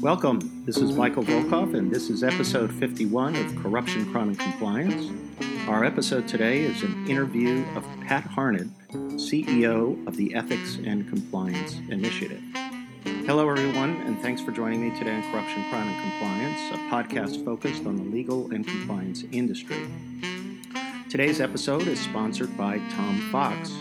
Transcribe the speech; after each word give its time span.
Welcome. 0.00 0.62
This 0.66 0.76
is 0.76 0.92
Michael 0.92 1.24
Volkov, 1.24 1.74
and 1.74 1.90
this 1.90 2.10
is 2.10 2.22
episode 2.22 2.72
51 2.72 3.34
of 3.34 3.56
Corruption, 3.56 4.12
Crime, 4.12 4.28
and 4.28 4.38
Compliance. 4.38 5.10
Our 5.66 5.84
episode 5.84 6.28
today 6.28 6.60
is 6.60 6.84
an 6.84 7.08
interview 7.08 7.64
of 7.74 7.84
Pat 8.06 8.22
Harned, 8.22 8.72
CEO 8.92 10.06
of 10.06 10.16
the 10.16 10.32
Ethics 10.36 10.78
and 10.86 11.08
Compliance 11.08 11.80
Initiative. 11.88 12.40
Hello, 13.26 13.50
everyone, 13.50 13.96
and 14.02 14.20
thanks 14.20 14.40
for 14.40 14.52
joining 14.52 14.88
me 14.88 14.96
today 14.96 15.16
on 15.16 15.22
Corruption, 15.32 15.64
Crime, 15.70 15.88
and 15.88 16.12
Compliance, 16.12 16.60
a 16.70 16.76
podcast 16.88 17.44
focused 17.44 17.84
on 17.84 17.96
the 17.96 18.04
legal 18.04 18.48
and 18.52 18.64
compliance 18.64 19.24
industry. 19.32 19.88
Today's 21.10 21.40
episode 21.40 21.88
is 21.88 21.98
sponsored 21.98 22.56
by 22.56 22.78
Tom 22.92 23.18
Fox, 23.32 23.74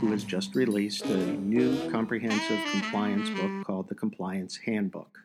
who 0.00 0.10
has 0.10 0.24
just 0.24 0.56
released 0.56 1.04
a 1.04 1.16
new 1.16 1.88
comprehensive 1.92 2.58
compliance 2.72 3.30
book 3.30 3.64
called 3.64 3.88
The 3.88 3.94
Compliance 3.94 4.56
Handbook. 4.66 5.20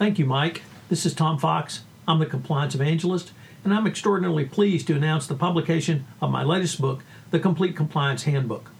Thank 0.00 0.18
you, 0.18 0.26
Mike. 0.26 0.62
This 0.88 1.06
is 1.06 1.14
Tom 1.14 1.38
Fox. 1.38 1.84
I'm 2.08 2.18
the 2.18 2.26
Compliance 2.26 2.74
Evangelist, 2.74 3.30
and 3.62 3.72
I'm 3.72 3.86
extraordinarily 3.86 4.44
pleased 4.44 4.88
to 4.88 4.96
announce 4.96 5.28
the 5.28 5.36
publication 5.36 6.06
of 6.20 6.32
my 6.32 6.42
latest 6.42 6.80
book, 6.80 7.04
The 7.30 7.38
Complete 7.38 7.76
Compliance 7.76 8.24
Handbook. 8.24 8.72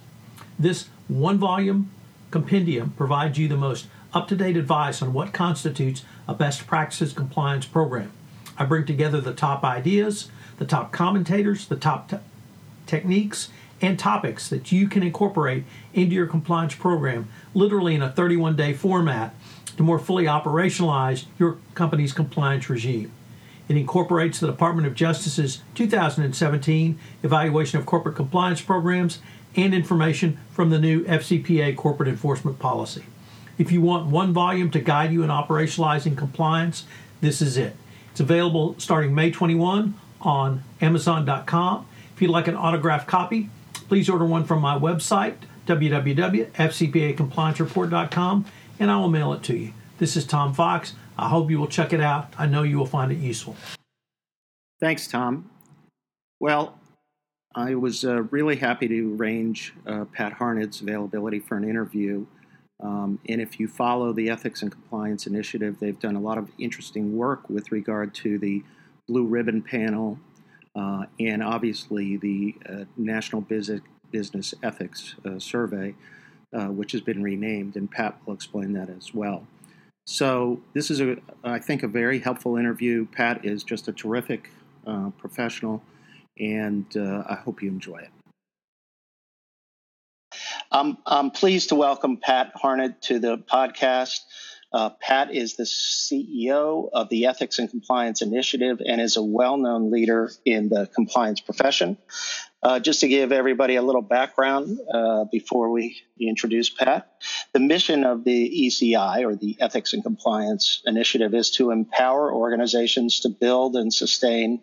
This 0.59 0.89
one 1.07 1.37
volume 1.37 1.91
compendium 2.29 2.91
provides 2.97 3.37
you 3.37 3.47
the 3.47 3.55
most 3.55 3.87
up 4.13 4.27
to 4.27 4.35
date 4.35 4.57
advice 4.57 5.01
on 5.01 5.13
what 5.13 5.31
constitutes 5.31 6.03
a 6.27 6.33
best 6.33 6.67
practices 6.67 7.13
compliance 7.13 7.65
program. 7.65 8.11
I 8.57 8.65
bring 8.65 8.85
together 8.85 9.21
the 9.21 9.33
top 9.33 9.63
ideas, 9.63 10.29
the 10.63 10.69
top 10.69 10.93
commentators, 10.93 11.67
the 11.67 11.75
top 11.75 12.09
te- 12.09 12.17
techniques, 12.85 13.49
and 13.81 13.99
topics 13.99 14.47
that 14.47 14.71
you 14.71 14.87
can 14.87 15.03
incorporate 15.03 15.65
into 15.93 16.15
your 16.15 16.25
compliance 16.25 16.73
program 16.73 17.27
literally 17.53 17.95
in 17.95 18.01
a 18.01 18.09
31 18.09 18.55
day 18.55 18.71
format 18.71 19.35
to 19.75 19.83
more 19.83 19.99
fully 19.99 20.23
operationalize 20.23 21.25
your 21.37 21.57
company's 21.75 22.13
compliance 22.13 22.69
regime. 22.69 23.11
It 23.67 23.75
incorporates 23.75 24.39
the 24.39 24.47
Department 24.47 24.87
of 24.87 24.95
Justice's 24.95 25.61
2017 25.75 26.97
Evaluation 27.23 27.77
of 27.77 27.85
Corporate 27.85 28.15
Compliance 28.15 28.61
Programs 28.61 29.19
and 29.57 29.73
information 29.73 30.39
from 30.49 30.69
the 30.69 30.79
new 30.79 31.03
FCPA 31.03 31.75
Corporate 31.75 32.07
Enforcement 32.07 32.57
Policy. 32.57 33.03
If 33.57 33.69
you 33.69 33.81
want 33.81 34.07
one 34.07 34.31
volume 34.31 34.71
to 34.71 34.79
guide 34.79 35.11
you 35.11 35.23
in 35.23 35.29
operationalizing 35.29 36.17
compliance, 36.17 36.85
this 37.19 37.41
is 37.41 37.57
it. 37.57 37.75
It's 38.11 38.21
available 38.21 38.75
starting 38.77 39.13
May 39.13 39.31
21 39.31 39.95
on 40.23 40.63
Amazon.com. 40.81 41.85
If 42.15 42.21
you'd 42.21 42.31
like 42.31 42.47
an 42.47 42.55
autographed 42.55 43.07
copy, 43.07 43.49
please 43.87 44.09
order 44.09 44.25
one 44.25 44.45
from 44.45 44.61
my 44.61 44.77
website, 44.77 45.35
www.fcpacompliancereport.com 45.67 48.45
and 48.79 48.91
I 48.91 48.97
will 48.97 49.09
mail 49.09 49.33
it 49.33 49.43
to 49.43 49.55
you. 49.55 49.73
This 49.97 50.15
is 50.15 50.25
Tom 50.25 50.53
Fox. 50.53 50.93
I 51.17 51.29
hope 51.29 51.49
you 51.49 51.59
will 51.59 51.67
check 51.67 51.93
it 51.93 52.01
out. 52.01 52.33
I 52.37 52.47
know 52.47 52.63
you 52.63 52.77
will 52.77 52.85
find 52.85 53.11
it 53.11 53.17
useful. 53.17 53.55
Thanks, 54.79 55.07
Tom. 55.07 55.49
Well, 56.39 56.79
I 57.55 57.75
was 57.75 58.03
uh, 58.03 58.23
really 58.23 58.55
happy 58.55 58.87
to 58.87 59.15
arrange 59.15 59.73
uh, 59.85 60.05
Pat 60.05 60.33
Harned's 60.33 60.81
availability 60.81 61.39
for 61.39 61.55
an 61.55 61.63
interview. 61.63 62.25
Um, 62.83 63.19
and 63.29 63.39
if 63.39 63.59
you 63.59 63.67
follow 63.67 64.11
the 64.11 64.29
Ethics 64.29 64.61
and 64.61 64.71
Compliance 64.71 65.27
Initiative, 65.27 65.77
they've 65.79 65.99
done 65.99 66.15
a 66.15 66.19
lot 66.19 66.37
of 66.37 66.49
interesting 66.57 67.15
work 67.15 67.49
with 67.49 67.71
regard 67.71 68.13
to 68.15 68.39
the 68.39 68.63
Blue 69.07 69.25
Ribbon 69.25 69.61
Panel 69.61 70.19
uh, 70.75 71.05
and 71.19 71.43
obviously 71.43 72.17
the 72.17 72.55
uh, 72.67 72.85
National 72.97 73.41
Business, 73.41 73.81
Business 74.11 74.53
Ethics 74.63 75.15
uh, 75.25 75.39
Survey. 75.39 75.95
Uh, 76.55 76.67
which 76.67 76.91
has 76.91 77.01
been 77.01 77.23
renamed, 77.23 77.75
and 77.77 77.89
Pat 77.89 78.15
will 78.27 78.35
explain 78.35 78.73
that 78.73 78.87
as 78.87 79.11
well. 79.11 79.47
So 80.05 80.61
this 80.75 80.91
is 80.91 81.01
a, 81.01 81.17
I 81.43 81.57
think, 81.57 81.81
a 81.81 81.87
very 81.87 82.19
helpful 82.19 82.57
interview. 82.57 83.07
Pat 83.07 83.43
is 83.43 83.63
just 83.63 83.87
a 83.87 83.91
terrific 83.91 84.51
uh, 84.85 85.09
professional, 85.17 85.81
and 86.39 86.85
I 86.95 87.33
hope 87.43 87.63
you 87.63 87.69
enjoy 87.69 87.97
it. 87.97 88.11
I'm, 90.71 90.95
I'm 91.07 91.31
pleased 91.31 91.69
to 91.69 91.75
welcome 91.75 92.17
Pat 92.17 92.51
Harned 92.53 93.01
to 93.01 93.17
the 93.17 93.39
podcast. 93.39 94.19
Uh, 94.73 94.89
Pat 94.89 95.31
is 95.33 95.55
the 95.55 95.63
CEO 95.63 96.89
of 96.91 97.07
the 97.09 97.27
Ethics 97.27 97.59
and 97.59 97.69
Compliance 97.69 98.23
Initiative 98.23 98.81
and 98.85 98.99
is 98.99 99.17
a 99.17 99.23
well 99.23 99.57
known 99.57 99.91
leader 99.91 100.31
in 100.45 100.69
the 100.69 100.87
compliance 100.87 101.41
profession. 101.41 101.97
Uh, 102.63 102.79
just 102.79 103.01
to 103.01 103.09
give 103.09 103.33
everybody 103.33 103.75
a 103.75 103.81
little 103.81 104.01
background 104.01 104.79
uh, 104.91 105.25
before 105.25 105.69
we 105.69 105.97
introduce 106.17 106.69
Pat, 106.69 107.11
the 107.51 107.59
mission 107.59 108.05
of 108.05 108.23
the 108.23 108.67
ECI, 108.67 109.25
or 109.25 109.35
the 109.35 109.57
Ethics 109.59 109.91
and 109.91 110.01
Compliance 110.01 110.81
Initiative, 110.85 111.33
is 111.33 111.51
to 111.51 111.71
empower 111.71 112.33
organizations 112.33 113.19
to 113.19 113.29
build 113.29 113.75
and 113.75 113.93
sustain 113.93 114.61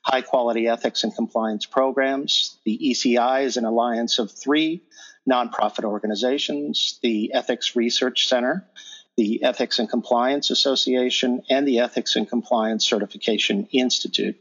high 0.00 0.22
quality 0.22 0.66
ethics 0.66 1.04
and 1.04 1.14
compliance 1.14 1.66
programs. 1.66 2.56
The 2.64 2.78
ECI 2.78 3.44
is 3.44 3.58
an 3.58 3.66
alliance 3.66 4.18
of 4.18 4.32
three 4.32 4.82
nonprofit 5.28 5.84
organizations 5.84 6.98
the 7.02 7.32
Ethics 7.34 7.76
Research 7.76 8.28
Center, 8.28 8.66
the 9.16 9.42
Ethics 9.42 9.78
and 9.78 9.88
Compliance 9.88 10.50
Association, 10.50 11.42
and 11.48 11.66
the 11.66 11.80
Ethics 11.80 12.16
and 12.16 12.28
Compliance 12.28 12.86
Certification 12.86 13.66
Institute. 13.72 14.36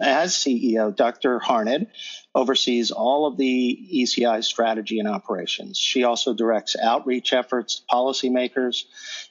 As 0.00 0.34
CEO, 0.34 0.94
Dr. 0.94 1.38
Harned 1.38 1.86
oversees 2.34 2.90
all 2.90 3.26
of 3.26 3.36
the 3.36 3.88
ECI 3.94 4.42
strategy 4.42 4.98
and 4.98 5.08
operations. 5.08 5.78
She 5.78 6.02
also 6.02 6.34
directs 6.34 6.74
outreach 6.74 7.32
efforts 7.32 7.76
to 7.76 7.82
policymakers 7.94 8.84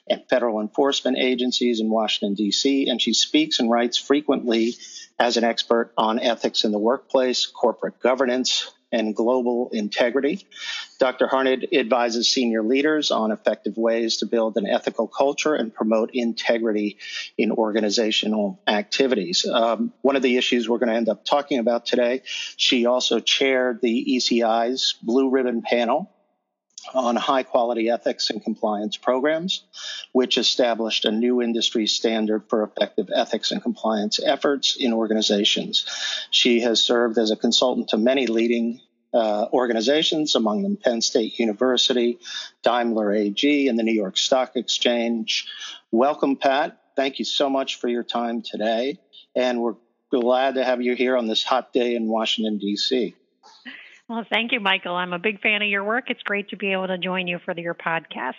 and 0.08 0.26
federal 0.30 0.62
enforcement 0.62 1.18
agencies 1.18 1.80
in 1.80 1.90
Washington, 1.90 2.34
D.C., 2.34 2.88
and 2.88 3.00
she 3.00 3.12
speaks 3.12 3.58
and 3.58 3.70
writes 3.70 3.98
frequently 3.98 4.74
as 5.18 5.36
an 5.36 5.44
expert 5.44 5.92
on 5.98 6.18
ethics 6.18 6.64
in 6.64 6.72
the 6.72 6.78
workplace, 6.78 7.44
corporate 7.44 8.00
governance, 8.00 8.72
and 8.94 9.14
global 9.14 9.68
integrity. 9.72 10.46
Dr. 10.98 11.26
Harned 11.26 11.66
advises 11.72 12.30
senior 12.30 12.62
leaders 12.62 13.10
on 13.10 13.32
effective 13.32 13.76
ways 13.76 14.18
to 14.18 14.26
build 14.26 14.56
an 14.56 14.66
ethical 14.66 15.08
culture 15.08 15.54
and 15.54 15.74
promote 15.74 16.10
integrity 16.14 16.96
in 17.36 17.50
organizational 17.50 18.60
activities. 18.66 19.44
Um, 19.44 19.92
one 20.02 20.16
of 20.16 20.22
the 20.22 20.36
issues 20.36 20.68
we're 20.68 20.78
going 20.78 20.90
to 20.90 20.94
end 20.94 21.08
up 21.08 21.24
talking 21.24 21.58
about 21.58 21.84
today, 21.84 22.22
she 22.56 22.86
also 22.86 23.20
chaired 23.20 23.80
the 23.82 24.16
ECI's 24.16 24.94
Blue 25.02 25.30
Ribbon 25.30 25.62
panel 25.62 26.13
on 26.92 27.16
high 27.16 27.42
quality 27.42 27.88
ethics 27.88 28.30
and 28.30 28.42
compliance 28.42 28.96
programs, 28.96 29.64
which 30.12 30.38
established 30.38 31.04
a 31.04 31.10
new 31.10 31.40
industry 31.40 31.86
standard 31.86 32.48
for 32.48 32.62
effective 32.62 33.10
ethics 33.14 33.50
and 33.50 33.62
compliance 33.62 34.20
efforts 34.22 34.76
in 34.76 34.92
organizations. 34.92 35.86
She 36.30 36.60
has 36.60 36.82
served 36.82 37.18
as 37.18 37.30
a 37.30 37.36
consultant 37.36 37.88
to 37.88 37.96
many 37.96 38.26
leading 38.26 38.80
uh, 39.14 39.46
organizations, 39.52 40.34
among 40.34 40.62
them 40.62 40.76
Penn 40.76 41.00
State 41.00 41.38
University, 41.38 42.18
Daimler 42.62 43.12
AG, 43.12 43.68
and 43.68 43.78
the 43.78 43.84
New 43.84 43.94
York 43.94 44.16
Stock 44.16 44.56
Exchange. 44.56 45.46
Welcome, 45.92 46.36
Pat. 46.36 46.78
Thank 46.96 47.20
you 47.20 47.24
so 47.24 47.48
much 47.48 47.76
for 47.76 47.88
your 47.88 48.02
time 48.02 48.42
today. 48.42 48.98
And 49.36 49.60
we're 49.60 49.76
glad 50.10 50.56
to 50.56 50.64
have 50.64 50.82
you 50.82 50.94
here 50.94 51.16
on 51.16 51.26
this 51.26 51.44
hot 51.44 51.72
day 51.72 51.94
in 51.94 52.08
Washington, 52.08 52.58
D.C. 52.58 53.14
Well, 54.08 54.24
thank 54.28 54.52
you, 54.52 54.60
Michael. 54.60 54.94
I'm 54.94 55.12
a 55.12 55.18
big 55.18 55.40
fan 55.40 55.62
of 55.62 55.68
your 55.68 55.84
work. 55.84 56.10
It's 56.10 56.22
great 56.22 56.50
to 56.50 56.56
be 56.56 56.72
able 56.72 56.88
to 56.88 56.98
join 56.98 57.26
you 57.26 57.38
for 57.44 57.58
your 57.58 57.74
podcast. 57.74 58.34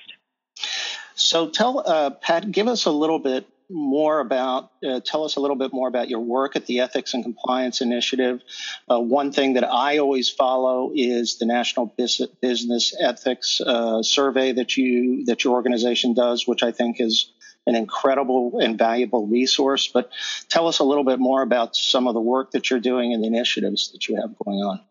So, 1.15 1.49
tell 1.49 1.83
uh, 1.85 2.11
Pat, 2.11 2.51
give 2.51 2.67
us 2.67 2.85
a 2.85 2.91
little 2.91 3.19
bit 3.19 3.47
more 3.69 4.19
about, 4.19 4.71
uh, 4.87 4.99
tell 5.03 5.23
us 5.23 5.37
a 5.37 5.39
little 5.39 5.55
bit 5.55 5.73
more 5.73 5.87
about 5.87 6.07
your 6.07 6.19
work 6.19 6.55
at 6.55 6.67
the 6.67 6.81
Ethics 6.81 7.15
and 7.15 7.23
Compliance 7.23 7.81
Initiative. 7.81 8.41
Uh, 8.89 8.99
one 8.99 9.31
thing 9.31 9.53
that 9.53 9.63
I 9.63 9.97
always 9.97 10.29
follow 10.29 10.91
is 10.93 11.37
the 11.39 11.45
National 11.45 11.87
Business 11.87 12.95
Ethics 12.99 13.59
uh, 13.61 14.03
Survey 14.03 14.51
that 14.51 14.77
you 14.77 15.25
that 15.25 15.43
your 15.43 15.53
organization 15.53 16.13
does, 16.13 16.47
which 16.47 16.61
I 16.61 16.71
think 16.71 17.01
is 17.01 17.31
an 17.65 17.75
incredible 17.75 18.59
and 18.59 18.77
valuable 18.77 19.25
resource. 19.25 19.87
But 19.87 20.11
tell 20.47 20.67
us 20.67 20.77
a 20.77 20.83
little 20.83 21.03
bit 21.03 21.19
more 21.19 21.41
about 21.41 21.75
some 21.75 22.07
of 22.07 22.13
the 22.13 22.21
work 22.21 22.51
that 22.51 22.69
you're 22.69 22.79
doing 22.79 23.13
and 23.13 23.23
the 23.23 23.27
initiatives 23.27 23.91
that 23.93 24.07
you 24.07 24.17
have 24.17 24.37
going 24.37 24.59
on. 24.59 24.81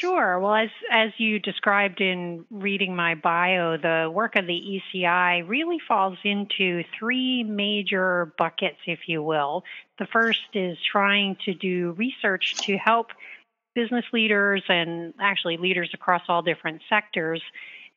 Sure. 0.00 0.38
Well, 0.38 0.54
as 0.54 0.68
as 0.92 1.10
you 1.18 1.40
described 1.40 2.00
in 2.00 2.44
reading 2.52 2.94
my 2.94 3.16
bio, 3.16 3.76
the 3.76 4.08
work 4.08 4.36
of 4.36 4.46
the 4.46 4.80
ECI 4.94 5.48
really 5.48 5.78
falls 5.88 6.18
into 6.22 6.84
three 6.96 7.42
major 7.42 8.32
buckets, 8.38 8.78
if 8.86 9.00
you 9.08 9.24
will. 9.24 9.64
The 9.98 10.06
first 10.06 10.40
is 10.54 10.78
trying 10.92 11.36
to 11.46 11.54
do 11.54 11.96
research 11.98 12.54
to 12.66 12.76
help 12.76 13.08
business 13.74 14.04
leaders 14.12 14.62
and 14.68 15.14
actually 15.20 15.56
leaders 15.56 15.90
across 15.94 16.22
all 16.28 16.42
different 16.42 16.82
sectors 16.88 17.42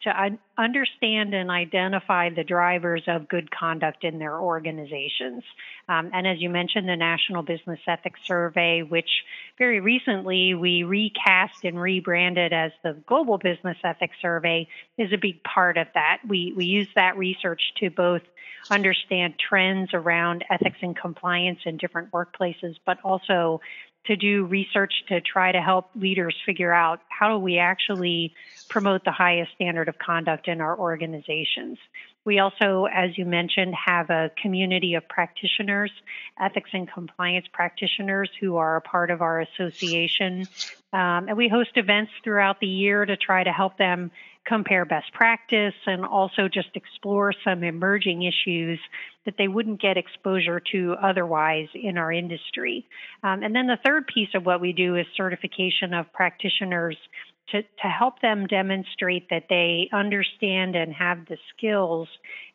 to 0.03 0.21
un- 0.21 0.39
understand 0.57 1.33
and 1.33 1.51
identify 1.51 2.30
the 2.30 2.44
drivers 2.44 3.03
of 3.07 3.27
good 3.27 3.50
conduct 3.51 4.03
in 4.03 4.19
their 4.19 4.39
organizations. 4.39 5.44
Um, 5.88 6.09
and 6.13 6.25
as 6.25 6.42
you 6.42 6.50
mentioned, 6.50 6.88
the 6.88 6.95
National 6.95 7.44
Business 7.44 7.80
Ethics 7.88 8.19
Survey, 8.25 8.81
which 8.81 9.09
very 9.57 9.80
recently 9.80 10.53
we 10.53 10.83
recast 10.83 11.63
and 11.63 11.80
rebranded 11.80 12.53
as 12.53 12.71
the 12.83 12.94
Global 13.07 13.38
Business 13.38 13.77
Ethics 13.83 14.15
Survey, 14.21 14.68
is 14.98 15.13
a 15.13 15.18
big 15.18 15.44
part 15.44 15.77
of 15.77 15.88
that. 15.94 16.19
We, 16.27 16.54
we 16.56 16.65
use 16.65 16.88
that 16.95 17.18
research 17.18 17.62
to 17.77 17.89
both 17.89 18.21
understand 18.69 19.36
trends 19.39 19.92
around 19.94 20.45
ethics 20.50 20.77
and 20.81 20.95
compliance 20.95 21.59
in 21.65 21.77
different 21.77 22.12
workplaces, 22.12 22.75
but 22.86 22.97
also 23.04 23.59
to 24.06 24.15
do 24.15 24.45
research 24.45 24.94
to 25.07 25.21
try 25.21 25.51
to 25.51 25.62
help 25.62 25.89
leaders 25.95 26.36
figure 26.45 26.74
out 26.74 27.01
how 27.09 27.30
do 27.30 27.38
we 27.38 27.59
actually 27.59 28.33
promote 28.69 29.03
the 29.03 29.12
highest 29.12 29.51
standard 29.53 29.88
of 29.88 29.98
conduct 30.00 30.48
in 30.48 30.62
our 30.62 30.77
organizations. 30.77 31.77
We 32.24 32.39
also, 32.39 32.86
as 32.86 33.18
you 33.18 33.25
mentioned, 33.25 33.74
have 33.74 34.09
a 34.09 34.31
community 34.42 34.94
of 34.94 35.07
practitioners, 35.07 35.92
ethics 36.39 36.69
and 36.74 36.92
compliance 36.92 37.48
practitioners 37.51 38.30
who 38.39 38.57
are 38.57 38.75
a 38.75 38.81
part 38.81 39.09
of 39.09 39.21
our 39.21 39.42
association. 39.42 40.47
Um, 40.94 41.30
and 41.30 41.38
we 41.38 41.47
host 41.47 41.71
events 41.75 42.12
throughout 42.24 42.59
the 42.59 42.68
year 42.68 43.06
to 43.06 43.18
try 43.18 43.44
to 43.44 43.51
help 43.51 43.77
them 43.77 44.12
compare 44.51 44.83
best 44.83 45.13
practice 45.13 45.74
and 45.86 46.03
also 46.03 46.50
just 46.53 46.68
explore 46.75 47.33
some 47.42 47.63
emerging 47.63 48.24
issues 48.24 48.77
that 49.25 49.36
they 49.38 49.48
wouldn't 49.48 49.81
get 49.81 49.95
exposure 49.95 50.62
to 50.74 50.94
otherwise 51.01 51.69
in 51.74 51.98
our 51.98 52.12
industry. 52.12 52.86
Um, 53.24 53.44
and 53.44 53.56
then 53.56 53.68
the 53.68 53.77
third 53.86 54.07
piece 54.07 54.27
of 54.36 54.45
what 54.45 54.59
we 54.59 54.74
do 54.74 54.98
is 54.98 55.06
certification 55.15 55.94
of 55.94 56.12
practitioners 56.12 56.98
to, 57.51 57.62
to 57.62 57.88
help 57.88 58.19
them 58.19 58.45
demonstrate 58.45 59.30
that 59.30 59.45
they 59.50 59.89
understand 59.94 60.75
and 60.75 60.94
have 60.94 61.25
the 61.27 61.38
skills 61.56 62.09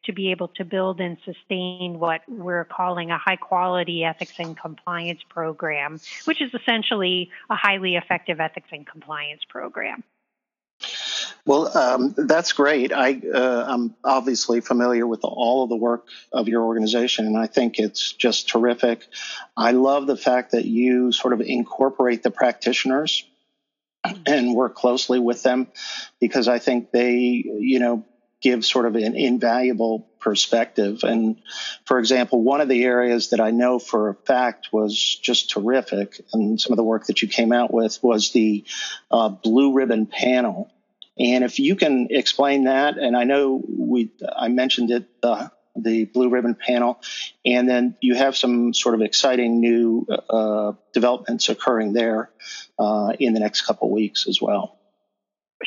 to 0.05 0.13
be 0.13 0.31
able 0.33 0.49
to 0.49 0.67
build 0.67 1.01
and 1.01 1.17
sustain 1.25 1.99
what 1.99 2.21
we're 2.29 2.67
calling 2.67 3.11
a 3.11 3.17
high 3.17 3.37
quality 3.37 4.05
ethics 4.05 4.35
and 4.39 4.59
compliance 4.59 5.21
program, 5.31 5.99
which 6.27 6.43
is 6.43 6.53
essentially 6.53 7.31
a 7.49 7.57
highly 7.57 7.97
effective 7.97 8.39
ethics 8.39 8.69
and 8.71 8.87
compliance 8.87 9.41
program. 9.49 10.05
Well, 11.47 11.79
um, 11.79 12.15
that's 12.19 12.53
great. 12.55 12.93
I, 12.93 13.23
uh, 13.33 13.65
I'm 13.69 13.95
obviously 14.03 14.61
familiar 14.61 15.07
with 15.07 15.21
all 15.23 15.63
of 15.63 15.71
the 15.71 15.77
work 15.77 16.09
of 16.33 16.49
your 16.49 16.65
organization, 16.65 17.27
and 17.27 17.39
I 17.39 17.47
think 17.47 17.79
it's 17.79 18.13
just 18.13 18.49
terrific. 18.49 19.07
I 19.57 19.71
love 19.71 20.09
the 20.09 20.17
fact 20.17 20.51
that 20.53 20.65
you 20.65 21.13
sort 21.13 21.33
of 21.33 21.41
incorporate 21.41 22.25
the 22.25 22.33
practitioners 22.33 23.25
and 24.27 24.55
work 24.55 24.75
closely 24.75 25.21
with 25.21 25.45
them 25.45 25.69
because 26.21 26.49
I 26.49 26.59
think 26.59 26.91
they, 26.91 27.45
you 27.47 27.79
know, 27.79 28.05
give 28.43 28.65
sort 28.65 28.87
of 28.87 28.97
an 28.97 29.17
invaluable 29.17 30.09
perspective. 30.21 31.05
And 31.05 31.41
for 31.85 32.01
example, 32.01 32.43
one 32.43 32.61
of 32.61 32.69
the 32.69 32.85
areas 32.85 33.31
that 33.31 33.41
I 33.41 33.53
know 33.53 33.79
for 33.79 34.09
a 34.09 34.15
fact 34.15 34.73
was 34.73 34.97
just 35.23 35.51
terrific, 35.51 36.21
and 36.33 36.61
some 36.61 36.73
of 36.73 36.77
the 36.77 36.83
work 36.83 37.07
that 37.07 37.23
you 37.23 37.29
came 37.29 37.53
out 37.53 37.73
with 37.73 38.03
was 38.03 38.33
the 38.33 38.65
uh, 39.13 39.29
blue 39.29 39.75
ribbon 39.75 40.07
panel. 40.07 40.73
And 41.19 41.45
if 41.45 41.59
you 41.59 41.77
can 41.77 42.09
explain 42.11 42.65
that, 42.65 42.99
and 42.99 43.17
I 43.17 43.25
know 43.25 43.63
we, 43.67 44.11
I 44.35 44.49
mentioned 44.49 44.91
it, 44.91 45.09
uh, 45.23 45.49
the 45.75 46.05
blue 46.05 46.29
ribbon 46.29 46.55
panel, 46.55 47.01
and 47.45 47.69
then 47.69 47.97
you 48.01 48.15
have 48.15 48.37
some 48.37 48.73
sort 48.73 48.95
of 48.95 49.03
exciting 49.03 49.61
new 49.61 50.07
uh, 50.31 50.73
developments 50.93 51.49
occurring 51.49 51.93
there 51.93 52.31
uh, 52.79 53.13
in 53.19 53.35
the 53.35 53.41
next 53.41 53.63
couple 53.63 53.91
weeks 53.91 54.27
as 54.29 54.41
well. 54.41 54.79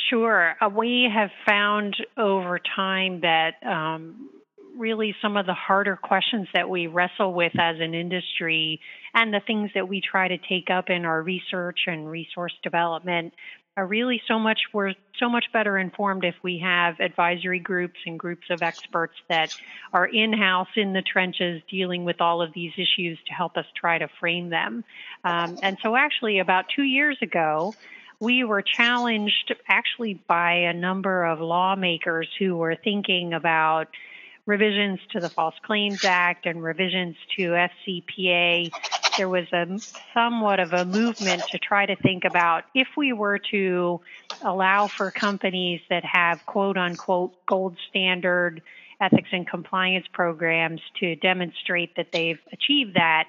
Sure. 0.09 0.55
Uh, 0.61 0.69
we 0.69 1.09
have 1.11 1.29
found 1.47 1.95
over 2.17 2.59
time 2.75 3.21
that 3.21 3.55
um, 3.65 4.29
really 4.77 5.15
some 5.21 5.35
of 5.35 5.45
the 5.45 5.53
harder 5.53 5.95
questions 5.95 6.47
that 6.53 6.69
we 6.69 6.87
wrestle 6.87 7.33
with 7.33 7.51
as 7.59 7.77
an 7.79 7.93
industry 7.93 8.79
and 9.13 9.33
the 9.33 9.41
things 9.45 9.71
that 9.75 9.87
we 9.87 10.01
try 10.01 10.27
to 10.27 10.37
take 10.37 10.69
up 10.69 10.89
in 10.89 11.05
our 11.05 11.21
research 11.21 11.79
and 11.87 12.09
resource 12.09 12.53
development 12.63 13.33
are 13.77 13.85
really 13.85 14.21
so 14.27 14.37
much 14.39 14.59
we're 14.73 14.93
so 15.19 15.29
much 15.29 15.45
better 15.53 15.77
informed 15.77 16.25
if 16.25 16.35
we 16.43 16.59
have 16.59 16.99
advisory 16.99 17.59
groups 17.59 17.99
and 18.05 18.19
groups 18.19 18.47
of 18.49 18.61
experts 18.61 19.15
that 19.29 19.55
are 19.93 20.05
in-house 20.05 20.69
in 20.75 20.93
the 20.93 21.01
trenches 21.01 21.61
dealing 21.69 22.05
with 22.05 22.21
all 22.21 22.41
of 22.41 22.53
these 22.53 22.71
issues 22.73 23.17
to 23.27 23.33
help 23.33 23.57
us 23.57 23.65
try 23.75 23.97
to 23.97 24.07
frame 24.19 24.49
them. 24.49 24.83
Um, 25.23 25.57
and 25.61 25.77
so 25.83 25.95
actually 25.95 26.39
about 26.39 26.65
two 26.75 26.83
years 26.83 27.17
ago 27.21 27.73
we 28.19 28.43
were 28.43 28.61
challenged 28.61 29.53
actually 29.67 30.15
by 30.27 30.51
a 30.53 30.73
number 30.73 31.23
of 31.23 31.39
lawmakers 31.39 32.27
who 32.37 32.57
were 32.57 32.75
thinking 32.75 33.33
about 33.33 33.87
revisions 34.49 34.99
to 35.11 35.19
the 35.19 35.29
False 35.29 35.53
Claims 35.63 36.03
Act 36.03 36.47
and 36.47 36.63
revisions 36.63 37.15
to 37.37 37.51
FCPA, 37.51 38.71
there 39.15 39.29
was 39.29 39.45
a 39.53 39.79
somewhat 40.11 40.59
of 40.59 40.73
a 40.73 40.85
movement 40.85 41.43
to 41.51 41.59
try 41.59 41.85
to 41.85 41.95
think 41.95 42.25
about 42.25 42.63
if 42.73 42.87
we 42.97 43.13
were 43.13 43.37
to 43.51 44.01
allow 44.41 44.87
for 44.87 45.11
companies 45.11 45.81
that 45.91 46.03
have 46.03 46.43
quote 46.47 46.77
unquote 46.77 47.33
gold 47.45 47.77
standard 47.89 48.63
ethics 48.99 49.29
and 49.31 49.47
compliance 49.47 50.07
programs 50.11 50.81
to 50.99 51.15
demonstrate 51.17 51.95
that 51.95 52.07
they've 52.11 52.39
achieved 52.51 52.95
that, 52.95 53.25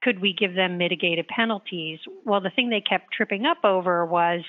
could 0.00 0.20
we 0.20 0.32
give 0.32 0.54
them 0.54 0.78
mitigated 0.78 1.28
penalties? 1.28 1.98
Well, 2.24 2.40
the 2.40 2.50
thing 2.50 2.70
they 2.70 2.80
kept 2.80 3.12
tripping 3.12 3.44
up 3.44 3.58
over 3.62 4.06
was 4.06 4.40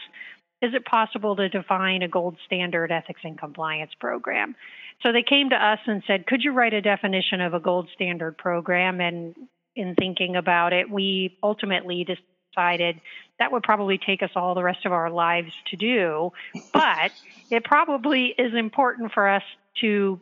is 0.63 0.74
it 0.74 0.86
possible 0.86 1.36
to 1.36 1.50
define 1.50 2.01
a 2.04 2.07
gold 2.07 2.38
standard 2.45 2.89
ethics 2.89 3.19
and 3.25 3.38
compliance 3.38 3.92
program? 4.00 4.56
So 5.01 5.12
they 5.12 5.21
came 5.21 5.50
to 5.50 5.56
us 5.56 5.80
and 5.86 6.01
said, 6.07 6.25
Could 6.25 6.42
you 6.42 6.54
write 6.54 6.74
a 6.74 6.81
definition 6.81 7.42
of 7.42 7.54
a 7.54 7.60
gold 7.60 7.89
standard 7.94 8.38
program? 8.38 9.01
And 9.01 9.36
in 9.75 9.94
thinking 9.95 10.38
about 10.38 10.71
it, 10.71 10.89
we 10.89 11.38
ultimately 11.44 12.06
decided 12.06 13.01
that 13.39 13.51
would 13.51 13.63
probably 13.63 13.98
take 13.98 14.24
us 14.24 14.30
all 14.36 14.56
the 14.56 14.63
rest 14.63 14.86
of 14.86 14.94
our 14.94 15.10
lives 15.10 15.51
to 15.71 15.75
do. 15.75 16.31
But 16.71 17.12
it 17.51 17.66
probably 17.66 18.33
is 18.38 18.54
important 18.54 19.12
for 19.12 19.27
us 19.27 19.44
to 19.81 20.21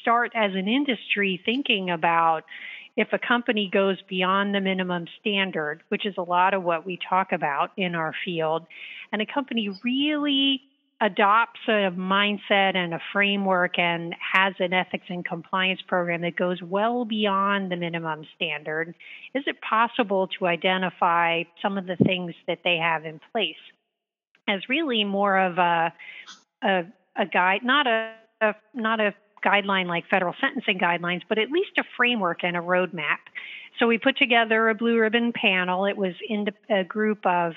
start 0.00 0.32
as 0.34 0.54
an 0.54 0.66
industry 0.66 1.40
thinking 1.44 1.90
about 1.90 2.42
if 2.98 3.12
a 3.12 3.18
company 3.18 3.70
goes 3.72 3.96
beyond 4.08 4.52
the 4.52 4.60
minimum 4.60 5.06
standard, 5.20 5.84
which 5.88 6.04
is 6.04 6.14
a 6.18 6.22
lot 6.22 6.52
of 6.52 6.64
what 6.64 6.84
we 6.84 6.98
talk 7.08 7.30
about 7.30 7.70
in 7.76 7.94
our 7.94 8.12
field, 8.24 8.66
and 9.12 9.22
a 9.22 9.26
company 9.26 9.70
really 9.84 10.60
adopts 11.00 11.60
a 11.68 11.92
mindset 11.92 12.74
and 12.74 12.92
a 12.92 12.98
framework 13.12 13.78
and 13.78 14.16
has 14.34 14.52
an 14.58 14.72
ethics 14.72 15.04
and 15.08 15.24
compliance 15.24 15.80
program 15.86 16.22
that 16.22 16.34
goes 16.34 16.60
well 16.60 17.04
beyond 17.04 17.70
the 17.70 17.76
minimum 17.76 18.26
standard, 18.34 18.92
is 19.32 19.44
it 19.46 19.60
possible 19.60 20.26
to 20.36 20.48
identify 20.48 21.44
some 21.62 21.78
of 21.78 21.86
the 21.86 21.96
things 22.04 22.34
that 22.48 22.58
they 22.64 22.78
have 22.78 23.04
in 23.04 23.20
place 23.30 23.54
as 24.48 24.68
really 24.68 25.04
more 25.04 25.38
of 25.38 25.56
a 25.58 25.92
a, 26.64 26.82
a 27.16 27.26
guide, 27.26 27.60
not 27.62 27.86
a, 27.86 28.12
a 28.40 28.54
not 28.74 28.98
a 28.98 29.14
guideline 29.44 29.86
like 29.86 30.04
federal 30.08 30.34
sentencing 30.40 30.78
guidelines, 30.78 31.22
but 31.28 31.38
at 31.38 31.50
least 31.50 31.70
a 31.78 31.84
framework 31.96 32.44
and 32.44 32.56
a 32.56 32.60
roadmap. 32.60 33.18
So 33.78 33.86
we 33.86 33.98
put 33.98 34.16
together 34.16 34.68
a 34.68 34.74
blue 34.74 34.98
ribbon 34.98 35.32
panel. 35.32 35.84
It 35.86 35.96
was 35.96 36.14
in 36.28 36.46
a 36.70 36.84
group 36.84 37.24
of 37.24 37.52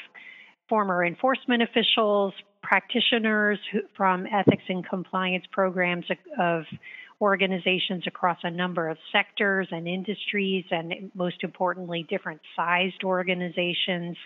former 0.69 1.03
enforcement 1.03 1.63
officials, 1.63 2.33
practitioners 2.61 3.59
from 3.97 4.25
ethics 4.27 4.63
and 4.69 4.87
compliance 4.87 5.45
programs 5.51 6.05
of 6.39 6.63
organizations 7.19 8.03
across 8.07 8.37
a 8.43 8.49
number 8.49 8.89
of 8.89 8.97
sectors 9.11 9.67
and 9.71 9.87
industries, 9.87 10.65
and 10.71 11.11
most 11.13 11.43
importantly, 11.43 12.05
different 12.09 12.41
sized 12.55 13.03
organizations, 13.03 14.17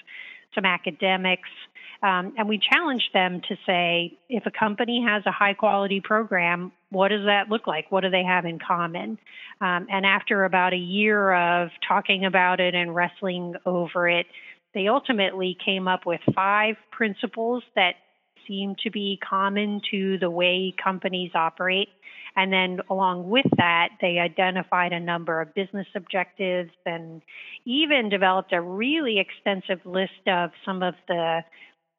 some 0.56 0.66
academics. 0.66 1.50
Um, 2.02 2.34
and 2.38 2.48
we 2.48 2.60
challenged 2.60 3.10
them 3.14 3.42
to 3.48 3.56
say 3.66 4.18
if 4.30 4.46
a 4.46 4.52
company 4.52 5.06
has 5.08 5.24
a 5.26 5.32
high 5.32 5.54
quality 5.54 6.02
program, 6.02 6.72
what 6.90 7.10
does 7.10 7.26
that 7.26 7.50
look 7.50 7.68
like? 7.68 7.92
What 7.92 8.02
do 8.02 8.10
they 8.10 8.24
have 8.24 8.46
in 8.46 8.60
common? 8.60 9.18
Um, 9.62 9.88
and 9.90 10.06
after 10.06 10.46
about 10.46 10.74
a 10.74 10.78
year 10.78 11.34
of 11.34 11.70
talking 11.88 12.26
about 12.26 12.60
it 12.60 12.76
and 12.76 12.94
wrestling 12.94 13.56
over 13.66 14.08
it, 14.08 14.26
they 14.74 14.88
ultimately 14.88 15.58
came 15.64 15.88
up 15.88 16.06
with 16.06 16.20
five 16.36 16.76
principles 16.92 17.64
that 17.76 17.96
seem 18.48 18.76
to 18.84 18.92
be 18.92 19.20
common 19.28 19.82
to 19.92 20.18
the 20.20 20.30
way 20.30 20.74
companies 20.82 21.32
operate. 21.36 21.90
And 22.38 22.52
then, 22.52 22.80
along 22.90 23.30
with 23.30 23.46
that, 23.58 23.90
they 24.02 24.20
identified 24.20 24.92
a 24.92 25.00
number 25.00 25.40
of 25.40 25.54
business 25.54 25.88
objectives 25.96 26.72
and 26.86 27.22
even 27.66 28.10
developed 28.10 28.52
a 28.52 28.60
really 28.60 29.20
extensive 29.20 29.86
list 29.86 30.28
of 30.28 30.52
some 30.66 30.84
of 30.84 30.96
the 31.08 31.44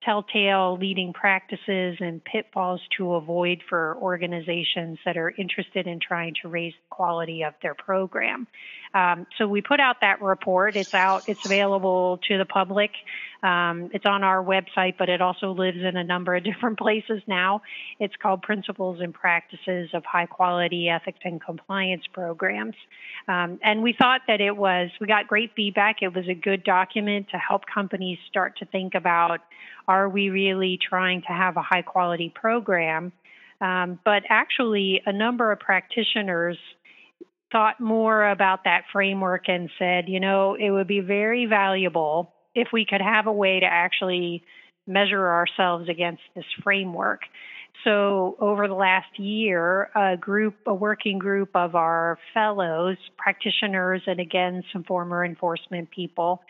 telltale 0.06 0.78
leading 0.78 1.12
practices 1.12 1.96
and 2.00 2.24
pitfalls 2.24 2.80
to 2.96 3.14
avoid 3.14 3.60
for 3.68 3.96
organizations 4.00 4.98
that 5.04 5.16
are 5.16 5.30
interested 5.36 5.86
in 5.86 5.98
trying 5.98 6.34
to 6.40 6.48
raise 6.48 6.72
the 6.72 6.94
quality 6.94 7.42
of 7.42 7.52
their 7.60 7.74
program. 7.74 8.46
Um, 8.94 9.26
so 9.36 9.46
we 9.46 9.60
put 9.60 9.80
out 9.80 9.96
that 10.00 10.22
report. 10.22 10.76
It's 10.76 10.94
out. 10.94 11.28
It's 11.28 11.44
available 11.44 12.18
to 12.28 12.38
the 12.38 12.46
public 12.46 12.92
Um, 13.42 13.90
it's 13.92 14.06
on 14.06 14.24
our 14.24 14.42
website, 14.42 14.94
but 14.98 15.08
it 15.08 15.20
also 15.20 15.52
lives 15.52 15.78
in 15.78 15.96
a 15.96 16.04
number 16.04 16.34
of 16.34 16.42
different 16.50 16.78
places 16.78 17.22
now. 17.26 17.62
It's 18.00 18.14
called 18.16 18.42
Principles 18.42 19.00
and 19.00 19.12
Practices 19.12 19.90
of 19.92 20.04
High 20.04 20.26
Quality 20.26 20.88
Ethics 20.88 21.20
and 21.22 21.40
Compliance 21.40 22.04
Programs. 22.12 22.74
Um, 23.28 23.58
and 23.62 23.82
we 23.82 23.92
thought 23.92 24.22
that 24.28 24.40
it 24.40 24.56
was, 24.56 24.90
we 25.00 25.06
got 25.06 25.28
great 25.28 25.52
feedback. 25.54 25.96
It 26.00 26.14
was 26.14 26.28
a 26.28 26.34
good 26.34 26.64
document 26.64 27.28
to 27.30 27.38
help 27.38 27.62
companies 27.72 28.18
start 28.28 28.58
to 28.58 28.64
think 28.64 28.94
about 28.94 29.40
are 29.96 30.08
we 30.08 30.28
really 30.28 30.78
trying 30.88 31.22
to 31.22 31.32
have 31.32 31.56
a 31.56 31.62
high 31.62 31.82
quality 31.82 32.32
program? 32.34 33.12
Um, 33.60 33.98
but 34.04 34.22
actually, 34.28 35.00
a 35.06 35.12
number 35.12 35.50
of 35.50 35.58
practitioners 35.58 36.58
thought 37.50 37.80
more 37.80 38.28
about 38.28 38.64
that 38.64 38.82
framework 38.92 39.48
and 39.48 39.70
said, 39.78 40.08
you 40.08 40.20
know, 40.20 40.54
it 40.54 40.70
would 40.70 40.86
be 40.86 41.00
very 41.00 41.46
valuable 41.46 42.32
if 42.54 42.68
we 42.72 42.84
could 42.84 43.00
have 43.00 43.26
a 43.26 43.32
way 43.32 43.60
to 43.60 43.66
actually 43.66 44.42
measure 44.86 45.30
ourselves 45.30 45.88
against 45.88 46.22
this 46.34 46.44
framework. 46.62 47.22
So, 47.84 48.36
over 48.40 48.68
the 48.68 48.74
last 48.74 49.18
year, 49.18 49.90
a 49.94 50.16
group, 50.16 50.56
a 50.66 50.74
working 50.74 51.18
group 51.18 51.50
of 51.54 51.74
our 51.74 52.18
fellows, 52.34 52.96
practitioners, 53.16 54.02
and 54.06 54.18
again, 54.18 54.64
some 54.72 54.82
former 54.84 55.24
enforcement 55.24 55.90
people 55.90 56.42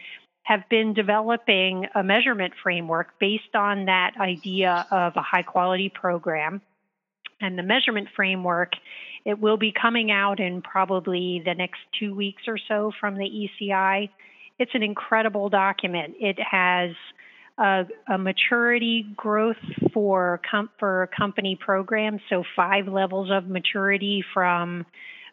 have 0.47 0.69
been 0.69 0.95
developing 0.95 1.89
a 1.97 2.05
measurement 2.05 2.53
framework 2.63 3.19
based 3.19 3.57
on 3.57 3.87
that 3.87 4.13
idea 4.21 4.87
of 4.93 5.13
a 5.17 5.21
high 5.21 5.43
quality 5.43 5.89
program. 5.89 6.63
And 7.41 7.59
the 7.59 7.65
measurement 7.65 8.07
framework, 8.15 8.75
it 9.25 9.41
will 9.41 9.57
be 9.57 9.73
coming 9.73 10.13
out 10.13 10.39
in 10.39 10.63
probably 10.63 11.43
the 11.45 11.55
next 11.55 11.81
two 11.99 12.15
weeks 12.15 12.45
or 12.47 12.59
so 12.69 12.93
from 13.01 13.17
the 13.17 13.25
ECI. 13.25 14.09
It's 14.61 14.71
an 14.73 14.85
incredible 14.85 15.49
document. 15.49 16.15
It 16.21 16.39
has 16.39 16.93
a, 17.59 17.87
a 18.09 18.17
maturity 18.17 19.05
growth 19.17 19.57
for 19.93 20.41
com- 20.49 20.71
for 20.79 21.11
company 21.19 21.57
programs, 21.57 22.21
so 22.31 22.45
five 22.55 22.87
levels 22.87 23.33
of 23.33 23.49
maturity 23.49 24.25
from 24.33 24.87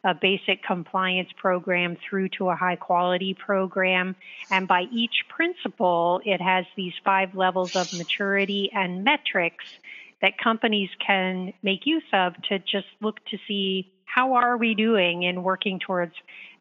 a 0.03 0.13
basic 0.13 0.63
compliance 0.63 1.29
program 1.37 1.97
through 2.09 2.29
to 2.29 2.49
a 2.49 2.55
high 2.55 2.75
quality 2.75 3.33
program. 3.33 4.15
And 4.49 4.67
by 4.67 4.83
each 4.91 5.23
principle, 5.29 6.21
it 6.25 6.41
has 6.41 6.65
these 6.75 6.93
five 7.05 7.35
levels 7.35 7.75
of 7.75 7.91
maturity 7.93 8.69
and 8.73 9.03
metrics 9.03 9.63
that 10.21 10.37
companies 10.37 10.89
can 11.05 11.53
make 11.61 11.85
use 11.85 12.03
of 12.13 12.33
to 12.49 12.59
just 12.59 12.87
look 13.01 13.23
to 13.25 13.37
see 13.47 13.91
how 14.05 14.33
are 14.33 14.57
we 14.57 14.75
doing 14.75 15.23
in 15.23 15.43
working 15.43 15.79
towards 15.79 16.13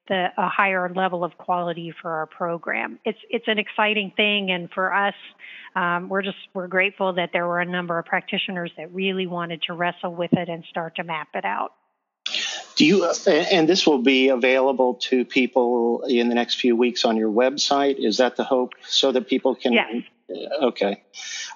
the, 0.09 0.29
a 0.37 0.49
higher 0.49 0.93
level 0.95 1.23
of 1.25 1.37
quality 1.39 1.93
for 2.03 2.11
our 2.11 2.27
program. 2.27 2.99
It's 3.05 3.19
it's 3.31 3.47
an 3.47 3.59
exciting 3.59 4.13
thing, 4.17 4.51
and 4.51 4.69
for 4.71 4.93
us, 4.93 5.15
um, 5.77 6.09
we're 6.09 6.23
just 6.23 6.39
we're 6.55 6.67
grateful 6.67 7.13
that 7.15 7.31
there 7.33 7.47
were 7.47 7.61
a 7.61 7.65
number 7.65 7.99
of 7.99 8.05
practitioners 8.05 8.73
that 8.77 8.93
really 8.93 9.27
wanted 9.27 9.63
to 9.69 9.75
wrestle 9.75 10.15
with 10.15 10.33
it 10.33 10.49
and 10.49 10.65
start 10.69 10.97
to 10.97 11.05
map 11.05 11.29
it 11.35 11.45
out. 11.45 11.73
Do 12.76 12.87
you, 12.87 13.11
and 13.26 13.69
this 13.69 13.87
will 13.87 14.02
be 14.02 14.29
available 14.29 14.95
to 14.95 15.25
people 15.25 16.05
in 16.09 16.29
the 16.29 16.35
next 16.35 16.61
few 16.61 16.76
weeks 16.76 17.05
on 17.05 17.17
your 17.17 17.31
website. 17.31 17.97
Is 17.99 18.19
that 18.19 18.37
the 18.37 18.45
hope 18.45 18.75
so 18.83 19.12
that 19.12 19.29
people 19.29 19.55
can? 19.55 19.73
Yes. 19.73 20.02
Okay. 20.62 21.02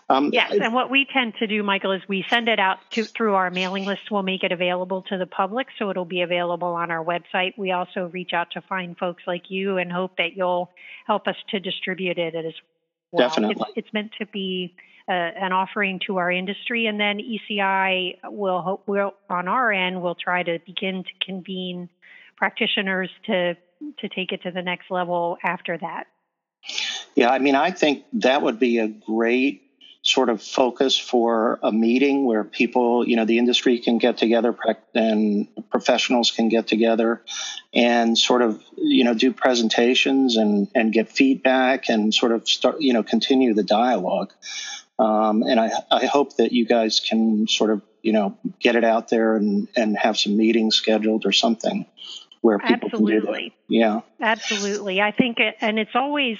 Um, 0.08 0.30
yes, 0.32 0.52
and 0.52 0.75
what 0.75 0.90
we 0.90 1.06
tend 1.11 1.35
to 1.38 1.46
do, 1.46 1.62
Michael, 1.62 1.92
is 1.92 2.02
we 2.08 2.25
send 2.28 2.49
it 2.49 2.61
out 2.61 2.78
to, 2.90 3.04
through 3.04 3.35
our 3.35 3.50
mailing 3.50 3.87
list. 3.87 4.02
We'll 4.11 4.23
make 4.23 4.44
it 4.44 4.52
available 4.52 5.02
to 5.08 5.18
the 5.18 5.26
public, 5.26 5.68
so 5.78 5.90
it'll 5.90 6.04
be 6.04 6.20
available 6.20 6.68
on 6.68 6.90
our 6.90 7.04
website. 7.04 7.54
We 7.56 7.73
also 7.73 8.11
reach 8.12 8.32
out 8.32 8.50
to 8.52 8.61
find 8.61 8.96
folks 8.96 9.23
like 9.26 9.44
you 9.49 9.78
and 9.78 9.90
hope 9.90 10.18
that 10.18 10.37
you'll 10.37 10.70
help 11.06 11.26
us 11.26 11.37
to 11.50 11.61
distribute 11.61 12.18
it 12.18 12.35
as 12.35 12.52
well. 13.11 13.28
Definitely. 13.28 13.56
It's, 13.75 13.87
it's 13.87 13.92
meant 13.92 14.12
to 14.18 14.26
be 14.26 14.75
uh, 15.08 15.12
an 15.12 15.52
offering 15.52 16.00
to 16.06 16.16
our 16.18 16.30
industry, 16.30 16.86
and 16.86 16.98
then 16.98 17.18
ECI 17.18 18.16
will 18.25 18.60
hope 18.60 18.88
will 18.88 19.14
on 19.30 19.48
our 19.48 19.72
end 19.72 20.02
will 20.02 20.16
try 20.16 20.42
to 20.42 20.58
begin 20.66 21.04
to 21.04 21.25
convene 21.25 21.88
practitioners 22.36 23.10
to 23.26 23.54
to 23.98 24.08
take 24.08 24.32
it 24.32 24.42
to 24.42 24.50
the 24.50 24.62
next 24.62 24.90
level 24.90 25.38
after 25.44 25.78
that. 25.78 26.06
Yeah, 27.14 27.30
I 27.30 27.38
mean, 27.38 27.54
I 27.54 27.70
think 27.70 28.04
that 28.14 28.42
would 28.42 28.58
be 28.58 28.78
a 28.78 28.88
great 28.88 29.62
sort 30.02 30.28
of 30.28 30.40
focus 30.40 30.96
for 30.96 31.58
a 31.64 31.72
meeting 31.72 32.26
where 32.26 32.44
people, 32.44 33.06
you 33.06 33.16
know, 33.16 33.25
the 33.25 33.38
industry 33.38 33.80
can 33.80 33.98
get 33.98 34.16
together 34.16 34.56
and 34.94 35.48
professionals 35.68 36.30
can 36.30 36.48
get 36.48 36.68
together 36.68 37.22
and 37.75 38.16
sort 38.16 38.40
of, 38.40 38.62
you 38.76 39.02
know, 39.02 39.14
do 39.14 39.32
presentations 39.32 40.36
and, 40.36 40.68
and 40.76 40.92
get 40.92 41.10
feedback 41.10 41.88
and 41.88 42.14
sort 42.14 42.30
of 42.30 42.48
start, 42.48 42.80
you 42.80 42.92
know, 42.92 43.02
continue 43.02 43.52
the 43.52 43.64
dialogue. 43.64 44.32
Um, 44.98 45.42
and 45.42 45.60
I, 45.60 45.70
I 45.90 46.06
hope 46.06 46.36
that 46.36 46.52
you 46.52 46.64
guys 46.64 47.00
can 47.00 47.46
sort 47.48 47.70
of, 47.70 47.82
you 48.02 48.12
know, 48.12 48.38
get 48.60 48.76
it 48.76 48.84
out 48.84 49.08
there 49.08 49.36
and, 49.36 49.68
and 49.76 49.96
have 49.96 50.16
some 50.16 50.36
meetings 50.36 50.76
scheduled 50.76 51.26
or 51.26 51.32
something 51.32 51.86
where 52.40 52.58
people 52.58 52.90
Absolutely. 52.92 53.18
can 53.18 53.24
do 53.24 53.42
that. 53.42 53.52
Yeah. 53.68 54.00
Absolutely. 54.20 55.00
I 55.00 55.10
think, 55.10 55.38
it, 55.38 55.56
and 55.60 55.78
it's 55.78 55.94
always, 55.94 56.38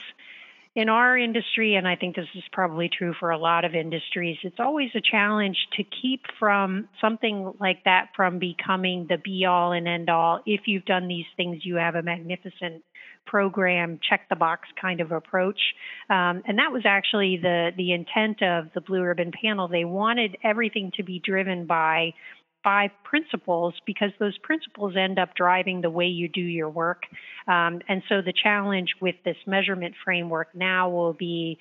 in 0.75 0.90
our 0.90 1.16
industry, 1.16 1.75
and 1.75 1.88
I 1.88 1.96
think 1.96 2.16
this 2.16 2.28
is 2.34 2.44
probably 2.52 2.90
true 2.90 3.14
for 3.18 3.30
a 3.30 3.38
lot 3.38 3.64
of 3.64 3.75
industries, 3.75 4.36
it's 4.42 4.60
always 4.60 4.90
a 4.94 5.00
challenge 5.00 5.56
to 5.78 5.82
keep 5.82 6.22
from 6.38 6.88
something 7.00 7.54
like 7.58 7.84
that 7.84 8.10
from 8.14 8.38
becoming 8.38 9.06
the 9.08 9.16
be 9.16 9.46
all 9.46 9.72
and 9.72 9.88
end 9.88 10.10
all. 10.10 10.42
If 10.44 10.62
you've 10.66 10.84
done 10.84 11.08
these 11.08 11.25
things, 11.34 11.64
you 11.64 11.76
have 11.76 11.94
a 11.94 12.02
magnificent 12.02 12.84
program, 13.26 13.99
check 14.09 14.28
the 14.28 14.37
box 14.37 14.68
kind 14.80 15.00
of 15.00 15.12
approach. 15.12 15.61
Um, 16.09 16.42
and 16.47 16.59
that 16.59 16.73
was 16.73 16.83
actually 16.87 17.38
the, 17.42 17.71
the 17.76 17.92
intent 17.92 18.42
of 18.42 18.73
the 18.75 18.80
Blue 18.80 19.02
Ribbon 19.02 19.33
panel. 19.42 19.68
They 19.68 19.85
wanted 19.85 20.37
everything 20.42 20.92
to 20.97 21.02
be 21.02 21.21
driven 21.23 21.66
by 21.66 22.14
five 22.62 22.90
principles 23.04 23.75
because 23.87 24.11
those 24.18 24.37
principles 24.38 24.95
end 24.97 25.18
up 25.21 25.35
driving 25.37 25.83
the 25.83 25.90
way 25.90 26.06
you 26.06 26.28
do 26.28 26.40
your 26.40 26.68
work. 26.68 27.02
Um, 27.47 27.80
and 27.88 28.02
so 28.09 28.23
the 28.23 28.33
challenge 28.33 28.90
with 29.00 29.14
this 29.25 29.37
measurement 29.47 29.95
framework 30.04 30.49
now 30.54 30.90
will 30.90 31.12
be 31.12 31.59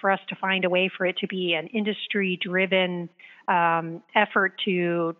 for 0.00 0.10
us 0.10 0.20
to 0.28 0.36
find 0.36 0.64
a 0.64 0.68
way 0.70 0.90
for 0.96 1.06
it 1.06 1.16
to 1.18 1.26
be 1.26 1.54
an 1.54 1.68
industry 1.68 2.38
driven 2.42 3.08
um, 3.48 4.02
effort 4.14 4.54
to 4.64 5.14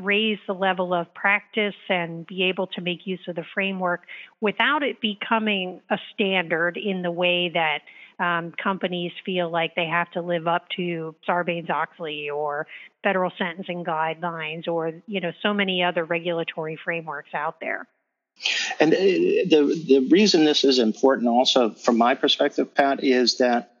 raise 0.00 0.38
the 0.46 0.54
level 0.54 0.94
of 0.94 1.12
practice 1.14 1.74
and 1.88 2.26
be 2.26 2.44
able 2.44 2.66
to 2.68 2.80
make 2.80 3.06
use 3.06 3.20
of 3.28 3.36
the 3.36 3.44
framework 3.54 4.02
without 4.40 4.82
it 4.82 5.00
becoming 5.00 5.80
a 5.90 5.98
standard 6.14 6.76
in 6.76 7.02
the 7.02 7.10
way 7.10 7.50
that 7.52 7.80
um, 8.18 8.52
companies 8.52 9.12
feel 9.24 9.50
like 9.50 9.74
they 9.74 9.86
have 9.86 10.10
to 10.12 10.22
live 10.22 10.46
up 10.46 10.68
to 10.76 11.14
Sarbanes-Oxley 11.28 12.30
or 12.30 12.66
federal 13.02 13.32
sentencing 13.36 13.84
guidelines 13.84 14.68
or 14.68 14.92
you 15.06 15.20
know 15.20 15.32
so 15.42 15.52
many 15.52 15.82
other 15.82 16.04
regulatory 16.04 16.78
frameworks 16.82 17.34
out 17.34 17.58
there. 17.60 17.86
And 18.80 18.94
uh, 18.94 18.96
the 18.96 19.84
the 19.86 20.08
reason 20.10 20.44
this 20.44 20.64
is 20.64 20.78
important, 20.78 21.28
also 21.28 21.70
from 21.70 21.98
my 21.98 22.14
perspective, 22.14 22.74
Pat, 22.74 23.02
is 23.02 23.38
that 23.38 23.74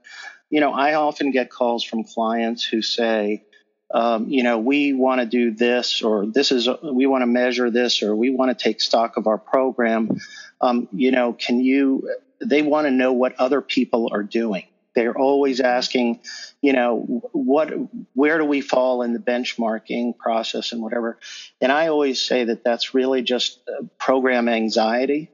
you 0.50 0.60
know 0.60 0.72
I 0.72 0.94
often 0.94 1.30
get 1.30 1.50
calls 1.50 1.84
from 1.84 2.04
clients 2.04 2.64
who 2.64 2.82
say, 2.82 3.44
um, 3.92 4.28
you 4.28 4.42
know, 4.42 4.58
we 4.58 4.92
want 4.92 5.20
to 5.20 5.26
do 5.26 5.50
this, 5.52 6.02
or 6.02 6.26
this 6.26 6.52
is, 6.52 6.68
we 6.82 7.06
want 7.06 7.22
to 7.22 7.26
measure 7.26 7.70
this, 7.70 8.02
or 8.02 8.16
we 8.16 8.30
want 8.30 8.56
to 8.56 8.62
take 8.62 8.80
stock 8.80 9.16
of 9.16 9.26
our 9.26 9.38
program. 9.38 10.18
Um, 10.60 10.88
you 10.92 11.10
know, 11.10 11.32
can 11.32 11.60
you, 11.60 12.08
they 12.40 12.62
want 12.62 12.86
to 12.86 12.90
know 12.90 13.12
what 13.12 13.34
other 13.38 13.60
people 13.60 14.10
are 14.12 14.22
doing. 14.22 14.64
They're 14.94 15.16
always 15.16 15.60
asking, 15.60 16.20
you 16.60 16.72
know, 16.72 17.22
what, 17.32 17.72
where 18.14 18.38
do 18.38 18.44
we 18.44 18.60
fall 18.60 19.02
in 19.02 19.12
the 19.14 19.18
benchmarking 19.18 20.18
process 20.18 20.72
and 20.72 20.82
whatever. 20.82 21.18
And 21.60 21.72
I 21.72 21.88
always 21.88 22.20
say 22.20 22.44
that 22.44 22.62
that's 22.62 22.94
really 22.94 23.22
just 23.22 23.60
program 23.98 24.48
anxiety 24.48 25.30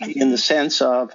in 0.00 0.30
the 0.30 0.38
sense 0.38 0.80
of, 0.80 1.14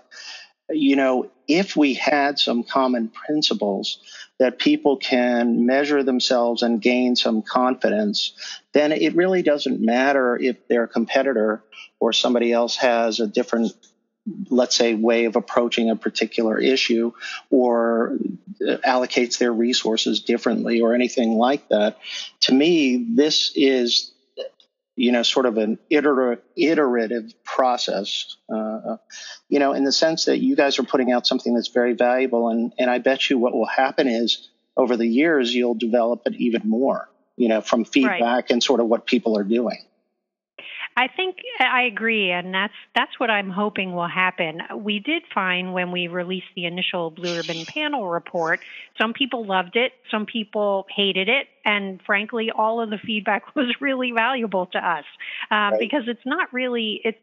you 0.69 0.95
know, 0.95 1.29
if 1.48 1.75
we 1.75 1.93
had 1.93 2.39
some 2.39 2.63
common 2.63 3.10
principles 3.10 4.00
that 4.39 4.60
people 4.60 4.98
can 4.98 5.65
measure 5.65 6.03
themselves 6.03 6.63
and 6.63 6.81
gain 6.81 7.15
some 7.15 7.41
confidence, 7.41 8.34
then 8.74 8.91
it 8.91 9.15
really 9.15 9.43
doesn't 9.43 9.79
matter 9.79 10.38
if 10.38 10.67
their 10.67 10.88
competitor 10.88 11.63
or 12.00 12.13
somebody 12.13 12.51
else 12.51 12.77
has 12.77 13.19
a 13.19 13.27
different 13.27 13.74
let's 14.50 14.75
say 14.75 14.95
way 14.95 15.25
of 15.25 15.36
approaching 15.36 15.91
a 15.91 15.95
particular 15.95 16.57
issue 16.57 17.12
or 17.51 18.17
allocates 18.60 19.38
their 19.38 19.53
resources 19.53 20.22
differently 20.22 20.81
or 20.81 20.95
anything 20.95 21.38
like 21.38 21.67
that. 21.69 22.00
To 22.41 22.53
me 22.53 23.05
this 23.13 23.51
is 23.55 24.14
you 24.95 25.11
know, 25.11 25.23
sort 25.23 25.45
of 25.45 25.57
an 25.57 25.77
iter- 25.91 26.41
iterative 26.55 27.33
process, 27.43 28.37
uh, 28.53 28.97
you 29.49 29.59
know, 29.59 29.73
in 29.73 29.83
the 29.83 29.91
sense 29.91 30.25
that 30.25 30.39
you 30.39 30.55
guys 30.55 30.79
are 30.79 30.83
putting 30.83 31.11
out 31.11 31.27
something 31.27 31.53
that's 31.53 31.67
very 31.67 31.93
valuable. 31.93 32.49
And, 32.49 32.73
and 32.79 32.89
I 32.89 32.99
bet 32.99 33.29
you 33.29 33.37
what 33.37 33.53
will 33.53 33.65
happen 33.65 34.07
is 34.07 34.49
over 34.77 34.95
the 34.95 35.07
years, 35.07 35.53
you'll 35.53 35.75
develop 35.75 36.21
it 36.25 36.35
even 36.35 36.61
more, 36.65 37.09
you 37.35 37.49
know, 37.49 37.61
from 37.61 37.85
feedback 37.85 38.21
right. 38.21 38.51
and 38.51 38.63
sort 38.63 38.79
of 38.79 38.87
what 38.87 39.05
people 39.05 39.37
are 39.37 39.43
doing. 39.43 39.85
I 40.97 41.07
think 41.13 41.37
I 41.59 41.83
agree, 41.83 42.31
and 42.31 42.53
that's 42.53 42.73
that's 42.95 43.19
what 43.19 43.29
I'm 43.29 43.49
hoping 43.49 43.93
will 43.93 44.07
happen. 44.07 44.61
We 44.77 44.99
did 44.99 45.23
find 45.33 45.73
when 45.73 45.91
we 45.91 46.07
released 46.07 46.47
the 46.55 46.65
initial 46.65 47.11
Blue 47.11 47.35
Ribbon 47.35 47.65
Panel 47.65 48.07
report, 48.07 48.61
some 48.99 49.11
people 49.11 49.45
loved 49.45 49.75
it, 49.75 49.91
some 50.09 50.25
people 50.25 50.85
hated 50.95 51.27
it, 51.27 51.47
and 51.65 51.99
frankly, 52.05 52.49
all 52.49 52.79
of 52.81 52.91
the 52.91 52.97
feedback 52.97 53.55
was 53.55 53.75
really 53.81 54.13
valuable 54.13 54.67
to 54.67 54.77
us 54.77 55.03
um, 55.51 55.57
right. 55.57 55.79
because 55.79 56.03
it's 56.07 56.25
not 56.25 56.53
really 56.53 57.01
it's 57.03 57.19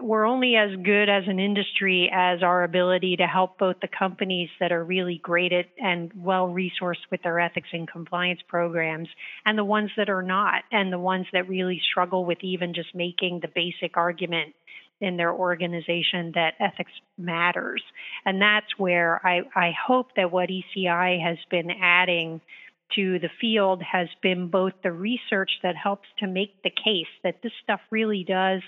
we're 0.00 0.26
only 0.26 0.56
as 0.56 0.70
good 0.82 1.08
as 1.08 1.24
an 1.26 1.40
industry 1.40 2.10
as 2.12 2.42
our 2.42 2.64
ability 2.64 3.16
to 3.16 3.26
help 3.26 3.58
both 3.58 3.76
the 3.80 3.88
companies 3.88 4.50
that 4.60 4.72
are 4.72 4.84
really 4.84 5.18
great 5.22 5.52
at 5.52 5.66
and 5.78 6.12
well 6.14 6.48
resourced 6.48 7.06
with 7.10 7.22
their 7.22 7.40
ethics 7.40 7.68
and 7.72 7.88
compliance 7.88 8.40
programs 8.46 9.08
and 9.46 9.56
the 9.56 9.64
ones 9.64 9.90
that 9.96 10.10
are 10.10 10.22
not 10.22 10.64
and 10.70 10.92
the 10.92 10.98
ones 10.98 11.26
that 11.32 11.48
really 11.48 11.80
struggle 11.90 12.26
with 12.26 12.38
even 12.42 12.74
just 12.74 12.94
making 12.94 13.40
the 13.40 13.48
basic 13.48 13.96
argument 13.96 14.54
in 15.00 15.16
their 15.16 15.32
organization 15.32 16.32
that 16.34 16.54
ethics 16.60 16.92
matters. 17.16 17.82
And 18.26 18.40
that's 18.40 18.78
where 18.78 19.24
I, 19.26 19.42
I 19.54 19.72
hope 19.86 20.14
that 20.16 20.30
what 20.30 20.50
ECI 20.50 21.22
has 21.22 21.38
been 21.50 21.70
adding 21.70 22.42
to 22.96 23.18
the 23.18 23.30
field 23.40 23.82
has 23.82 24.08
been 24.22 24.48
both 24.48 24.72
the 24.82 24.92
research 24.92 25.50
that 25.62 25.76
helps 25.76 26.08
to 26.18 26.26
make 26.26 26.62
the 26.62 26.70
case 26.70 27.10
that 27.22 27.42
this 27.42 27.52
stuff 27.62 27.80
really 27.90 28.24
does 28.26 28.62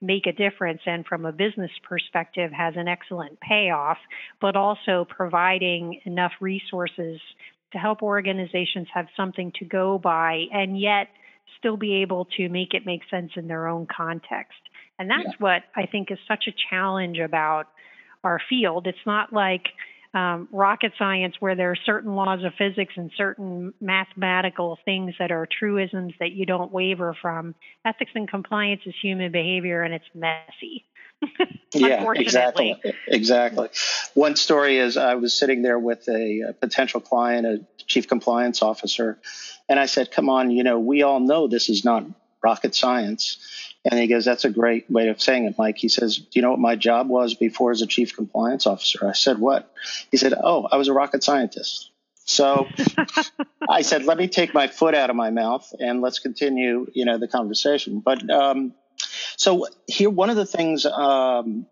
make 0.00 0.26
a 0.26 0.32
difference 0.32 0.80
and 0.84 1.06
from 1.06 1.24
a 1.24 1.32
business 1.32 1.70
perspective 1.88 2.50
has 2.52 2.74
an 2.76 2.88
excellent 2.88 3.38
payoff, 3.40 3.98
but 4.40 4.56
also 4.56 5.06
providing 5.08 6.00
enough 6.04 6.32
resources 6.40 7.20
to 7.72 7.78
help 7.78 8.02
organizations 8.02 8.88
have 8.92 9.06
something 9.16 9.52
to 9.58 9.64
go 9.64 9.98
by 9.98 10.44
and 10.52 10.78
yet 10.78 11.08
still 11.58 11.76
be 11.76 12.02
able 12.02 12.26
to 12.36 12.48
make 12.48 12.74
it 12.74 12.84
make 12.84 13.02
sense 13.10 13.30
in 13.36 13.46
their 13.46 13.68
own 13.68 13.86
context. 13.94 14.58
And 14.98 15.08
that's 15.08 15.24
yeah. 15.24 15.36
what 15.38 15.62
I 15.74 15.86
think 15.86 16.10
is 16.10 16.18
such 16.28 16.44
a 16.48 16.54
challenge 16.70 17.18
about 17.18 17.68
our 18.24 18.40
field. 18.48 18.86
It's 18.86 19.06
not 19.06 19.32
like 19.32 19.66
um, 20.14 20.48
rocket 20.52 20.92
science 20.98 21.34
where 21.40 21.54
there 21.54 21.70
are 21.70 21.76
certain 21.86 22.14
laws 22.14 22.44
of 22.44 22.52
physics 22.58 22.94
and 22.96 23.10
certain 23.16 23.72
mathematical 23.80 24.78
things 24.84 25.14
that 25.18 25.32
are 25.32 25.48
truisms 25.58 26.12
that 26.20 26.32
you 26.32 26.44
don't 26.44 26.70
waver 26.72 27.16
from. 27.20 27.54
Ethics 27.84 28.10
and 28.14 28.28
compliance 28.28 28.82
is 28.84 28.94
human 29.00 29.32
behavior 29.32 29.82
and 29.82 29.94
it's 29.94 30.04
messy. 30.14 30.84
yeah, 31.72 32.04
exactly. 32.14 32.80
Exactly. 33.06 33.68
One 34.14 34.36
story 34.36 34.78
is 34.78 34.96
I 34.96 35.14
was 35.14 35.34
sitting 35.34 35.62
there 35.62 35.78
with 35.78 36.08
a, 36.08 36.40
a 36.48 36.52
potential 36.52 37.00
client, 37.00 37.46
a 37.46 37.64
chief 37.86 38.08
compliance 38.08 38.60
officer, 38.60 39.18
and 39.68 39.78
I 39.78 39.86
said, 39.86 40.10
Come 40.10 40.28
on, 40.28 40.50
you 40.50 40.64
know, 40.64 40.78
we 40.78 41.02
all 41.02 41.20
know 41.20 41.46
this 41.46 41.68
is 41.68 41.84
not 41.84 42.04
rocket 42.42 42.74
science. 42.74 43.38
And 43.84 43.98
he 43.98 44.06
goes, 44.06 44.24
That's 44.24 44.44
a 44.44 44.50
great 44.50 44.90
way 44.90 45.08
of 45.08 45.20
saying 45.20 45.44
it, 45.46 45.56
Mike. 45.58 45.78
He 45.78 45.88
says, 45.88 46.18
Do 46.18 46.26
you 46.32 46.42
know 46.42 46.50
what 46.50 46.60
my 46.60 46.76
job 46.76 47.08
was 47.08 47.34
before 47.34 47.72
as 47.72 47.82
a 47.82 47.86
chief 47.86 48.14
compliance 48.14 48.66
officer? 48.66 49.08
I 49.08 49.12
said, 49.12 49.38
What? 49.38 49.72
He 50.10 50.16
said, 50.16 50.34
Oh, 50.34 50.68
I 50.70 50.76
was 50.76 50.88
a 50.88 50.92
rocket 50.92 51.24
scientist. 51.24 51.90
So 52.24 52.68
I 53.68 53.82
said, 53.82 54.04
Let 54.04 54.18
me 54.18 54.28
take 54.28 54.54
my 54.54 54.68
foot 54.68 54.94
out 54.94 55.10
of 55.10 55.16
my 55.16 55.30
mouth 55.30 55.68
and 55.80 56.00
let's 56.00 56.20
continue, 56.20 56.86
you 56.92 57.04
know, 57.04 57.18
the 57.18 57.28
conversation. 57.28 58.00
But 58.00 58.28
um, 58.30 58.74
so 59.36 59.66
here, 59.88 60.10
one 60.10 60.30
of 60.30 60.36
the 60.36 60.46
things, 60.46 60.86
um, 60.86 61.66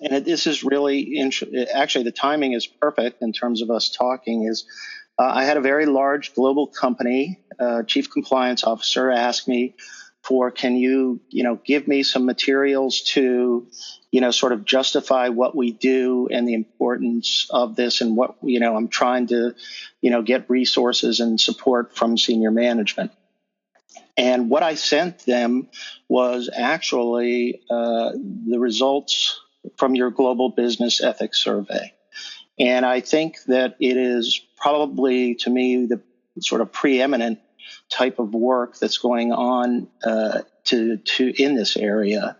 and 0.00 0.24
this 0.24 0.46
is 0.46 0.62
really 0.62 1.18
int- 1.18 1.42
actually 1.72 2.04
the 2.04 2.12
timing 2.12 2.52
is 2.52 2.66
perfect 2.66 3.22
in 3.22 3.32
terms 3.32 3.60
of 3.60 3.70
us 3.70 3.90
talking, 3.90 4.44
is 4.44 4.66
uh, 5.18 5.24
I 5.24 5.44
had 5.44 5.56
a 5.56 5.60
very 5.60 5.86
large 5.86 6.34
global 6.34 6.66
company, 6.66 7.40
uh, 7.58 7.82
chief 7.84 8.10
compliance 8.10 8.64
officer, 8.64 9.10
ask 9.10 9.48
me 9.48 9.74
for 10.24 10.50
can 10.50 10.74
you 10.74 11.20
you 11.28 11.44
know 11.44 11.60
give 11.64 11.86
me 11.86 12.02
some 12.02 12.24
materials 12.24 13.02
to 13.02 13.66
you 14.10 14.20
know 14.20 14.30
sort 14.30 14.52
of 14.52 14.64
justify 14.64 15.28
what 15.28 15.54
we 15.54 15.70
do 15.70 16.28
and 16.30 16.48
the 16.48 16.54
importance 16.54 17.46
of 17.50 17.76
this 17.76 18.00
and 18.00 18.16
what 18.16 18.36
you 18.42 18.58
know 18.58 18.74
I'm 18.74 18.88
trying 18.88 19.26
to 19.28 19.54
you 20.00 20.10
know 20.10 20.22
get 20.22 20.48
resources 20.48 21.20
and 21.20 21.38
support 21.38 21.94
from 21.94 22.16
senior 22.16 22.50
management. 22.50 23.12
And 24.16 24.48
what 24.48 24.62
I 24.62 24.76
sent 24.76 25.26
them 25.26 25.68
was 26.08 26.48
actually 26.54 27.62
uh, 27.68 28.12
the 28.12 28.58
results 28.58 29.40
from 29.76 29.94
your 29.96 30.10
global 30.10 30.50
business 30.50 31.02
ethics 31.02 31.38
survey. 31.38 31.92
And 32.58 32.86
I 32.86 33.00
think 33.00 33.42
that 33.48 33.76
it 33.80 33.96
is 33.96 34.40
probably 34.56 35.34
to 35.36 35.50
me 35.50 35.86
the 35.86 36.00
sort 36.40 36.60
of 36.60 36.72
preeminent 36.72 37.40
type 37.90 38.18
of 38.18 38.34
work 38.34 38.78
that's 38.78 38.98
going 38.98 39.32
on 39.32 39.88
uh, 40.04 40.40
to 40.64 40.96
to 40.98 41.42
in 41.42 41.54
this 41.54 41.76
area. 41.76 42.36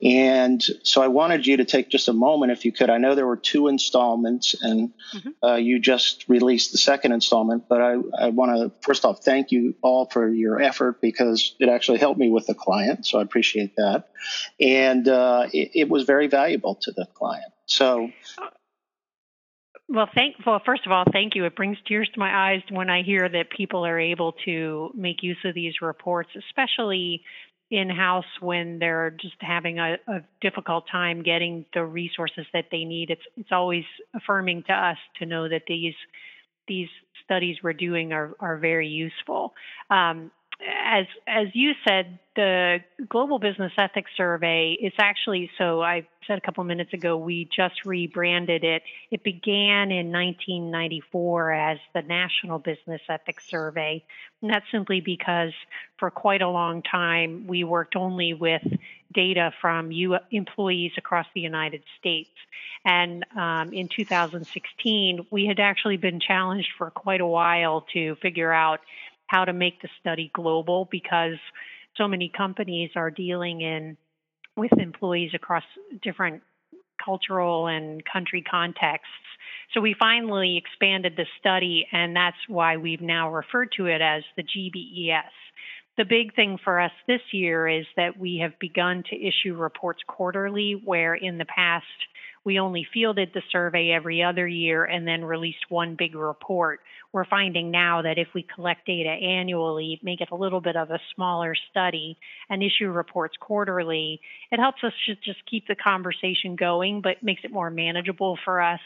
And 0.00 0.62
so 0.84 1.02
I 1.02 1.08
wanted 1.08 1.46
you 1.46 1.56
to 1.56 1.64
take 1.64 1.88
just 1.88 2.08
a 2.08 2.12
moment, 2.12 2.52
if 2.52 2.64
you 2.64 2.70
could. 2.70 2.88
I 2.88 2.98
know 2.98 3.16
there 3.16 3.26
were 3.26 3.36
two 3.36 3.66
installments, 3.66 4.54
and 4.60 4.92
mm-hmm. 5.14 5.28
uh, 5.42 5.56
you 5.56 5.80
just 5.80 6.28
released 6.28 6.70
the 6.70 6.78
second 6.78 7.12
installment. 7.12 7.68
But 7.68 7.80
I, 7.80 7.96
I 8.16 8.28
want 8.28 8.56
to 8.56 8.72
first 8.82 9.04
off 9.04 9.24
thank 9.24 9.50
you 9.50 9.74
all 9.82 10.06
for 10.06 10.28
your 10.28 10.60
effort 10.60 11.00
because 11.00 11.54
it 11.58 11.68
actually 11.68 11.98
helped 11.98 12.18
me 12.18 12.30
with 12.30 12.46
the 12.46 12.54
client. 12.54 13.06
So 13.06 13.18
I 13.18 13.22
appreciate 13.22 13.76
that, 13.76 14.08
and 14.60 15.08
uh, 15.08 15.48
it, 15.52 15.70
it 15.74 15.88
was 15.88 16.04
very 16.04 16.28
valuable 16.28 16.76
to 16.82 16.92
the 16.92 17.06
client. 17.14 17.52
So 17.66 18.10
well, 19.88 20.08
thank 20.14 20.36
well, 20.46 20.60
first 20.64 20.84
of 20.86 20.92
all, 20.92 21.04
thank 21.12 21.34
you. 21.34 21.44
It 21.46 21.56
brings 21.56 21.78
tears 21.86 22.08
to 22.12 22.20
my 22.20 22.52
eyes 22.52 22.62
when 22.70 22.90
I 22.90 23.02
hear 23.02 23.28
that 23.28 23.50
people 23.50 23.86
are 23.86 23.98
able 23.98 24.32
to 24.44 24.90
make 24.94 25.22
use 25.22 25.38
of 25.44 25.54
these 25.54 25.74
reports, 25.80 26.30
especially 26.36 27.22
in 27.70 27.90
house 27.90 28.24
when 28.40 28.78
they're 28.78 29.10
just 29.10 29.34
having 29.40 29.78
a, 29.78 29.96
a, 30.06 30.20
difficult 30.40 30.84
time 30.90 31.22
getting 31.22 31.66
the 31.74 31.84
resources 31.84 32.46
that 32.52 32.66
they 32.70 32.84
need. 32.84 33.10
It's 33.10 33.22
it's 33.36 33.52
always 33.52 33.84
affirming 34.14 34.64
to 34.64 34.72
us 34.72 34.96
to 35.18 35.26
know 35.26 35.48
that 35.48 35.62
these 35.66 35.94
these 36.66 36.88
studies 37.24 37.56
we're 37.62 37.72
doing 37.72 38.12
are 38.12 38.34
are 38.40 38.58
very 38.58 38.88
useful. 38.88 39.54
Um, 39.90 40.30
as 40.60 41.06
as 41.26 41.48
you 41.54 41.72
said, 41.86 42.18
the 42.34 42.78
Global 43.08 43.38
Business 43.38 43.72
Ethics 43.78 44.10
Survey 44.16 44.76
is 44.80 44.92
actually 44.98 45.50
so 45.56 45.80
I 45.80 46.06
said 46.26 46.38
a 46.38 46.40
couple 46.40 46.64
minutes 46.64 46.92
ago 46.92 47.16
we 47.16 47.48
just 47.54 47.84
rebranded 47.84 48.64
it. 48.64 48.82
It 49.10 49.22
began 49.22 49.90
in 49.90 50.10
1994 50.10 51.52
as 51.52 51.78
the 51.94 52.02
National 52.02 52.58
Business 52.58 53.00
Ethics 53.08 53.48
Survey, 53.48 54.04
and 54.42 54.50
that's 54.50 54.66
simply 54.72 55.00
because 55.00 55.52
for 55.98 56.10
quite 56.10 56.42
a 56.42 56.48
long 56.48 56.82
time 56.82 57.46
we 57.46 57.62
worked 57.62 57.94
only 57.94 58.34
with 58.34 58.62
data 59.12 59.52
from 59.60 59.90
U- 59.90 60.18
employees 60.30 60.92
across 60.96 61.26
the 61.34 61.40
United 61.40 61.82
States. 61.98 62.30
And 62.84 63.24
um, 63.36 63.72
in 63.72 63.88
2016, 63.88 65.26
we 65.30 65.46
had 65.46 65.58
actually 65.58 65.96
been 65.96 66.20
challenged 66.20 66.68
for 66.76 66.90
quite 66.90 67.20
a 67.20 67.26
while 67.26 67.86
to 67.92 68.16
figure 68.16 68.52
out 68.52 68.80
how 69.28 69.44
to 69.44 69.52
make 69.52 69.80
the 69.80 69.88
study 70.00 70.30
global 70.34 70.88
because 70.90 71.38
so 71.96 72.08
many 72.08 72.30
companies 72.36 72.90
are 72.96 73.10
dealing 73.10 73.60
in 73.60 73.96
with 74.56 74.72
employees 74.78 75.30
across 75.34 75.62
different 76.02 76.42
cultural 77.02 77.68
and 77.68 78.02
country 78.04 78.42
contexts. 78.42 79.08
So 79.72 79.80
we 79.80 79.94
finally 79.98 80.56
expanded 80.56 81.14
the 81.16 81.26
study, 81.38 81.86
and 81.92 82.16
that's 82.16 82.36
why 82.48 82.76
we've 82.76 83.00
now 83.00 83.32
referred 83.32 83.70
to 83.76 83.86
it 83.86 84.00
as 84.00 84.24
the 84.36 84.42
GBES. 84.42 85.30
The 85.96 86.04
big 86.04 86.34
thing 86.34 86.58
for 86.62 86.80
us 86.80 86.92
this 87.06 87.20
year 87.32 87.68
is 87.68 87.84
that 87.96 88.18
we 88.18 88.38
have 88.42 88.58
begun 88.58 89.02
to 89.10 89.16
issue 89.16 89.54
reports 89.54 90.00
quarterly, 90.06 90.80
where 90.84 91.14
in 91.14 91.38
the 91.38 91.44
past 91.44 91.86
we 92.44 92.60
only 92.60 92.86
fielded 92.94 93.30
the 93.34 93.42
survey 93.50 93.90
every 93.90 94.22
other 94.22 94.46
year 94.46 94.84
and 94.84 95.06
then 95.06 95.24
released 95.24 95.66
one 95.68 95.96
big 95.98 96.14
report. 96.14 96.80
We're 97.12 97.24
finding 97.24 97.70
now 97.70 98.02
that 98.02 98.18
if 98.18 98.28
we 98.34 98.42
collect 98.42 98.86
data 98.86 99.08
annually, 99.08 99.98
make 100.02 100.20
it 100.20 100.28
a 100.30 100.36
little 100.36 100.60
bit 100.60 100.76
of 100.76 100.90
a 100.90 101.00
smaller 101.14 101.54
study, 101.70 102.18
and 102.50 102.62
issue 102.62 102.90
reports 102.90 103.36
quarterly, 103.40 104.20
it 104.52 104.58
helps 104.58 104.84
us 104.84 104.92
just 105.24 105.44
keep 105.46 105.66
the 105.66 105.74
conversation 105.74 106.54
going, 106.54 107.00
but 107.00 107.22
makes 107.22 107.44
it 107.44 107.50
more 107.50 107.70
manageable 107.70 108.38
for 108.44 108.60
us, 108.60 108.80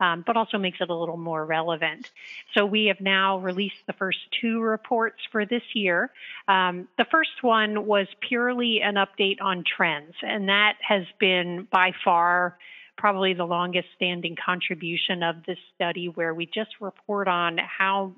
um, 0.00 0.24
but 0.26 0.36
also 0.36 0.58
makes 0.58 0.78
it 0.80 0.90
a 0.90 0.94
little 0.94 1.16
more 1.16 1.44
relevant. 1.44 2.10
So 2.54 2.66
we 2.66 2.86
have 2.86 3.00
now 3.00 3.38
released 3.38 3.86
the 3.86 3.92
first 3.92 4.18
two 4.40 4.60
reports 4.60 5.18
for 5.30 5.46
this 5.46 5.62
year. 5.74 6.10
Um, 6.48 6.88
the 6.98 7.06
first 7.10 7.42
one 7.42 7.86
was 7.86 8.08
purely 8.20 8.80
an 8.82 8.96
update 8.96 9.40
on 9.40 9.62
trends, 9.64 10.14
and 10.22 10.48
that 10.48 10.74
has 10.80 11.04
been 11.20 11.68
by 11.70 11.92
far 12.04 12.58
probably 12.98 13.32
the 13.32 13.44
longest 13.44 13.86
standing 13.96 14.36
contribution 14.44 15.22
of 15.22 15.36
this 15.46 15.58
study 15.74 16.08
where 16.08 16.34
we 16.34 16.46
just 16.46 16.70
report 16.80 17.28
on 17.28 17.56
how 17.58 18.12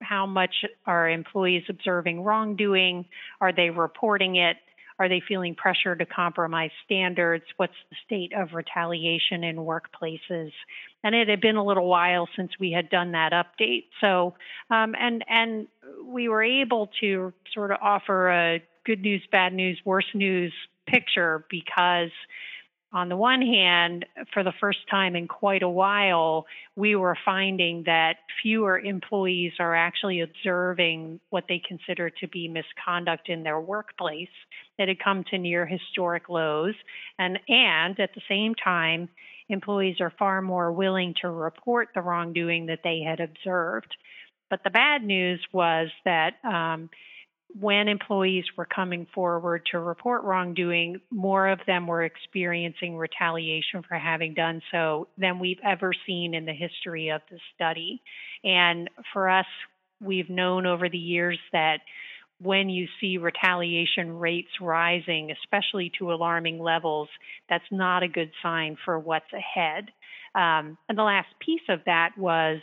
how 0.00 0.24
much 0.24 0.64
are 0.86 1.10
employees 1.10 1.64
observing 1.68 2.22
wrongdoing? 2.22 3.04
Are 3.40 3.52
they 3.52 3.68
reporting 3.68 4.36
it? 4.36 4.56
Are 4.98 5.08
they 5.08 5.20
feeling 5.26 5.54
pressure 5.54 5.94
to 5.96 6.06
compromise 6.06 6.70
standards? 6.84 7.44
What's 7.56 7.74
the 7.90 7.96
state 8.06 8.32
of 8.34 8.52
retaliation 8.54 9.44
in 9.44 9.56
workplaces? 9.56 10.52
And 11.02 11.14
it 11.14 11.28
had 11.28 11.40
been 11.40 11.56
a 11.56 11.64
little 11.64 11.86
while 11.86 12.28
since 12.36 12.52
we 12.58 12.70
had 12.70 12.88
done 12.88 13.12
that 13.12 13.32
update. 13.32 13.84
So 14.00 14.34
um, 14.70 14.94
and 14.98 15.24
and 15.28 15.66
we 16.04 16.28
were 16.28 16.42
able 16.42 16.90
to 17.00 17.32
sort 17.52 17.72
of 17.72 17.78
offer 17.82 18.30
a 18.30 18.62
good 18.86 19.00
news, 19.00 19.22
bad 19.30 19.52
news, 19.52 19.80
worse 19.84 20.08
news 20.14 20.52
picture 20.86 21.44
because 21.50 22.10
on 22.92 23.08
the 23.08 23.16
one 23.16 23.40
hand, 23.40 24.04
for 24.34 24.42
the 24.42 24.52
first 24.60 24.80
time 24.90 25.14
in 25.14 25.28
quite 25.28 25.62
a 25.62 25.68
while, 25.68 26.46
we 26.74 26.96
were 26.96 27.16
finding 27.24 27.84
that 27.86 28.14
fewer 28.42 28.78
employees 28.78 29.52
are 29.60 29.76
actually 29.76 30.20
observing 30.20 31.20
what 31.30 31.44
they 31.48 31.62
consider 31.66 32.10
to 32.10 32.26
be 32.26 32.48
misconduct 32.48 33.28
in 33.28 33.44
their 33.44 33.60
workplace 33.60 34.28
that 34.76 34.88
had 34.88 34.98
come 34.98 35.22
to 35.30 35.38
near 35.38 35.66
historic 35.66 36.28
lows. 36.28 36.74
And, 37.16 37.38
and 37.48 37.98
at 38.00 38.14
the 38.14 38.22
same 38.28 38.56
time, 38.56 39.08
employees 39.48 40.00
are 40.00 40.12
far 40.18 40.42
more 40.42 40.72
willing 40.72 41.14
to 41.22 41.30
report 41.30 41.90
the 41.94 42.00
wrongdoing 42.00 42.66
that 42.66 42.80
they 42.82 43.02
had 43.06 43.20
observed. 43.20 43.96
But 44.48 44.64
the 44.64 44.70
bad 44.70 45.04
news 45.04 45.40
was 45.52 45.90
that 46.04 46.34
um, 46.44 46.90
when 47.58 47.88
employees 47.88 48.44
were 48.56 48.66
coming 48.66 49.06
forward 49.14 49.62
to 49.72 49.78
report 49.78 50.22
wrongdoing, 50.24 51.00
more 51.10 51.48
of 51.48 51.60
them 51.66 51.86
were 51.86 52.04
experiencing 52.04 52.96
retaliation 52.96 53.82
for 53.86 53.96
having 53.96 54.34
done 54.34 54.62
so 54.70 55.08
than 55.18 55.38
we've 55.38 55.58
ever 55.64 55.92
seen 56.06 56.34
in 56.34 56.44
the 56.44 56.52
history 56.52 57.08
of 57.08 57.22
the 57.30 57.38
study. 57.54 58.02
And 58.44 58.88
for 59.12 59.28
us, 59.28 59.46
we've 60.00 60.30
known 60.30 60.66
over 60.66 60.88
the 60.88 60.98
years 60.98 61.38
that 61.52 61.78
when 62.40 62.70
you 62.70 62.86
see 63.00 63.18
retaliation 63.18 64.18
rates 64.18 64.48
rising, 64.60 65.30
especially 65.30 65.92
to 65.98 66.12
alarming 66.12 66.58
levels, 66.58 67.08
that's 67.48 67.64
not 67.70 68.02
a 68.02 68.08
good 68.08 68.30
sign 68.42 68.76
for 68.84 68.98
what's 68.98 69.32
ahead. 69.32 69.90
Um, 70.34 70.78
and 70.88 70.96
the 70.96 71.02
last 71.02 71.28
piece 71.44 71.60
of 71.68 71.80
that 71.86 72.12
was 72.16 72.60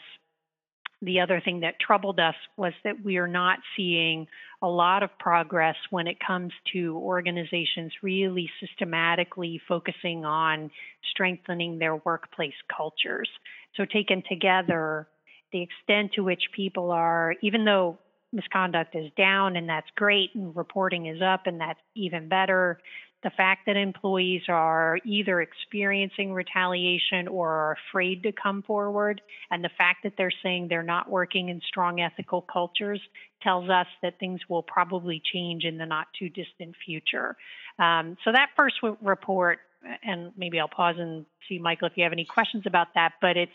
the 1.02 1.20
other 1.20 1.40
thing 1.44 1.60
that 1.60 1.80
troubled 1.80 2.20
us 2.20 2.36
was 2.56 2.74
that 2.84 3.04
we 3.04 3.18
are 3.18 3.28
not 3.28 3.60
seeing 3.76 4.28
a 4.62 4.68
lot 4.68 5.04
of 5.04 5.10
progress 5.20 5.76
when 5.92 6.08
it 6.08 6.18
comes 6.26 6.52
to 6.74 6.98
organizations 6.98 7.94
really 8.02 8.50
systematically 8.60 9.62
focusing 9.68 10.26
on 10.26 10.72
strengthening 11.12 11.78
their 11.78 11.98
workplace 11.98 12.56
cultures. 12.76 13.30
So, 13.76 13.86
taken 13.86 14.24
together, 14.28 15.08
the 15.52 15.62
extent 15.62 16.14
to 16.14 16.24
which 16.24 16.44
people 16.56 16.92
are, 16.92 17.36
even 17.42 17.64
though 17.64 18.00
misconduct 18.34 18.96
is 18.96 19.12
down 19.16 19.56
and 19.56 19.70
that's 19.70 19.88
great 19.96 20.32
and 20.36 20.56
reporting 20.56 21.06
is 21.06 21.22
up 21.22 21.46
and 21.46 21.62
that's 21.62 21.80
even 21.96 22.28
better, 22.28 22.80
the 23.24 23.32
fact 23.32 23.66
that 23.66 23.76
employees 23.76 24.44
are 24.48 25.00
either 25.04 25.42
experiencing 25.42 26.34
retaliation 26.34 27.28
or 27.28 27.50
are 27.50 27.78
afraid 27.90 28.24
to 28.24 28.32
come 28.32 28.62
forward, 28.62 29.22
and 29.50 29.64
the 29.64 29.72
fact 29.78 30.04
that 30.04 30.14
they're 30.18 30.32
saying 30.44 30.68
they're 30.68 30.84
not 30.84 31.10
working 31.10 31.50
in 31.50 31.60
strong 31.68 32.00
ethical 32.00 32.42
cultures 32.42 33.02
tells 33.42 33.70
us 33.70 33.88
that 34.02 34.20
things 34.20 34.40
will 34.50 34.64
probably 34.64 35.22
change 35.34 35.64
in 35.64 35.78
the 35.78 35.86
not 35.86 36.08
too 36.18 36.30
distant 36.30 36.76
future. 36.86 37.36
Um, 37.80 38.18
so 38.24 38.32
that 38.32 38.50
first 38.56 38.76
report, 39.02 39.60
and 40.04 40.32
maybe 40.38 40.60
I'll 40.60 40.68
pause 40.68 40.96
and 41.00 41.26
see 41.50 41.60
Michael 41.60 41.88
if 41.88 41.94
you 41.96 42.04
have 42.04 42.14
any 42.14 42.26
questions 42.26 42.64
about 42.66 42.88
that, 42.96 43.14
but 43.22 43.36
it's 43.36 43.52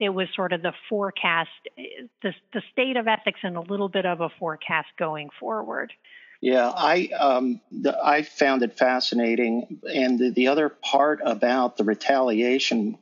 it 0.00 0.10
was 0.10 0.28
sort 0.36 0.52
of 0.52 0.62
the 0.62 0.72
forecast, 0.88 1.48
the, 2.22 2.32
the 2.52 2.62
state 2.72 2.96
of 2.96 3.08
ethics, 3.08 3.40
and 3.42 3.56
a 3.56 3.60
little 3.60 3.88
bit 3.88 4.06
of 4.06 4.20
a 4.20 4.28
forecast 4.38 4.88
going 4.96 5.28
forward. 5.40 5.92
Yeah, 6.40 6.68
I 6.68 7.08
um, 7.18 7.60
the, 7.72 7.98
I 8.00 8.22
found 8.22 8.62
it 8.62 8.78
fascinating, 8.78 9.80
and 9.92 10.18
the, 10.18 10.30
the 10.30 10.48
other 10.48 10.68
part 10.68 11.20
about 11.24 11.76
the 11.76 11.84
retaliation 11.84 12.96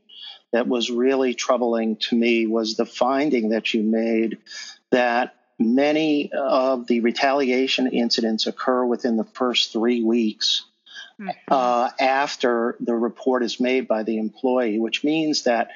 that 0.52 0.66
was 0.66 0.90
really 0.90 1.34
troubling 1.34 1.96
to 1.96 2.16
me 2.16 2.46
was 2.46 2.76
the 2.76 2.86
finding 2.86 3.50
that 3.50 3.74
you 3.74 3.82
made 3.82 4.38
that 4.90 5.34
many 5.58 6.30
of 6.32 6.86
the 6.86 7.00
retaliation 7.00 7.88
incidents 7.88 8.46
occur 8.46 8.84
within 8.84 9.16
the 9.16 9.24
first 9.24 9.72
three 9.72 10.02
weeks 10.02 10.64
mm-hmm. 11.20 11.30
uh, 11.50 11.90
after 11.98 12.76
the 12.80 12.94
report 12.94 13.42
is 13.42 13.60
made 13.60 13.88
by 13.88 14.02
the 14.02 14.18
employee, 14.18 14.78
which 14.78 15.04
means 15.04 15.42
that 15.42 15.70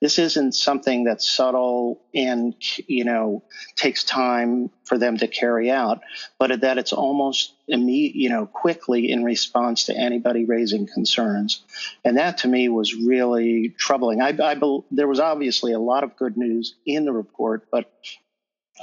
this 0.00 0.18
isn't 0.18 0.54
something 0.54 1.04
that's 1.04 1.28
subtle 1.28 2.02
and 2.14 2.54
you 2.86 3.04
know 3.04 3.42
takes 3.76 4.04
time 4.04 4.70
for 4.84 4.98
them 4.98 5.16
to 5.18 5.26
carry 5.26 5.70
out, 5.70 6.00
but 6.38 6.60
that 6.60 6.78
it's 6.78 6.92
almost 6.92 7.54
immediate, 7.66 8.14
you 8.14 8.28
know, 8.28 8.46
quickly 8.46 9.10
in 9.10 9.24
response 9.24 9.86
to 9.86 9.96
anybody 9.96 10.44
raising 10.44 10.86
concerns, 10.86 11.62
and 12.04 12.18
that 12.18 12.38
to 12.38 12.48
me 12.48 12.68
was 12.68 12.94
really 12.94 13.74
troubling. 13.78 14.20
I, 14.20 14.36
I 14.38 14.60
there 14.90 15.08
was 15.08 15.20
obviously 15.20 15.72
a 15.72 15.80
lot 15.80 16.04
of 16.04 16.16
good 16.16 16.36
news 16.36 16.74
in 16.84 17.04
the 17.04 17.12
report, 17.12 17.68
but 17.70 17.90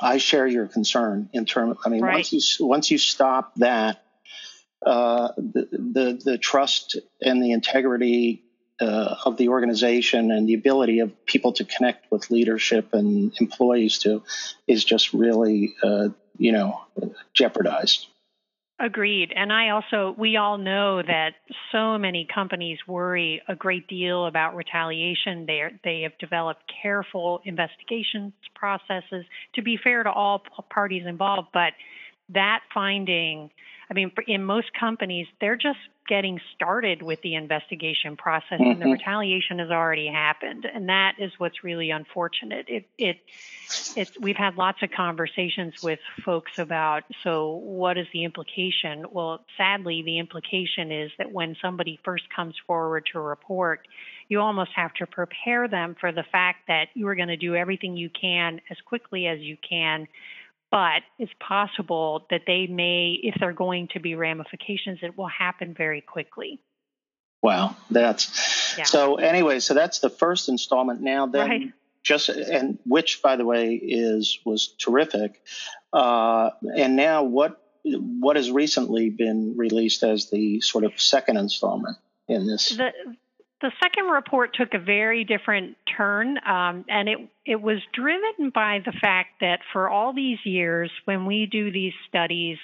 I 0.02 0.17
share 0.17 0.47
your 0.47 0.67
concern 0.67 1.30
in 1.34 1.45
terms. 1.45 1.78
I 1.86 1.89
mean, 1.89 2.02
right. 2.02 2.15
once 2.15 2.34
you 2.34 2.65
once 2.65 2.89
you 2.89 2.97
stop 2.97 3.54
that, 3.58 4.04
uh, 4.84 5.30
the, 5.38 5.67
the 5.71 6.21
the 6.26 6.38
trust 6.39 6.97
and 7.21 7.43
the 7.43 7.52
integrity 7.52 8.43
uh, 8.80 9.16
of 9.26 9.38
the 9.38 9.50
organization 9.50 10.32
and 10.32 10.48
the 10.48 10.54
ability 10.54 11.00
of 11.00 11.26
people 11.26 11.54
to 11.54 11.64
connect 11.64 12.12
with 12.12 12.32
leadership 12.32 12.94
and 12.94 13.34
employees 13.40 14.00
to 14.00 14.24
is 14.68 14.84
just 14.84 15.14
really, 15.14 15.76
uh, 15.84 16.10
you 16.38 16.52
know, 16.52 16.82
jeopardized. 17.34 18.08
Agreed. 18.80 19.32
And 19.36 19.54
I 19.54 19.70
also, 19.70 20.16
we 20.18 20.36
all 20.36 20.58
know 20.58 21.02
that 21.02 21.36
so 21.72 21.98
many 21.98 22.28
companies 22.34 22.80
worry 22.88 23.42
a 23.48 23.56
great 23.56 23.88
deal 23.88 24.26
about 24.26 24.56
retaliation. 24.56 25.46
They, 25.46 25.62
are, 25.62 25.72
they 25.84 26.02
have 26.02 26.18
developed 26.18 26.64
careful 26.82 27.42
investigations 27.46 28.34
processes 28.56 29.26
to 29.56 29.62
be 29.62 29.78
fair 29.82 30.04
to 30.04 30.12
all 30.12 30.42
parties 30.70 31.04
involved. 31.06 31.50
But 31.54 31.74
that 32.30 32.62
finding, 32.74 33.52
I 33.93 33.95
mean, 33.95 34.12
in 34.27 34.43
most 34.43 34.73
companies, 34.73 35.27
they're 35.39 35.56
just 35.56 35.77
getting 36.08 36.39
started 36.56 37.03
with 37.03 37.21
the 37.21 37.36
investigation 37.36 38.17
process 38.17 38.53
mm-hmm. 38.53 38.63
and 38.63 38.82
the 38.82 38.86
mm-hmm. 38.86 38.93
retaliation 38.93 39.60
has 39.60 39.69
already 39.69 40.08
happened 40.08 40.65
and 40.65 40.89
that 40.89 41.13
is 41.17 41.32
what's 41.38 41.63
really 41.63 41.91
unfortunate 41.91 42.67
it 42.67 42.86
it 42.97 43.19
it's 43.95 44.12
we've 44.19 44.36
had 44.36 44.58
lots 44.58 44.84
of 44.84 44.91
conversations 44.91 45.82
with 45.82 45.99
folks 46.25 46.60
about 46.60 47.03
so 47.23 47.51
what 47.56 47.97
is 47.97 48.06
the 48.12 48.25
implication 48.25 49.06
well 49.12 49.45
sadly 49.56 50.01
the 50.03 50.19
implication 50.19 50.91
is 50.91 51.10
that 51.17 51.32
when 51.32 51.56
somebody 51.62 51.97
first 52.03 52.25
comes 52.36 52.56
forward 52.67 53.08
to 53.13 53.21
report 53.21 53.88
you 54.27 54.41
almost 54.41 54.71
have 54.75 54.93
to 54.95 55.08
prepare 55.08 55.69
them 55.69 55.95
for 55.97 56.12
the 56.12 56.23
fact 56.34 56.67
that 56.67 56.89
you 56.95 57.08
are 57.08 57.15
going 57.15 57.29
to 57.29 57.38
do 57.38 57.56
everything 57.56 57.95
you 57.95 58.10
can 58.10 58.60
as 58.69 58.77
quickly 58.86 59.25
as 59.25 59.39
you 59.39 59.56
can 59.67 60.06
but 60.74 61.04
it's 61.20 61.32
possible 61.40 62.26
that 62.32 62.42
they 62.48 62.66
may, 62.66 63.12
if 63.22 63.36
there 63.40 63.50
are 63.50 63.54
going 63.54 63.90
to 63.90 64.00
be 64.00 64.16
ramifications, 64.16 64.98
it 65.04 65.16
will 65.16 65.28
happen 65.28 65.76
very 65.76 66.02
quickly. 66.02 66.60
Wow, 67.44 67.76
that's 67.92 68.76
yeah. 68.76 68.86
so. 68.86 69.16
Anyway, 69.18 69.60
so 69.60 69.76
that's 69.76 70.00
the 70.00 70.10
first 70.10 70.50
installment. 70.50 71.00
Now, 71.00 71.28
then, 71.28 71.48
right. 71.48 71.74
just 72.02 72.30
and 72.30 72.80
which, 72.88 73.22
by 73.22 73.36
the 73.36 73.46
way, 73.46 73.76
is 73.76 74.40
was 74.46 74.70
terrific. 74.80 75.40
Uh, 75.92 76.50
and 76.76 76.96
now, 76.96 77.22
what 77.22 77.62
what 77.84 78.36
has 78.36 78.50
recently 78.50 79.12
been 79.12 79.56
released 79.56 80.02
as 80.02 80.32
the 80.32 80.60
sort 80.62 80.86
of 80.86 81.00
second 81.00 81.38
installment 81.38 81.98
in 82.28 82.48
this? 82.48 82.70
The 82.70 82.94
the 83.63 83.71
second 83.82 84.10
report 84.12 84.54
took 84.54 84.73
a 84.73 84.78
very 84.78 85.23
different 85.23 85.78
turn, 85.95 86.38
um, 86.45 86.84
and 86.89 87.08
it 87.08 87.17
it 87.45 87.62
was 87.62 87.78
driven 87.93 88.52
by 88.54 88.80
the 88.86 88.91
fact 88.91 89.39
that 89.39 89.62
for 89.71 89.89
all 89.89 90.13
these 90.13 90.38
years, 90.43 90.91
when 91.06 91.26
we 91.26 91.45
do 91.45 91.71
these 91.71 91.93
studies, 92.10 92.58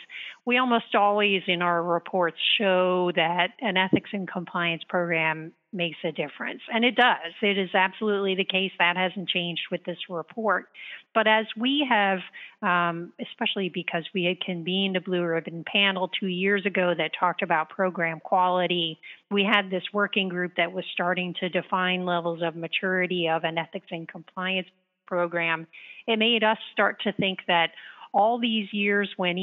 we 0.50 0.58
almost 0.58 0.96
always 0.96 1.44
in 1.46 1.62
our 1.62 1.84
reports 1.84 2.40
show 2.58 3.12
that 3.16 3.50
an 3.62 3.78
ethics 3.78 4.10
and 4.14 4.28
compliance 4.28 4.82
program 4.90 5.54
makes 5.72 6.00
a 6.04 6.12
difference. 6.12 6.62
And 6.74 6.84
it 6.84 6.96
does. 6.96 7.34
It 7.44 7.60
is 7.60 7.70
absolutely 7.76 8.34
the 8.34 8.46
case. 8.46 8.72
That 8.80 8.98
hasn't 8.98 9.30
changed 9.30 9.62
with 9.70 9.84
this 9.84 10.00
report. 10.10 10.66
But 11.14 11.28
as 11.28 11.46
we 11.56 11.88
have, 11.88 12.22
um, 12.64 13.14
especially 13.22 13.70
because 13.70 14.06
we 14.12 14.24
had 14.24 14.42
convened 14.42 14.98
a 14.98 15.02
Blue 15.02 15.24
Ribbon 15.24 15.66
panel 15.72 16.10
two 16.20 16.26
years 16.26 16.66
ago 16.66 16.96
that 16.98 17.12
talked 17.20 17.44
about 17.44 17.70
program 17.70 18.20
quality, 18.20 19.00
we 19.30 19.44
had 19.44 19.70
this 19.70 19.84
working 19.94 20.30
group 20.30 20.54
that 20.58 20.72
was 20.72 20.84
starting 20.92 21.36
to 21.42 21.50
define 21.50 22.08
levels 22.08 22.42
of 22.42 22.56
maturity 22.56 23.30
of 23.30 23.44
an 23.44 23.60
ethics 23.60 23.90
and 23.92 24.08
compliance 24.08 24.68
program. 25.06 25.68
It 26.08 26.18
made 26.18 26.44
us 26.44 26.58
start 26.74 27.02
to 27.04 27.14
think 27.14 27.38
that 27.48 27.70
all 28.14 28.40
these 28.40 28.72
years 28.74 29.10
when, 29.18 29.38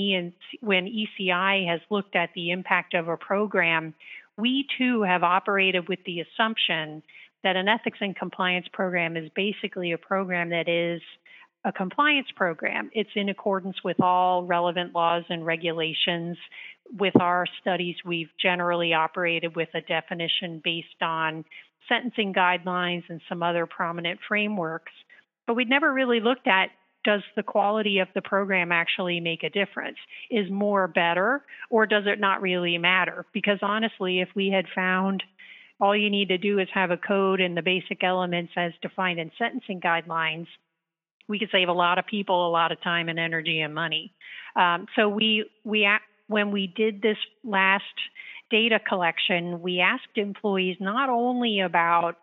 when 0.61 0.87
ECI 0.87 1.69
has 1.69 1.81
looked 1.91 2.17
at 2.17 2.31
the 2.35 2.51
impact 2.51 2.95
of 2.95 3.09
a 3.09 3.17
program, 3.17 3.95
we 4.37 4.67
too 4.77 5.03
have 5.03 5.23
operated 5.23 5.89
with 5.89 6.01
the 6.05 6.21
assumption 6.21 7.03
that 7.43 7.57
an 7.57 7.69
ethics 7.69 7.99
and 8.01 8.17
compliance 8.17 8.67
program 8.73 9.17
is 9.17 9.31
basically 9.35 9.93
a 9.93 9.99
program 9.99 10.51
that 10.51 10.69
is 10.69 11.01
a 11.65 11.73
compliance 11.73 12.29
program. 12.35 12.91
It's 12.93 13.11
in 13.15 13.29
accordance 13.29 13.77
with 13.85 14.01
all 14.01 14.45
relevant 14.45 14.95
laws 14.95 15.25
and 15.29 15.45
regulations. 15.45 16.37
With 16.97 17.21
our 17.21 17.47
studies, 17.61 17.97
we've 18.05 18.31
generally 18.41 18.95
operated 18.95 19.57
with 19.57 19.69
a 19.75 19.81
definition 19.81 20.61
based 20.63 21.03
on 21.03 21.45
sentencing 21.89 22.33
guidelines 22.33 23.05
and 23.09 23.21
some 23.29 23.43
other 23.43 23.67
prominent 23.67 24.21
frameworks. 24.27 24.93
But 25.47 25.55
we'd 25.55 25.69
never 25.69 25.93
really 25.93 26.21
looked 26.21 26.47
at 26.47 26.71
does 27.07 27.23
the 27.37 27.43
quality 27.45 28.01
of 28.01 28.09
the 28.15 28.21
program 28.21 28.73
actually 28.73 29.21
make 29.21 29.45
a 29.45 29.49
difference? 29.49 29.97
Is 30.29 30.51
more 30.51 30.89
better, 30.89 31.43
or 31.71 31.87
does 31.87 32.03
it 32.07 32.19
not 32.19 32.43
really 32.43 32.77
matter? 32.79 33.25
Because 33.33 33.61
honestly, 33.63 34.21
if 34.21 34.29
we 34.35 34.51
had 34.51 34.67
found 34.75 35.23
all 35.81 35.97
you 35.97 36.11
need 36.11 36.29
to 36.29 36.39
do 36.39 36.59
is 36.59 36.69
have 36.75 36.91
a 36.91 36.97
code 36.97 37.41
and 37.41 37.57
the 37.57 37.63
basic 37.63 38.03
elements 38.03 38.53
as 38.57 38.73
defined 38.83 39.21
in 39.21 39.31
sentencing 39.39 39.81
guidelines, 39.81 40.49
we 41.29 41.39
could 41.39 41.51
save 41.53 41.69
a 41.69 41.73
lot 41.73 41.99
of 41.99 42.07
people 42.07 42.49
a 42.49 42.51
lot 42.51 42.73
of 42.73 42.83
time 42.83 43.09
and 43.09 43.21
energy 43.21 43.61
and 43.61 43.73
money. 43.73 44.13
Um, 44.57 44.87
so 44.97 45.09
we 45.09 45.49
we 45.65 45.89
when 46.27 46.51
we 46.51 46.67
did 46.67 47.03
this 47.03 47.19
last 47.45 47.85
data 48.51 48.81
collection, 48.81 49.63
we 49.63 49.81
asked 49.81 50.17
employees 50.17 50.77
not 50.81 51.09
only 51.09 51.61
about 51.61 52.17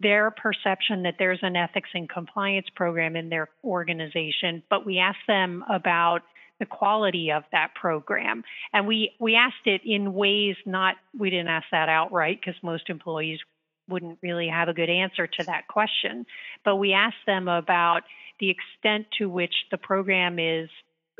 their 0.00 0.30
perception 0.30 1.02
that 1.02 1.16
there's 1.18 1.40
an 1.42 1.56
ethics 1.56 1.90
and 1.94 2.08
compliance 2.08 2.66
program 2.74 3.16
in 3.16 3.28
their 3.28 3.48
organization, 3.64 4.62
but 4.70 4.86
we 4.86 4.98
asked 4.98 5.26
them 5.26 5.64
about 5.68 6.20
the 6.60 6.66
quality 6.66 7.30
of 7.30 7.44
that 7.52 7.74
program. 7.74 8.42
And 8.72 8.86
we, 8.86 9.12
we 9.20 9.36
asked 9.36 9.66
it 9.66 9.82
in 9.84 10.14
ways 10.14 10.56
not, 10.66 10.96
we 11.16 11.30
didn't 11.30 11.48
ask 11.48 11.66
that 11.70 11.88
outright 11.88 12.40
because 12.40 12.60
most 12.62 12.90
employees 12.90 13.38
wouldn't 13.88 14.18
really 14.22 14.48
have 14.48 14.68
a 14.68 14.74
good 14.74 14.90
answer 14.90 15.26
to 15.26 15.44
that 15.44 15.66
question. 15.68 16.26
But 16.64 16.76
we 16.76 16.92
asked 16.92 17.26
them 17.26 17.48
about 17.48 18.02
the 18.40 18.50
extent 18.50 19.06
to 19.18 19.28
which 19.28 19.54
the 19.70 19.78
program 19.78 20.38
is 20.38 20.68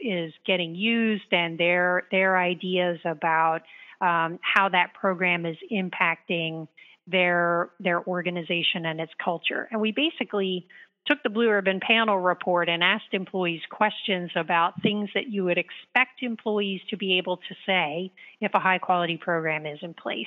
is 0.00 0.32
getting 0.46 0.76
used 0.76 1.32
and 1.32 1.58
their 1.58 2.06
their 2.12 2.38
ideas 2.38 3.00
about 3.04 3.62
um, 4.00 4.38
how 4.42 4.68
that 4.68 4.94
program 4.94 5.44
is 5.44 5.56
impacting 5.72 6.68
their 7.10 7.70
their 7.80 8.06
organization 8.06 8.86
and 8.86 9.00
its 9.00 9.12
culture. 9.22 9.68
And 9.70 9.80
we 9.80 9.92
basically 9.92 10.66
took 11.06 11.22
the 11.22 11.30
Blue 11.30 11.50
Ribbon 11.50 11.80
panel 11.80 12.18
report 12.18 12.68
and 12.68 12.82
asked 12.84 13.12
employees 13.12 13.62
questions 13.70 14.30
about 14.36 14.82
things 14.82 15.08
that 15.14 15.28
you 15.28 15.44
would 15.44 15.58
expect 15.58 16.22
employees 16.22 16.80
to 16.90 16.96
be 16.96 17.16
able 17.18 17.38
to 17.38 17.54
say 17.64 18.12
if 18.40 18.52
a 18.54 18.58
high 18.58 18.78
quality 18.78 19.16
program 19.16 19.64
is 19.64 19.78
in 19.82 19.94
place. 19.94 20.26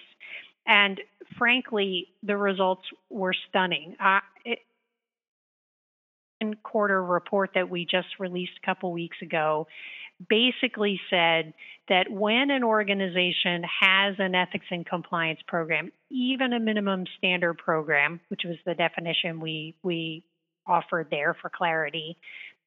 And 0.65 0.99
frankly, 1.37 2.07
the 2.23 2.35
results 2.37 2.83
were 3.09 3.35
stunning. 3.49 3.95
Uh, 3.99 4.19
it, 4.43 4.59
quarter 6.63 7.03
report 7.03 7.51
that 7.53 7.69
we 7.69 7.85
just 7.85 8.07
released 8.19 8.53
a 8.61 8.65
couple 8.65 8.91
weeks 8.91 9.17
ago 9.21 9.67
basically 10.29 10.99
said 11.09 11.53
that 11.89 12.09
when 12.09 12.51
an 12.51 12.63
organization 12.63 13.63
has 13.81 14.15
an 14.19 14.35
ethics 14.35 14.65
and 14.71 14.85
compliance 14.85 15.39
program, 15.47 15.91
even 16.09 16.53
a 16.53 16.59
minimum 16.59 17.05
standard 17.17 17.57
program, 17.57 18.19
which 18.29 18.41
was 18.45 18.57
the 18.65 18.75
definition 18.75 19.39
we 19.39 19.75
we 19.83 20.23
offered 20.67 21.07
there 21.09 21.35
for 21.41 21.49
clarity, 21.49 22.17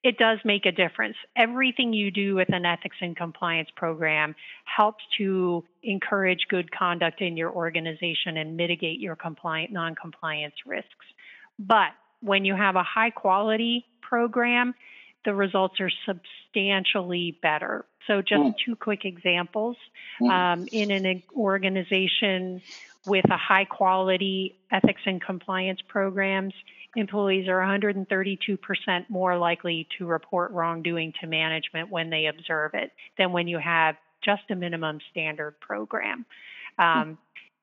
it 0.02 0.18
does 0.18 0.38
make 0.44 0.66
a 0.66 0.72
difference. 0.72 1.16
Everything 1.36 1.94
you 1.94 2.10
do 2.10 2.34
with 2.34 2.52
an 2.52 2.66
ethics 2.66 2.96
and 3.00 3.16
compliance 3.16 3.70
program 3.74 4.34
helps 4.64 5.02
to 5.16 5.64
encourage 5.82 6.46
good 6.50 6.70
conduct 6.70 7.22
in 7.22 7.38
your 7.38 7.50
organization 7.50 8.36
and 8.36 8.56
mitigate 8.56 9.00
your 9.00 9.16
compliant 9.16 9.72
non-compliance 9.72 10.54
risks. 10.66 11.06
But 11.58 11.92
when 12.20 12.44
you 12.44 12.54
have 12.54 12.76
a 12.76 12.82
high 12.82 13.10
quality 13.10 13.86
program, 14.02 14.74
the 15.24 15.34
results 15.34 15.80
are 15.80 15.90
substantially 16.06 17.38
better. 17.42 17.84
So, 18.06 18.20
just 18.20 18.42
mm. 18.42 18.54
two 18.64 18.76
quick 18.76 19.04
examples. 19.04 19.76
Mm. 20.20 20.30
Um, 20.30 20.68
in 20.72 20.90
an 20.90 21.22
organization 21.36 22.62
with 23.06 23.24
a 23.30 23.36
high 23.36 23.64
quality 23.64 24.56
ethics 24.70 25.02
and 25.06 25.20
compliance 25.20 25.80
programs, 25.88 26.54
employees 26.96 27.48
are 27.48 27.58
132% 27.58 28.58
more 29.08 29.36
likely 29.38 29.88
to 29.98 30.06
report 30.06 30.52
wrongdoing 30.52 31.12
to 31.20 31.26
management 31.26 31.90
when 31.90 32.10
they 32.10 32.26
observe 32.26 32.72
it 32.74 32.92
than 33.18 33.32
when 33.32 33.48
you 33.48 33.58
have 33.58 33.96
just 34.22 34.42
a 34.50 34.54
minimum 34.54 34.98
standard 35.10 35.58
program. 35.60 36.24
Mm. 36.78 36.84
Um, 36.84 37.18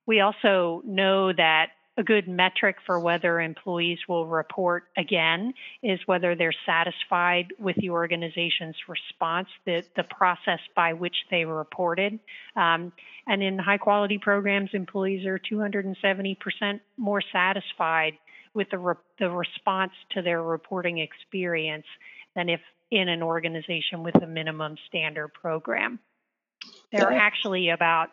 we 0.05 0.19
also 0.19 0.81
know 0.85 1.31
that 1.31 1.67
a 1.97 2.03
good 2.03 2.27
metric 2.27 2.77
for 2.85 2.99
whether 2.99 3.41
employees 3.41 3.99
will 4.07 4.25
report 4.25 4.85
again 4.97 5.53
is 5.83 5.99
whether 6.05 6.35
they're 6.35 6.53
satisfied 6.65 7.47
with 7.59 7.75
the 7.77 7.89
organization's 7.89 8.75
response, 8.87 9.49
the, 9.65 9.83
the 9.97 10.03
process 10.03 10.59
by 10.75 10.93
which 10.93 11.15
they 11.29 11.43
reported. 11.43 12.17
Um, 12.55 12.93
and 13.27 13.43
in 13.43 13.59
high 13.59 13.77
quality 13.77 14.17
programs, 14.17 14.69
employees 14.73 15.25
are 15.25 15.39
270% 15.39 16.79
more 16.97 17.21
satisfied 17.31 18.13
with 18.53 18.69
the, 18.69 18.77
re- 18.77 18.95
the 19.19 19.29
response 19.29 19.91
to 20.11 20.21
their 20.21 20.41
reporting 20.41 20.99
experience 20.99 21.85
than 22.35 22.47
if 22.49 22.61
in 22.89 23.07
an 23.07 23.23
organization 23.23 24.03
with 24.03 24.15
a 24.21 24.27
minimum 24.27 24.75
standard 24.87 25.29
program. 25.33 25.99
There 26.91 27.07
are 27.07 27.13
actually 27.13 27.69
about 27.69 28.09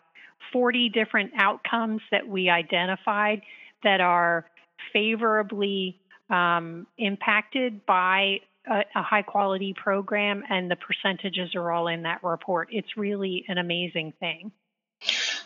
40 0.52 0.88
different 0.90 1.32
outcomes 1.36 2.00
that 2.10 2.26
we 2.26 2.48
identified 2.48 3.42
that 3.82 4.00
are 4.00 4.46
favorably 4.92 6.00
um, 6.30 6.86
impacted 6.98 7.84
by 7.86 8.40
a, 8.66 8.84
a, 8.94 9.02
high 9.02 9.22
quality 9.22 9.74
program, 9.74 10.44
and 10.48 10.70
the 10.70 10.76
percentages 10.76 11.54
are 11.54 11.72
all 11.72 11.88
in 11.88 12.02
that 12.02 12.22
report. 12.22 12.68
It's 12.70 12.96
really 12.96 13.44
an 13.48 13.58
amazing 13.58 14.12
thing. 14.20 14.52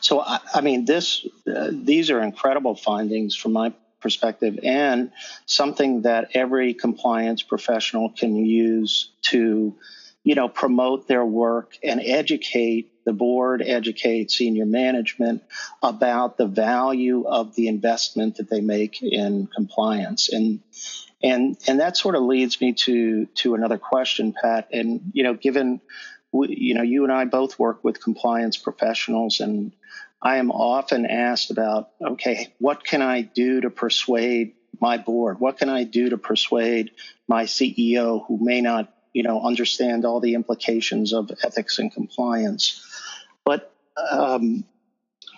So, 0.00 0.20
I, 0.20 0.40
I 0.54 0.60
mean, 0.60 0.84
this 0.84 1.26
uh, 1.46 1.68
these 1.70 2.10
are 2.10 2.20
incredible 2.20 2.74
findings 2.74 3.36
from 3.36 3.52
my 3.52 3.72
perspective, 4.00 4.58
and 4.64 5.12
something 5.46 6.02
that 6.02 6.30
every 6.34 6.74
compliance 6.74 7.42
professional 7.42 8.10
can 8.10 8.34
use 8.34 9.10
to, 9.22 9.76
you 10.24 10.34
know, 10.34 10.48
promote 10.48 11.08
their 11.08 11.24
work 11.24 11.76
and 11.82 12.00
educate 12.00 12.92
the 13.04 13.12
board 13.12 13.62
educate 13.62 14.30
senior 14.30 14.66
management 14.66 15.42
about 15.82 16.36
the 16.36 16.46
value 16.46 17.24
of 17.26 17.54
the 17.54 17.68
investment 17.68 18.36
that 18.36 18.48
they 18.48 18.60
make 18.60 19.02
in 19.02 19.46
compliance. 19.46 20.32
And 20.32 20.60
and 21.22 21.56
and 21.66 21.80
that 21.80 21.96
sort 21.96 22.14
of 22.14 22.22
leads 22.22 22.60
me 22.60 22.74
to 22.74 23.26
to 23.26 23.54
another 23.54 23.78
question 23.78 24.34
pat. 24.40 24.68
And 24.72 25.12
you 25.12 25.24
know 25.24 25.34
given 25.34 25.80
we, 26.30 26.54
you 26.56 26.74
know 26.74 26.82
you 26.82 27.04
and 27.04 27.12
I 27.12 27.24
both 27.24 27.58
work 27.58 27.82
with 27.82 28.02
compliance 28.02 28.56
professionals 28.56 29.40
and 29.40 29.72
I 30.20 30.36
am 30.36 30.50
often 30.50 31.06
asked 31.06 31.50
about 31.50 31.90
okay 32.00 32.54
what 32.58 32.84
can 32.84 33.02
I 33.02 33.22
do 33.22 33.62
to 33.62 33.70
persuade 33.70 34.54
my 34.80 34.98
board? 34.98 35.38
What 35.40 35.58
can 35.58 35.68
I 35.68 35.84
do 35.84 36.10
to 36.10 36.18
persuade 36.18 36.92
my 37.28 37.44
CEO 37.44 38.24
who 38.26 38.38
may 38.40 38.60
not 38.60 38.92
you 39.12 39.22
know 39.22 39.40
understand 39.42 40.04
all 40.04 40.20
the 40.20 40.34
implications 40.34 41.12
of 41.12 41.30
ethics 41.44 41.78
and 41.78 41.92
compliance 41.92 42.80
but 43.44 43.72
um, 44.10 44.64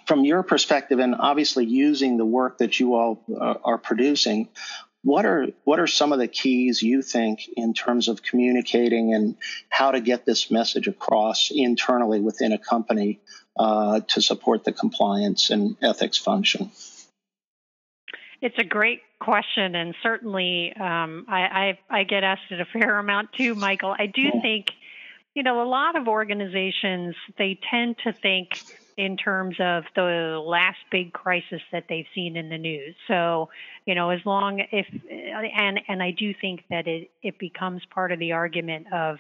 from 0.06 0.24
your 0.24 0.42
perspective, 0.42 0.98
and 0.98 1.14
obviously 1.18 1.64
using 1.64 2.16
the 2.16 2.24
work 2.24 2.58
that 2.58 2.78
you 2.78 2.94
all 2.94 3.22
uh, 3.34 3.54
are 3.64 3.78
producing, 3.78 4.48
what 5.02 5.26
are 5.26 5.48
what 5.64 5.80
are 5.80 5.86
some 5.86 6.12
of 6.12 6.18
the 6.18 6.28
keys 6.28 6.82
you 6.82 7.02
think 7.02 7.48
in 7.56 7.74
terms 7.74 8.08
of 8.08 8.22
communicating 8.22 9.14
and 9.14 9.36
how 9.68 9.90
to 9.90 10.00
get 10.00 10.24
this 10.24 10.50
message 10.50 10.88
across 10.88 11.50
internally 11.54 12.20
within 12.20 12.52
a 12.52 12.58
company 12.58 13.20
uh, 13.56 14.00
to 14.08 14.22
support 14.22 14.64
the 14.64 14.72
compliance 14.72 15.50
and 15.50 15.76
ethics 15.82 16.16
function? 16.16 16.70
It's 18.44 18.58
a 18.58 18.64
great 18.64 19.00
question, 19.20 19.74
and 19.74 19.94
certainly 20.02 20.72
um, 20.76 21.24
I, 21.28 21.78
I, 21.90 22.00
I, 22.00 22.04
get 22.04 22.24
asked 22.24 22.50
it 22.50 22.60
a 22.60 22.66
fair 22.66 22.98
amount 22.98 23.32
too, 23.32 23.54
Michael. 23.54 23.96
I 23.98 24.06
do 24.06 24.20
yeah. 24.20 24.40
think 24.42 24.66
you 25.34 25.42
know, 25.42 25.62
a 25.62 25.68
lot 25.68 25.96
of 25.96 26.06
organizations, 26.06 27.16
they 27.38 27.58
tend 27.68 27.96
to 28.04 28.12
think 28.12 28.62
in 28.96 29.16
terms 29.16 29.56
of 29.58 29.82
the 29.96 30.40
last 30.44 30.78
big 30.90 31.12
crisis 31.12 31.60
that 31.72 31.86
they've 31.88 32.06
seen 32.14 32.36
in 32.36 32.48
the 32.48 32.58
news. 32.58 32.94
So, 33.08 33.48
you 33.86 33.96
know, 33.96 34.10
as 34.10 34.20
long 34.24 34.62
if 34.70 34.86
and 35.10 35.80
and 35.88 36.02
I 36.02 36.12
do 36.12 36.32
think 36.40 36.62
that 36.70 36.86
it 36.86 37.10
it 37.22 37.38
becomes 37.38 37.82
part 37.90 38.12
of 38.12 38.20
the 38.20 38.32
argument 38.32 38.92
of 38.92 39.18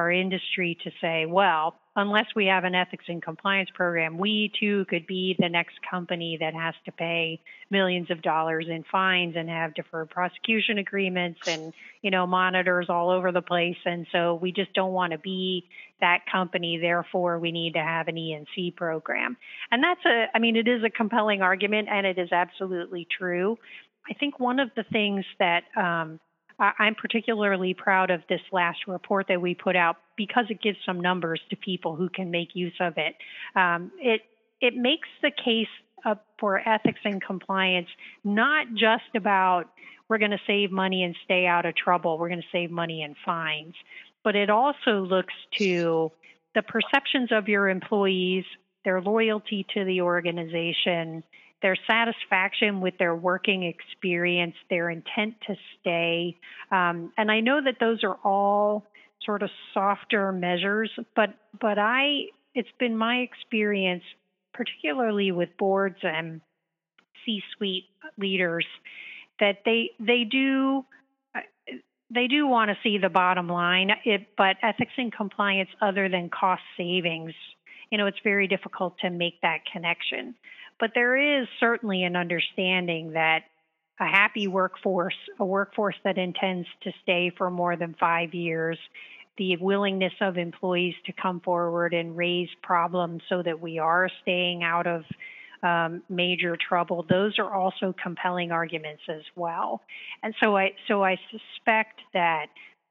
our 0.00 0.10
industry 0.10 0.78
to 0.82 0.90
say, 1.00 1.26
well, 1.26 1.74
unless 1.94 2.26
we 2.34 2.46
have 2.46 2.64
an 2.64 2.74
ethics 2.74 3.04
and 3.08 3.22
compliance 3.22 3.68
program, 3.74 4.16
we 4.16 4.50
too 4.58 4.86
could 4.88 5.06
be 5.06 5.36
the 5.38 5.48
next 5.48 5.74
company 5.88 6.38
that 6.40 6.54
has 6.54 6.74
to 6.86 6.92
pay 6.92 7.38
millions 7.70 8.10
of 8.10 8.22
dollars 8.22 8.66
in 8.68 8.82
fines 8.90 9.34
and 9.36 9.50
have 9.50 9.74
deferred 9.74 10.08
prosecution 10.08 10.78
agreements 10.78 11.40
and, 11.46 11.74
you 12.00 12.10
know, 12.10 12.26
monitors 12.26 12.86
all 12.88 13.10
over 13.10 13.30
the 13.30 13.42
place. 13.42 13.76
And 13.84 14.06
so 14.10 14.36
we 14.36 14.52
just 14.52 14.72
don't 14.72 14.92
want 14.92 15.12
to 15.12 15.18
be 15.18 15.68
that 16.00 16.20
company. 16.32 16.78
Therefore, 16.80 17.38
we 17.38 17.52
need 17.52 17.74
to 17.74 17.80
have 17.80 18.08
an 18.08 18.16
E&C 18.16 18.72
program. 18.74 19.36
And 19.70 19.84
that's 19.84 20.04
a, 20.06 20.26
I 20.34 20.38
mean, 20.38 20.56
it 20.56 20.66
is 20.66 20.82
a 20.82 20.90
compelling 20.90 21.42
argument 21.42 21.88
and 21.90 22.06
it 22.06 22.18
is 22.18 22.32
absolutely 22.32 23.06
true. 23.18 23.58
I 24.08 24.14
think 24.14 24.40
one 24.40 24.60
of 24.60 24.70
the 24.76 24.84
things 24.84 25.26
that, 25.38 25.64
um, 25.76 26.18
I'm 26.60 26.94
particularly 26.94 27.74
proud 27.74 28.10
of 28.10 28.22
this 28.28 28.40
last 28.52 28.80
report 28.86 29.26
that 29.28 29.40
we 29.40 29.54
put 29.54 29.76
out 29.76 29.96
because 30.16 30.44
it 30.50 30.60
gives 30.60 30.78
some 30.84 31.00
numbers 31.00 31.40
to 31.50 31.56
people 31.56 31.96
who 31.96 32.08
can 32.08 32.30
make 32.30 32.48
use 32.54 32.74
of 32.80 32.94
it. 32.98 33.14
Um, 33.56 33.90
it 33.98 34.22
it 34.60 34.76
makes 34.76 35.08
the 35.22 35.30
case 35.30 35.68
for 36.38 36.66
ethics 36.66 37.00
and 37.04 37.22
compliance 37.22 37.88
not 38.24 38.66
just 38.74 39.14
about 39.14 39.66
we're 40.10 40.18
going 40.18 40.32
to 40.32 40.40
save 40.46 40.72
money 40.72 41.04
and 41.04 41.14
stay 41.24 41.46
out 41.46 41.64
of 41.64 41.76
trouble. 41.76 42.18
We're 42.18 42.28
going 42.28 42.42
to 42.42 42.48
save 42.50 42.70
money 42.70 43.02
in 43.02 43.14
fines. 43.24 43.74
But 44.24 44.34
it 44.34 44.50
also 44.50 45.02
looks 45.02 45.32
to 45.58 46.10
the 46.54 46.62
perceptions 46.62 47.30
of 47.30 47.48
your 47.48 47.68
employees, 47.68 48.44
their 48.84 49.00
loyalty 49.00 49.64
to 49.74 49.84
the 49.84 50.00
organization, 50.00 51.22
their 51.62 51.76
satisfaction 51.86 52.80
with 52.80 52.96
their 52.98 53.14
working 53.14 53.64
experience, 53.64 54.54
their 54.68 54.90
intent 54.90 55.34
to 55.46 55.56
stay. 55.80 56.36
Um, 56.70 57.12
and 57.18 57.30
I 57.30 57.40
know 57.40 57.60
that 57.62 57.76
those 57.80 58.02
are 58.02 58.18
all 58.24 58.86
sort 59.24 59.42
of 59.42 59.50
softer 59.74 60.32
measures, 60.32 60.90
but 61.14 61.34
but 61.60 61.78
I 61.78 62.26
it's 62.54 62.68
been 62.78 62.96
my 62.96 63.16
experience, 63.16 64.02
particularly 64.54 65.32
with 65.32 65.50
boards 65.58 65.98
and 66.02 66.40
C-suite 67.24 67.84
leaders, 68.18 68.66
that 69.38 69.58
they 69.64 69.90
they 70.00 70.24
do 70.24 70.84
they 72.12 72.26
do 72.26 72.46
want 72.46 72.70
to 72.70 72.76
see 72.82 72.98
the 72.98 73.08
bottom 73.08 73.48
line. 73.48 73.90
It, 74.04 74.28
but 74.36 74.56
ethics 74.62 74.92
and 74.96 75.12
compliance, 75.12 75.70
other 75.80 76.08
than 76.08 76.28
cost 76.28 76.62
savings, 76.76 77.32
you 77.90 77.98
know, 77.98 78.06
it's 78.06 78.18
very 78.24 78.48
difficult 78.48 78.98
to 78.98 79.10
make 79.10 79.40
that 79.42 79.58
connection. 79.72 80.34
But 80.80 80.92
there 80.94 81.16
is 81.16 81.46
certainly 81.60 82.02
an 82.04 82.16
understanding 82.16 83.12
that 83.12 83.44
a 84.00 84.06
happy 84.06 84.48
workforce, 84.48 85.14
a 85.38 85.44
workforce 85.44 85.96
that 86.04 86.16
intends 86.16 86.66
to 86.82 86.92
stay 87.02 87.30
for 87.36 87.50
more 87.50 87.76
than 87.76 87.94
five 88.00 88.32
years, 88.32 88.78
the 89.36 89.56
willingness 89.58 90.14
of 90.20 90.38
employees 90.38 90.94
to 91.04 91.12
come 91.12 91.40
forward 91.40 91.92
and 91.92 92.16
raise 92.16 92.48
problems 92.62 93.22
so 93.28 93.42
that 93.42 93.60
we 93.60 93.78
are 93.78 94.08
staying 94.22 94.64
out 94.64 94.86
of 94.86 95.04
um, 95.62 96.02
major 96.08 96.56
trouble, 96.56 97.04
those 97.08 97.38
are 97.38 97.52
also 97.52 97.94
compelling 98.02 98.50
arguments 98.50 99.02
as 99.08 99.22
well. 99.36 99.82
And 100.22 100.34
so 100.40 100.56
I 100.56 100.72
so 100.88 101.04
I 101.04 101.18
suspect 101.30 102.00
that 102.14 102.46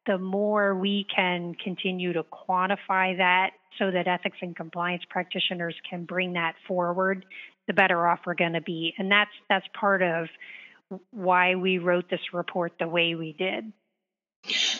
the 0.05 0.17
more 0.17 0.75
we 0.75 1.05
can 1.13 1.55
continue 1.55 2.13
to 2.13 2.23
quantify 2.23 3.17
that 3.17 3.51
so 3.77 3.91
that 3.91 4.07
ethics 4.07 4.37
and 4.41 4.55
compliance 4.55 5.03
practitioners 5.09 5.75
can 5.89 6.05
bring 6.05 6.33
that 6.33 6.55
forward, 6.67 7.25
the 7.69 7.73
better 7.73 8.05
off 8.07 8.21
we're 8.25 8.33
going 8.33 8.53
to 8.53 8.61
be. 8.61 8.95
And 8.97 9.09
that's 9.09 9.31
that's 9.47 9.65
part 9.79 10.01
of 10.01 10.27
why 11.11 11.55
we 11.55 11.77
wrote 11.77 12.09
this 12.09 12.33
report 12.33 12.73
the 12.79 12.87
way 12.87 13.13
we 13.13 13.31
did. 13.31 13.71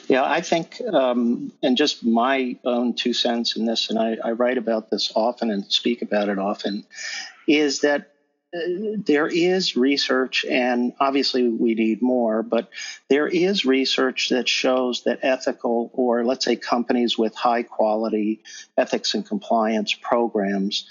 Yeah, 0.07 0.23
I 0.23 0.41
think, 0.41 0.81
um, 0.91 1.51
and 1.61 1.77
just 1.77 2.03
my 2.03 2.57
own 2.65 2.95
two 2.95 3.13
cents 3.13 3.55
in 3.55 3.65
this, 3.65 3.91
and 3.91 3.99
I, 3.99 4.17
I, 4.23 4.31
write 4.31 4.57
about 4.57 4.89
this 4.89 5.11
often 5.15 5.51
and 5.51 5.65
speak 5.71 6.01
about 6.01 6.29
it 6.29 6.39
often, 6.39 6.85
is 7.45 7.81
that 7.81 8.13
uh, 8.55 8.59
there 9.05 9.27
is 9.27 9.75
research, 9.75 10.45
and 10.49 10.93
obviously 10.99 11.47
we 11.47 11.75
need 11.75 12.01
more, 12.01 12.41
but 12.41 12.69
there 13.09 13.27
is 13.27 13.65
research 13.65 14.29
that 14.29 14.47
shows 14.47 15.03
that 15.03 15.19
ethical, 15.21 15.91
or 15.93 16.23
let's 16.23 16.45
say 16.45 16.55
companies 16.55 17.17
with 17.17 17.35
high 17.35 17.63
quality 17.63 18.41
ethics 18.77 19.13
and 19.13 19.27
compliance 19.27 19.93
programs, 19.93 20.87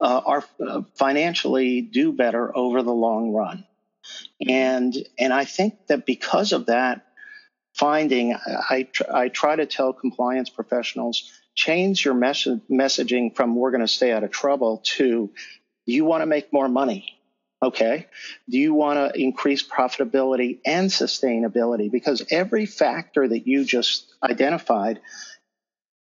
uh, 0.00 0.20
are 0.24 0.44
uh, 0.66 0.82
financially 0.94 1.80
do 1.80 2.12
better 2.12 2.56
over 2.56 2.82
the 2.82 2.92
long 2.92 3.32
run. 3.32 3.64
And 4.46 4.94
and 5.18 5.32
I 5.32 5.44
think 5.44 5.86
that 5.88 6.04
because 6.04 6.52
of 6.52 6.66
that 6.66 7.06
finding, 7.74 8.34
I, 8.34 8.88
I 9.12 9.28
try 9.28 9.56
to 9.56 9.66
tell 9.66 9.92
compliance 9.92 10.50
professionals 10.50 11.32
change 11.54 12.04
your 12.04 12.14
mes- 12.14 12.60
messaging 12.70 13.34
from 13.34 13.54
we're 13.54 13.70
going 13.70 13.80
to 13.80 13.88
stay 13.88 14.12
out 14.12 14.24
of 14.24 14.30
trouble 14.30 14.82
to 14.84 15.30
you 15.86 16.04
want 16.04 16.22
to 16.22 16.26
make 16.26 16.52
more 16.52 16.68
money. 16.68 17.18
Okay. 17.62 18.08
Do 18.48 18.58
you 18.58 18.74
want 18.74 18.98
to 18.98 19.18
increase 19.18 19.66
profitability 19.66 20.58
and 20.66 20.90
sustainability? 20.90 21.90
Because 21.90 22.22
every 22.30 22.66
factor 22.66 23.26
that 23.26 23.46
you 23.46 23.64
just 23.64 24.12
identified 24.22 25.00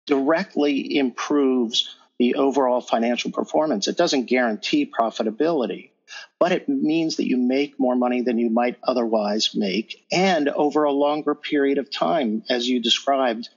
directly 0.07 0.97
improves 0.99 1.94
the 2.18 2.37
overall 2.37 2.81
financial 2.81 3.31
performance. 3.31 3.88
It 3.88 3.96
doesn't 3.96 4.27
guarantee 4.27 4.90
profitability, 4.90 5.90
but 6.38 6.53
it 6.53 6.68
means 6.68 7.16
that 7.16 7.29
you 7.29 7.37
make 7.37 7.79
more 7.79 7.96
money 7.96 8.22
than 8.22 8.38
you 8.38 8.50
might 8.50 8.79
otherwise 8.83 9.55
make. 9.55 10.07
And 10.12 10.48
over 10.48 10.85
a 10.85 10.92
longer 10.92 11.35
period 11.35 11.79
of 11.79 11.90
time, 11.90 12.44
as 12.48 12.68
you 12.68 12.81
described, 12.81 13.48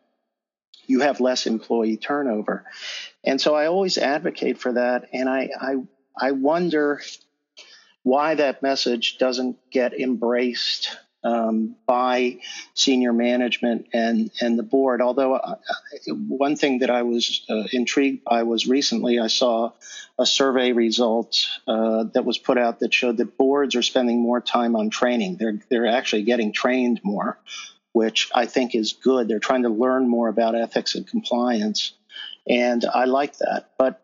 you 0.87 1.01
have 1.01 1.19
less 1.19 1.45
employee 1.45 1.97
turnover. 1.97 2.65
And 3.23 3.39
so 3.39 3.53
I 3.53 3.67
always 3.67 3.97
advocate 3.97 4.57
for 4.57 4.73
that. 4.73 5.09
And 5.13 5.29
I, 5.29 5.49
I, 5.59 5.75
I 6.19 6.31
wonder 6.31 7.01
why 8.03 8.35
that 8.35 8.63
message 8.63 9.17
doesn't 9.17 9.57
get 9.69 9.93
embraced 9.93 10.97
um, 11.27 11.75
by 11.85 12.39
senior 12.73 13.11
management 13.11 13.87
and 13.93 14.31
and 14.39 14.57
the 14.57 14.63
board. 14.63 15.01
Although 15.01 15.35
uh, 15.35 15.55
one 16.07 16.55
thing 16.55 16.79
that 16.79 16.89
I 16.89 17.01
was 17.01 17.45
uh, 17.49 17.63
intrigued 17.73 18.23
by 18.23 18.43
was 18.43 18.67
recently 18.67 19.19
I 19.19 19.27
saw 19.27 19.71
a 20.17 20.25
survey 20.25 20.71
result 20.71 21.47
uh, 21.67 22.05
that 22.13 22.23
was 22.23 22.37
put 22.37 22.57
out 22.57 22.79
that 22.79 22.93
showed 22.93 23.17
that 23.17 23.37
boards 23.37 23.75
are 23.75 23.81
spending 23.81 24.21
more 24.21 24.39
time 24.39 24.75
on 24.75 24.89
training. 24.89 25.35
They're 25.37 25.59
they're 25.69 25.87
actually 25.87 26.23
getting 26.23 26.53
trained 26.53 27.01
more, 27.03 27.37
which 27.91 28.29
I 28.33 28.45
think 28.45 28.73
is 28.73 28.93
good. 28.93 29.27
They're 29.27 29.39
trying 29.39 29.63
to 29.63 29.69
learn 29.69 30.07
more 30.07 30.29
about 30.29 30.55
ethics 30.55 30.95
and 30.95 31.05
compliance, 31.05 31.91
and 32.47 32.85
I 32.85 33.03
like 33.03 33.37
that. 33.39 33.71
But 33.77 34.01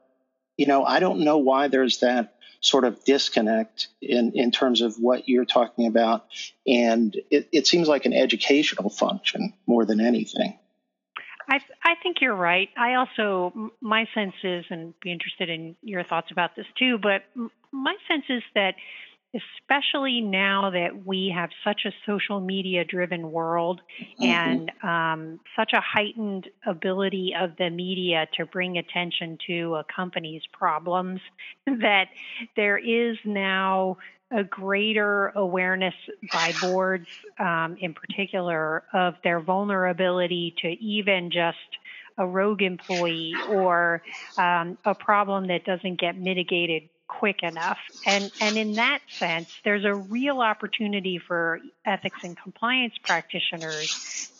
you 0.57 0.65
know, 0.67 0.83
I 0.83 0.99
don't 0.99 1.21
know 1.21 1.37
why 1.37 1.69
there's 1.69 1.99
that 1.99 2.32
sort 2.63 2.85
of 2.85 3.03
disconnect 3.03 3.89
in, 4.01 4.31
in 4.33 4.49
terms 4.49 4.81
of 4.81 4.95
what 4.95 5.27
you're 5.27 5.45
talking 5.45 5.85
about. 5.85 6.25
And 6.65 7.15
it, 7.29 7.49
it 7.51 7.67
seems 7.67 7.87
like 7.87 8.05
an 8.05 8.13
educational 8.13 8.89
function 8.89 9.53
more 9.67 9.85
than 9.85 9.99
anything. 9.99 10.57
I, 11.49 11.59
I 11.83 11.95
think 12.01 12.21
you're 12.21 12.33
right. 12.33 12.69
I 12.77 12.95
also, 12.95 13.71
my 13.81 14.07
sense 14.15 14.33
is, 14.43 14.63
and 14.69 14.93
be 15.01 15.11
interested 15.11 15.49
in 15.49 15.75
your 15.83 16.05
thoughts 16.05 16.31
about 16.31 16.55
this 16.55 16.65
too, 16.79 16.97
but 16.97 17.23
my 17.73 17.95
sense 18.07 18.23
is 18.29 18.43
that 18.55 18.75
especially 19.33 20.21
now 20.21 20.69
that 20.69 21.05
we 21.05 21.33
have 21.35 21.49
such 21.63 21.81
a 21.85 21.91
social 22.05 22.39
media 22.39 22.85
driven 22.85 23.31
world 23.31 23.81
mm-hmm. 24.19 24.23
and 24.23 24.71
um, 24.83 25.39
such 25.55 25.73
a 25.73 25.81
heightened 25.81 26.47
ability 26.65 27.33
of 27.39 27.51
the 27.57 27.69
media 27.69 28.27
to 28.37 28.45
bring 28.45 28.77
attention 28.77 29.37
to 29.47 29.75
a 29.75 29.83
company's 29.93 30.43
problems, 30.51 31.19
that 31.65 32.09
there 32.55 32.77
is 32.77 33.17
now 33.25 33.97
a 34.31 34.43
greater 34.43 35.27
awareness 35.35 35.93
by 36.31 36.53
boards 36.61 37.07
um, 37.39 37.77
in 37.79 37.93
particular 37.93 38.83
of 38.93 39.15
their 39.23 39.39
vulnerability 39.39 40.55
to 40.59 40.69
even 40.83 41.29
just 41.29 41.57
a 42.17 42.25
rogue 42.25 42.61
employee 42.61 43.33
or 43.49 44.01
um, 44.37 44.77
a 44.85 44.95
problem 44.95 45.47
that 45.47 45.65
doesn't 45.65 45.99
get 45.99 46.17
mitigated 46.17 46.83
quick 47.07 47.43
enough. 47.43 47.77
And, 48.05 48.31
and 48.39 48.57
in 48.57 48.75
that 48.75 48.99
sense, 49.19 49.47
there's 49.63 49.85
a 49.85 49.93
real 49.93 50.41
opportunity 50.41 51.19
for 51.25 51.59
ethics 51.85 52.17
and 52.23 52.37
compliance 52.41 52.93
practitioners 53.03 53.91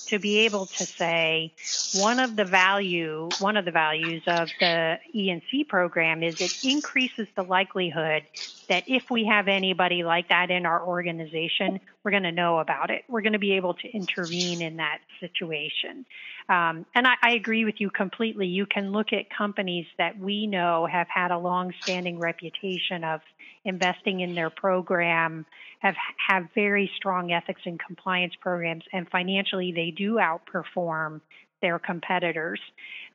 to 0.08 0.20
be 0.20 0.40
able 0.40 0.66
to 0.66 0.86
say 0.86 1.54
one 1.96 2.20
of 2.20 2.36
the 2.36 2.46
value 2.46 3.30
one 3.40 3.58
of 3.58 3.66
the 3.66 3.72
values 3.72 4.24
of 4.28 4.50
the 4.60 5.00
E&C 5.14 5.64
program 5.64 6.24
is 6.24 6.42
it 6.42 6.64
increases 6.64 7.28
the 7.36 7.44
likelihood 7.44 8.24
that 8.70 8.84
if 8.88 9.10
we 9.10 9.26
have 9.26 9.48
anybody 9.48 10.04
like 10.04 10.30
that 10.30 10.50
in 10.50 10.66
our 10.66 10.86
organization, 10.86 11.80
we're 12.04 12.12
going 12.12 12.24
to 12.24 12.32
know 12.32 12.60
about 12.60 12.90
it. 12.90 13.04
We're 13.08 13.22
going 13.22 13.34
to 13.34 13.40
be 13.40 13.54
able 13.54 13.74
to 13.76 13.88
intervene 13.90 14.62
in 14.62 14.78
that 14.78 15.00
situation. 15.20 16.06
Um, 16.50 16.86
and 16.94 17.08
I, 17.08 17.14
I, 17.22 17.32
agree 17.32 17.64
with 17.64 17.80
you 17.80 17.90
completely. 17.90 18.48
You 18.48 18.66
can 18.66 18.92
look 18.92 19.14
at 19.14 19.30
companies 19.30 19.86
that 19.98 20.20
we 20.20 20.46
know 20.46 20.86
have 20.86 21.08
had 21.08 21.32
a 21.32 21.38
long-standing 21.38 22.20
reputation 22.20 23.06
of 23.06 23.22
investing 23.66 24.20
in 24.20 24.36
their 24.36 24.50
program, 24.50 25.46
have 25.80 25.96
have 26.30 26.48
very 26.56 26.92
strong 26.96 27.32
ethics 27.32 27.62
and 27.66 27.80
compliance 27.80 28.34
programs, 28.40 28.84
and 28.92 29.10
financially 29.10 29.72
they 29.72 29.92
do 29.92 30.16
outperform 30.16 31.22
their 31.62 31.80
competitors. 31.80 32.60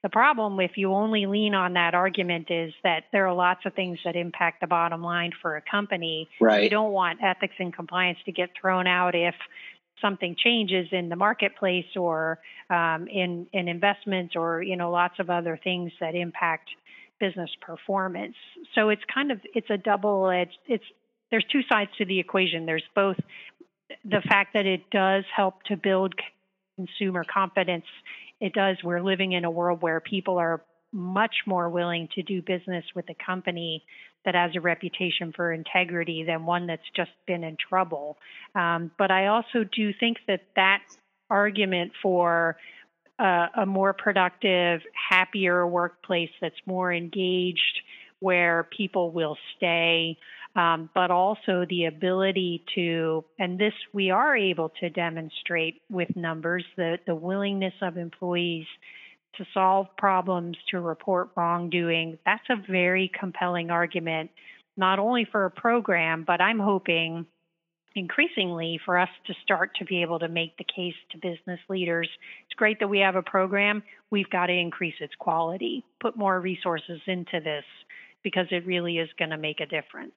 The 0.03 0.09
problem, 0.09 0.59
if 0.61 0.73
you 0.77 0.93
only 0.93 1.27
lean 1.27 1.55
on 1.55 1.75
that 1.75 1.95
argument, 1.95 2.51
is 2.51 2.73
that 2.83 3.05
there 3.13 3.27
are 3.27 3.35
lots 3.35 3.61
of 3.67 3.75
things 3.75 3.99
that 4.05 4.17
impact 4.17 4.61
the 4.61 4.67
bottom 4.67 5.03
line 5.03 5.33
for 5.43 5.57
a 5.57 5.63
company. 5.63 6.29
Right. 6.41 6.63
You 6.63 6.71
don't 6.71 6.93
want 6.93 7.19
ethics 7.23 7.55
and 7.59 7.75
compliance 7.75 8.19
to 8.25 8.33
get 8.33 8.51
thrown 8.61 8.87
out 8.87 9.15
if 9.15 9.35
something 10.01 10.37
changes 10.39 10.89
in 10.93 11.09
the 11.09 11.17
marketplace 11.17 11.97
or 11.97 12.39
um, 12.71 13.07
in 13.09 13.47
in 13.53 13.69
investments 13.69 14.35
or 14.37 14.63
you 14.63 14.77
know 14.77 14.91
lots 14.91 15.19
of 15.19 15.31
other 15.31 15.59
things 15.63 15.93
that 16.01 16.15
impact 16.15 16.71
business 17.21 17.51
performance. 17.61 18.37
So 18.75 18.89
it's 18.91 19.03
kind 19.13 19.33
of 19.33 19.41
it's 19.55 19.71
a 19.71 19.77
double 19.77 20.29
edged 20.31 20.59
it's 20.67 20.85
there's 21.31 21.45
two 21.53 21.63
sides 21.69 21.91
to 21.99 22.05
the 22.05 22.19
equation. 22.21 22.67
There's 22.67 22.85
both 22.95 23.17
the 24.05 24.23
fact 24.29 24.55
that 24.55 24.67
it 24.67 24.91
does 24.91 25.25
help 25.35 25.63
to 25.65 25.77
build 25.77 26.15
consumer 26.77 27.25
confidence. 27.25 27.85
It 28.41 28.53
does. 28.53 28.77
We're 28.83 29.03
living 29.03 29.33
in 29.33 29.45
a 29.45 29.51
world 29.51 29.83
where 29.83 30.01
people 30.01 30.39
are 30.39 30.63
much 30.93 31.35
more 31.47 31.69
willing 31.69 32.09
to 32.15 32.23
do 32.23 32.41
business 32.41 32.85
with 32.95 33.05
a 33.11 33.15
company 33.25 33.85
that 34.25 34.35
has 34.35 34.53
a 34.57 34.61
reputation 34.61 35.33
for 35.35 35.53
integrity 35.53 36.25
than 36.25 36.47
one 36.47 36.67
that's 36.67 36.89
just 36.97 37.11
been 37.27 37.45
in 37.45 37.57
trouble. 37.57 38.17
Um, 38.55 38.91
but 38.99 39.11
I 39.11 39.27
also 39.27 39.65
do 39.65 39.93
think 39.99 40.19
that 40.27 40.41
that 40.57 40.83
argument 41.31 41.93
for 42.03 42.57
uh, 43.19 43.47
a 43.57 43.67
more 43.67 43.93
productive, 43.93 44.81
happier 45.11 45.67
workplace 45.67 46.31
that's 46.41 46.61
more 46.67 46.93
engaged, 46.93 47.81
where 48.21 48.69
people 48.77 49.11
will 49.11 49.37
stay, 49.57 50.17
um, 50.57 50.91
but 50.95 51.11
also 51.11 51.65
the 51.69 51.85
ability 51.85 52.65
to, 52.75 53.25
and 53.39 53.59
this 53.59 53.75
we 53.93 54.11
are 54.11 54.37
able 54.37 54.71
to 54.81 54.91
demonstrate 54.91 55.83
with 55.91 56.09
numbers, 56.17 56.65
the, 56.77 56.99
the 57.07 57.15
willingness 57.15 57.75
of 57.83 57.97
employees 57.97 58.67
to 59.37 59.45
solve 59.55 59.87
problems, 59.97 60.57
to 60.71 60.81
report 60.81 61.31
wrongdoing. 61.37 62.19
That's 62.25 62.49
a 62.51 62.57
very 62.71 63.11
compelling 63.19 63.71
argument, 63.71 64.31
not 64.77 64.99
only 64.99 65.27
for 65.31 65.45
a 65.45 65.51
program, 65.51 66.25
but 66.27 66.41
I'm 66.41 66.59
hoping 66.59 67.27
increasingly 67.95 68.81
for 68.85 68.99
us 68.99 69.09
to 69.27 69.35
start 69.43 69.71
to 69.77 69.85
be 69.85 70.03
able 70.03 70.19
to 70.21 70.29
make 70.29 70.57
the 70.57 70.65
case 70.65 70.95
to 71.11 71.19
business 71.19 71.61
leaders. 71.69 72.09
Great 72.59 72.81
that 72.81 72.89
we 72.89 72.99
have 72.99 73.15
a 73.15 73.23
program. 73.23 73.85
We've 74.11 74.29
got 74.29 74.47
to 74.47 74.53
increase 74.53 74.97
its 74.99 75.15
quality, 75.15 75.85
put 76.01 76.17
more 76.17 76.41
resources 76.41 77.01
into 77.07 77.39
this 77.39 77.65
because 78.25 78.49
it 78.51 78.67
really 78.67 78.99
is 78.99 79.09
going 79.17 79.31
to 79.31 79.39
make 79.39 79.61
a 79.61 79.67
difference. 79.67 80.13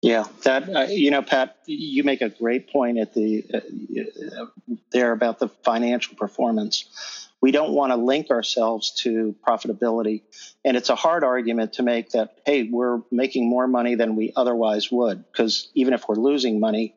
Yeah, 0.00 0.24
that 0.44 0.68
uh, 0.68 0.82
you 0.82 1.10
know, 1.10 1.22
Pat, 1.22 1.56
you 1.66 2.04
make 2.04 2.20
a 2.20 2.28
great 2.28 2.70
point 2.70 2.98
at 2.98 3.12
the 3.12 3.44
uh, 3.52 4.44
there 4.92 5.10
about 5.10 5.40
the 5.40 5.48
financial 5.48 6.14
performance. 6.14 7.28
We 7.40 7.50
don't 7.50 7.72
want 7.72 7.90
to 7.90 7.96
link 7.96 8.30
ourselves 8.30 8.92
to 9.02 9.34
profitability, 9.44 10.22
and 10.64 10.76
it's 10.76 10.90
a 10.90 10.94
hard 10.94 11.24
argument 11.24 11.72
to 11.74 11.82
make 11.82 12.10
that 12.10 12.38
hey, 12.46 12.68
we're 12.70 13.00
making 13.10 13.48
more 13.48 13.66
money 13.66 13.96
than 13.96 14.14
we 14.14 14.32
otherwise 14.36 14.92
would 14.92 15.24
because 15.26 15.70
even 15.74 15.92
if 15.92 16.06
we're 16.06 16.14
losing 16.14 16.60
money, 16.60 16.94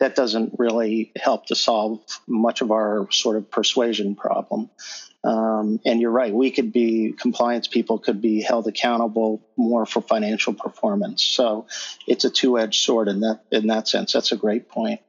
that 0.00 0.14
doesn't 0.14 0.54
really 0.58 1.12
help 1.20 1.46
to 1.46 1.54
solve 1.54 2.00
much 2.26 2.60
of 2.60 2.70
our 2.70 3.08
sort 3.10 3.36
of 3.36 3.50
persuasion 3.50 4.14
problem. 4.14 4.70
Um, 5.24 5.80
and 5.84 6.00
you're 6.00 6.12
right, 6.12 6.32
we 6.32 6.50
could 6.50 6.72
be 6.72 7.12
compliance 7.12 7.66
people 7.66 7.98
could 7.98 8.22
be 8.22 8.40
held 8.40 8.68
accountable 8.68 9.44
more 9.56 9.84
for 9.84 10.00
financial 10.00 10.54
performance. 10.54 11.24
So 11.24 11.66
it's 12.06 12.24
a 12.24 12.30
two-edged 12.30 12.80
sword 12.80 13.08
in 13.08 13.20
that 13.20 13.40
in 13.50 13.66
that 13.66 13.88
sense. 13.88 14.12
That's 14.12 14.32
a 14.32 14.36
great 14.36 14.68
point. 14.68 15.00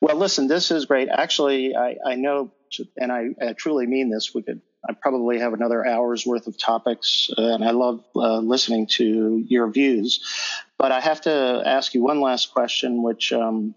Well, 0.00 0.16
listen, 0.16 0.48
this 0.48 0.70
is 0.70 0.86
great. 0.86 1.08
Actually, 1.08 1.76
I, 1.76 1.96
I 2.04 2.14
know, 2.16 2.52
and 2.96 3.12
I, 3.12 3.28
I, 3.40 3.52
truly 3.52 3.86
mean 3.86 4.10
this. 4.10 4.34
We 4.34 4.42
could, 4.42 4.60
I 4.88 4.94
probably 4.94 5.38
have 5.38 5.52
another 5.52 5.86
hour's 5.86 6.26
worth 6.26 6.46
of 6.46 6.58
topics, 6.58 7.30
uh, 7.36 7.54
and 7.54 7.64
I 7.64 7.70
love 7.70 8.04
uh, 8.16 8.38
listening 8.38 8.86
to 8.98 9.44
your 9.46 9.70
views. 9.70 10.20
But 10.76 10.92
I 10.92 11.00
have 11.00 11.20
to 11.22 11.62
ask 11.64 11.94
you 11.94 12.02
one 12.02 12.20
last 12.20 12.52
question, 12.52 13.02
which 13.02 13.32
um, 13.32 13.74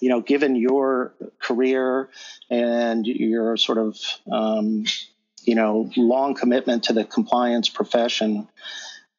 you 0.00 0.08
know, 0.08 0.20
given 0.20 0.56
your 0.56 1.14
career 1.38 2.10
and 2.50 3.06
your 3.06 3.56
sort 3.56 3.78
of, 3.78 3.98
um, 4.30 4.84
you 5.42 5.54
know, 5.54 5.90
long 5.96 6.34
commitment 6.34 6.84
to 6.84 6.92
the 6.92 7.04
compliance 7.04 7.68
profession, 7.68 8.48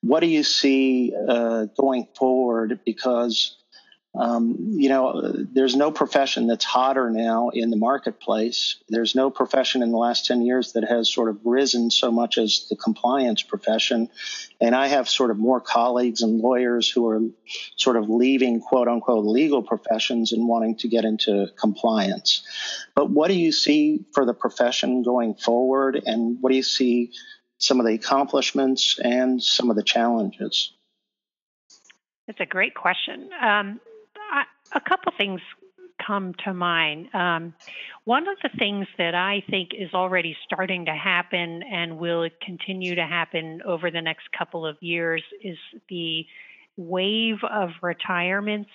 what 0.02 0.20
do 0.20 0.28
you 0.28 0.44
see 0.44 1.14
uh, 1.28 1.66
going 1.80 2.08
forward? 2.18 2.80
Because 2.86 3.56
um, 4.18 4.56
you 4.72 4.90
know, 4.90 5.32
there's 5.54 5.76
no 5.76 5.92
profession 5.92 6.48
that's 6.48 6.66
hotter 6.66 7.12
now 7.12 7.50
in 7.50 7.70
the 7.70 7.78
marketplace. 7.78 8.78
There's 8.90 9.14
no 9.14 9.30
profession 9.30 9.84
in 9.84 9.92
the 9.92 9.98
last 9.98 10.26
10 10.26 10.42
years 10.42 10.74
that 10.74 10.84
has 10.84 11.12
sort 11.12 11.30
of 11.30 11.40
risen 11.46 11.92
so 11.92 12.12
much 12.12 12.40
as 12.40 12.68
the 12.68 12.76
compliance 12.76 13.44
profession. 13.44 14.10
And 14.60 14.74
I 14.74 14.88
have 14.88 15.08
sort 15.08 15.30
of 15.30 15.38
more 15.38 15.62
colleagues 15.62 16.24
and 16.24 16.40
lawyers 16.40 16.90
who 16.90 17.08
are 17.10 17.22
sort 17.76 17.96
of 17.96 18.10
leaving 18.10 18.60
quote 18.60 18.88
unquote 18.88 19.26
legal 19.26 19.62
professions 19.62 20.32
and 20.32 20.48
wanting 20.48 20.78
to 20.78 20.88
get 20.88 21.06
into 21.06 21.48
compliance. 21.56 22.44
But 22.96 23.12
what 23.12 23.28
do 23.28 23.36
you 23.36 23.52
see 23.52 24.06
for 24.14 24.26
the 24.26 24.34
profession 24.34 25.04
going 25.04 25.36
forward? 25.36 26.02
And 26.04 26.38
what 26.42 26.50
do 26.50 26.56
you 26.56 26.64
see 26.64 27.12
some 27.60 27.80
of 27.80 27.86
the 27.86 27.94
accomplishments 27.94 29.00
and 29.00 29.44
some 29.44 29.70
of 29.70 29.76
the 29.76 29.84
challenges? 29.84 30.74
That's 32.26 32.42
a 32.42 32.46
great 32.46 32.76
question. 32.76 33.30
Um, 33.42 33.80
a 34.74 34.80
couple 34.80 35.12
things 35.18 35.42
come 36.06 36.34
to 36.46 36.54
mind. 36.54 37.14
Um, 37.14 37.54
one 38.06 38.28
of 38.28 38.38
the 38.44 38.50
things 38.58 38.88
that 38.98 39.16
I 39.16 39.44
think 39.50 39.72
is 39.74 39.94
already 39.94 40.36
starting 40.46 40.86
to 40.86 40.94
happen 40.94 41.64
and 41.64 41.98
will 41.98 42.30
continue 42.42 42.96
to 42.96 43.06
happen 43.06 43.62
over 43.66 43.92
the 43.92 44.02
next 44.02 44.32
couple 44.38 44.66
of 44.66 44.78
years 44.82 45.24
is 45.44 45.58
the 45.90 46.26
wave 46.78 47.38
of 47.50 47.72
retirements 47.82 48.70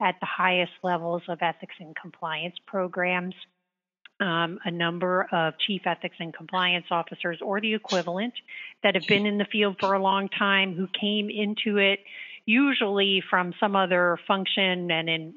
at 0.00 0.16
the 0.20 0.26
highest 0.26 0.72
levels 0.82 1.22
of 1.28 1.38
ethics 1.42 1.74
and 1.78 1.94
compliance 1.94 2.56
programs. 2.66 3.34
Um, 4.20 4.60
a 4.64 4.70
number 4.70 5.26
of 5.32 5.54
chief 5.66 5.82
ethics 5.84 6.14
and 6.20 6.32
compliance 6.32 6.86
officers 6.92 7.38
or 7.42 7.60
the 7.60 7.74
equivalent 7.74 8.34
that 8.84 8.94
have 8.94 9.06
been 9.08 9.26
in 9.26 9.36
the 9.36 9.46
field 9.50 9.76
for 9.80 9.94
a 9.94 10.02
long 10.02 10.28
time 10.28 10.74
who 10.74 10.86
came 10.86 11.28
into 11.28 11.78
it 11.78 11.98
usually 12.44 13.22
from 13.28 13.54
some 13.60 13.76
other 13.76 14.18
function 14.26 14.90
and 14.90 15.08
in 15.08 15.34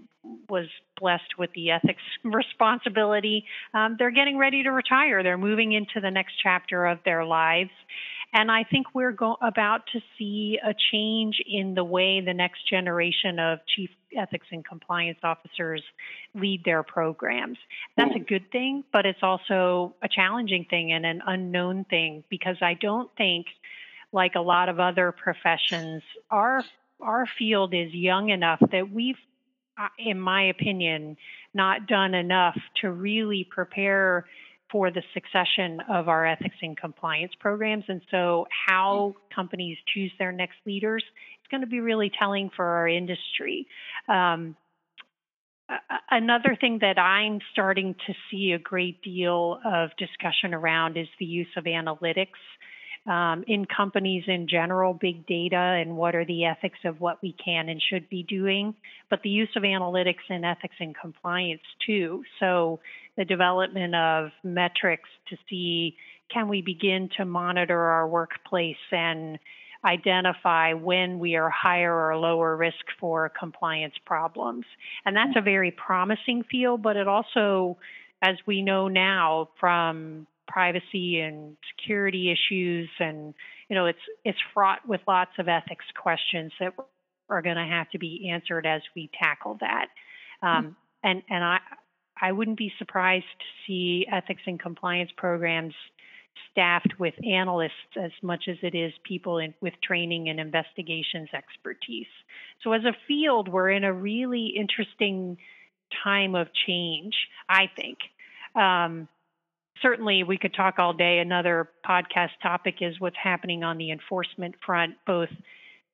was 0.50 0.68
blessed 1.00 1.38
with 1.38 1.52
the 1.54 1.72
ethics 1.72 2.02
responsibility. 2.24 3.46
Um, 3.74 3.96
they're 3.98 4.12
getting 4.12 4.38
ready 4.38 4.64
to 4.64 4.72
retire. 4.72 5.24
They're 5.24 5.38
moving 5.38 5.74
into 5.74 6.02
the 6.02 6.12
next 6.12 6.34
chapter 6.42 6.86
of 6.86 7.00
their 7.06 7.26
lives. 7.26 7.72
And 8.34 8.52
I 8.52 8.64
think 8.64 8.88
we're 8.94 9.12
go- 9.12 9.38
about 9.42 9.84
to 9.94 10.02
see 10.18 10.60
a 10.64 10.74
change 10.92 11.38
in 11.46 11.74
the 11.74 11.84
way 11.84 12.22
the 12.22 12.34
next 12.34 12.68
generation 12.70 13.40
of 13.40 13.60
chief 13.74 13.90
ethics 14.18 14.48
and 14.52 14.66
compliance 14.66 15.20
officers 15.24 15.82
lead 16.34 16.64
their 16.66 16.84
programs. 16.84 17.58
That's 17.96 18.16
a 18.16 18.20
good 18.20 18.52
thing, 18.52 18.84
but 18.92 19.06
it's 19.06 19.20
also 19.22 19.96
a 20.02 20.10
challenging 20.10 20.66
thing 20.70 20.92
and 20.92 21.06
an 21.06 21.22
unknown 21.26 21.86
thing 21.86 22.24
because 22.30 22.58
I 22.62 22.74
don't 22.74 23.10
think, 23.16 23.46
like 24.12 24.36
a 24.36 24.42
lot 24.42 24.70
of 24.70 24.80
other 24.80 25.12
professions, 25.12 26.02
our 26.30 26.64
our 27.02 27.26
field 27.38 27.74
is 27.74 27.94
young 27.94 28.30
enough 28.30 28.60
that 28.72 28.92
we've, 28.92 29.16
in 30.00 30.20
my 30.20 30.50
opinion, 30.50 31.18
not 31.54 31.88
done 31.88 32.14
enough 32.14 32.58
to 32.82 32.92
really 32.92 33.48
prepare 33.50 34.26
for 34.72 34.92
the 34.92 35.04
succession 35.14 35.80
of 35.90 36.10
our 36.10 36.26
ethics 36.26 36.56
and 36.62 36.76
compliance 36.76 37.32
programs. 37.40 37.86
And 37.88 38.02
so, 38.10 38.48
how 38.68 39.16
companies 39.34 39.78
choose 39.94 40.12
their 40.18 40.32
next 40.32 40.58
leaders 40.66 41.04
is 41.04 41.48
going 41.52 41.62
to 41.62 41.68
be 41.68 41.80
really 41.80 42.12
telling 42.18 42.50
for 42.56 42.66
our 42.66 42.88
industry. 42.88 43.68
Um, 44.08 44.56
another 46.12 46.58
thing 46.60 46.80
that 46.82 46.98
I'm 47.00 47.40
starting 47.52 47.96
to 48.08 48.14
see 48.30 48.52
a 48.52 48.60
great 48.60 49.02
deal 49.02 49.60
of 49.66 49.90
discussion 49.98 50.54
around 50.54 50.98
is 50.98 51.08
the 51.20 51.26
use 51.26 51.48
of 51.58 51.66
analytics 51.66 52.28
um, 53.08 53.44
in 53.48 53.66
companies 53.66 54.24
in 54.28 54.48
general, 54.48 54.94
big 54.94 55.28
data 55.28 55.56
and 55.56 55.96
what 55.96 56.16
are 56.16 56.26
the 56.26 56.46
ethics 56.46 56.80
of 56.86 57.00
what 57.00 57.22
we 57.22 57.34
can 57.34 57.70
and 57.70 57.82
should 57.82 58.10
be 58.10 58.24
doing, 58.24 58.74
but 59.10 59.22
the 59.22 59.30
use 59.30 59.50
of 59.56 59.64
analytics 59.64 60.26
and 60.30 60.44
ethics 60.44 60.76
and 60.80 60.96
compliance 60.96 61.62
too. 61.86 62.24
So 62.40 62.80
the 63.16 63.26
development 63.26 63.96
of 63.96 64.32
metrics 64.44 65.10
to 65.30 65.38
see 65.50 65.96
can 66.34 66.48
we 66.48 66.62
begin 66.62 67.10
to 67.18 67.26
monitor 67.26 67.80
our 67.80 68.08
workplace 68.08 68.76
and 68.92 69.38
identify 69.86 70.74
when 70.74 71.20
we 71.20 71.36
are 71.36 71.52
higher 71.52 71.94
or 71.94 72.18
lower 72.18 72.58
risk 72.58 72.86
for 73.00 73.32
compliance 73.40 73.94
problems. 74.04 74.66
And 75.06 75.16
that's 75.16 75.38
a 75.38 75.42
very 75.42 75.70
promising 75.70 76.44
field, 76.50 76.82
but 76.82 76.98
it 76.98 77.08
also, 77.08 77.78
as 78.24 78.38
we 78.48 78.64
know 78.64 78.88
now 78.88 79.50
from 79.60 80.26
privacy 80.48 81.20
and 81.20 81.58
security 81.76 82.32
issues. 82.32 82.90
And 83.00 83.34
you 83.70 83.76
know 83.76 83.86
it's 83.86 84.00
it's 84.24 84.38
fraught 84.54 84.88
with 84.88 85.02
lots 85.08 85.32
of 85.40 85.48
ethics 85.48 85.86
questions 86.02 86.52
that 86.60 86.74
are 87.30 87.42
going 87.42 87.56
to 87.56 87.66
have 87.66 87.90
to 87.92 88.00
be 88.00 88.30
answered 88.32 88.66
as 88.66 88.82
we 88.96 89.10
tackle 89.20 89.58
that. 89.62 89.88
Um, 90.42 90.76
and 91.04 91.22
and 91.30 91.44
i 91.44 91.60
i 92.22 92.32
wouldn't 92.32 92.58
be 92.58 92.72
surprised 92.78 93.26
to 93.40 93.46
see 93.66 94.06
ethics 94.12 94.42
and 94.46 94.60
compliance 94.60 95.12
programs 95.16 95.74
staffed 96.52 97.00
with 97.00 97.14
analysts 97.26 97.96
as 97.96 98.12
much 98.22 98.46
as 98.50 98.58
it 98.62 98.76
is 98.76 98.92
people 99.06 99.38
in, 99.38 99.54
with 99.62 99.74
training 99.82 100.28
and 100.28 100.38
investigations 100.38 101.30
expertise. 101.34 102.12
So 102.62 102.74
as 102.74 102.84
a 102.84 102.94
field 103.08 103.48
we're 103.48 103.70
in 103.70 103.86
a 103.86 103.94
really 103.94 104.48
interesting 104.48 105.38
time 106.04 106.36
of 106.36 106.48
change 106.68 107.16
i 107.48 107.70
think. 107.76 108.00
Um, 108.56 109.08
certainly 109.82 110.24
we 110.24 110.38
could 110.38 110.54
talk 110.54 110.80
all 110.80 110.94
day. 110.94 111.20
Another 111.20 111.70
podcast 111.88 112.32
topic 112.42 112.76
is 112.82 113.00
what's 113.00 113.18
happening 113.22 113.64
on 113.64 113.78
the 113.78 113.92
enforcement 113.92 114.56
front, 114.66 114.96
both 115.06 115.30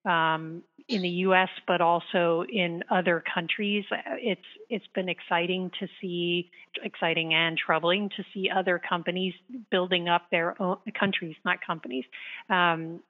um, 0.06 0.64
in 0.88 1.02
the 1.02 1.10
U.S. 1.10 1.50
but 1.68 1.82
also 1.82 2.44
in 2.52 2.84
other 2.90 3.24
countries. 3.34 3.86
It's 4.18 4.42
it's 4.70 4.88
been 4.96 5.10
exciting 5.10 5.72
to 5.80 5.88
see, 6.00 6.50
exciting 6.84 7.34
and 7.34 7.58
troubling 7.58 8.10
to 8.18 8.24
see 8.34 8.50
other 8.50 8.80
companies 8.80 9.34
building 9.70 10.10
up 10.10 10.24
their 10.32 10.60
own 10.62 10.78
countries, 11.00 11.36
not 11.46 11.60
companies, 11.66 12.06
um, 12.50 13.02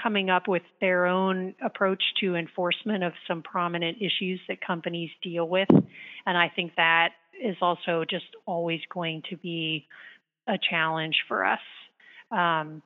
coming 0.00 0.30
up 0.30 0.48
with 0.48 0.62
their 0.80 1.06
own 1.06 1.54
approach 1.64 2.02
to 2.20 2.36
enforcement 2.36 3.04
of 3.04 3.12
some 3.26 3.42
prominent 3.42 3.98
issues 3.98 4.40
that 4.48 4.60
companies 4.60 5.10
deal 5.22 5.48
with. 5.48 5.68
And 5.70 6.36
I 6.36 6.50
think 6.54 6.74
that 6.76 7.10
is 7.42 7.56
also 7.60 8.04
just 8.08 8.26
always 8.46 8.80
going 8.92 9.22
to 9.30 9.36
be 9.36 9.86
a 10.46 10.58
challenge 10.70 11.16
for 11.28 11.44
us. 11.44 11.60
Um, 12.30 12.82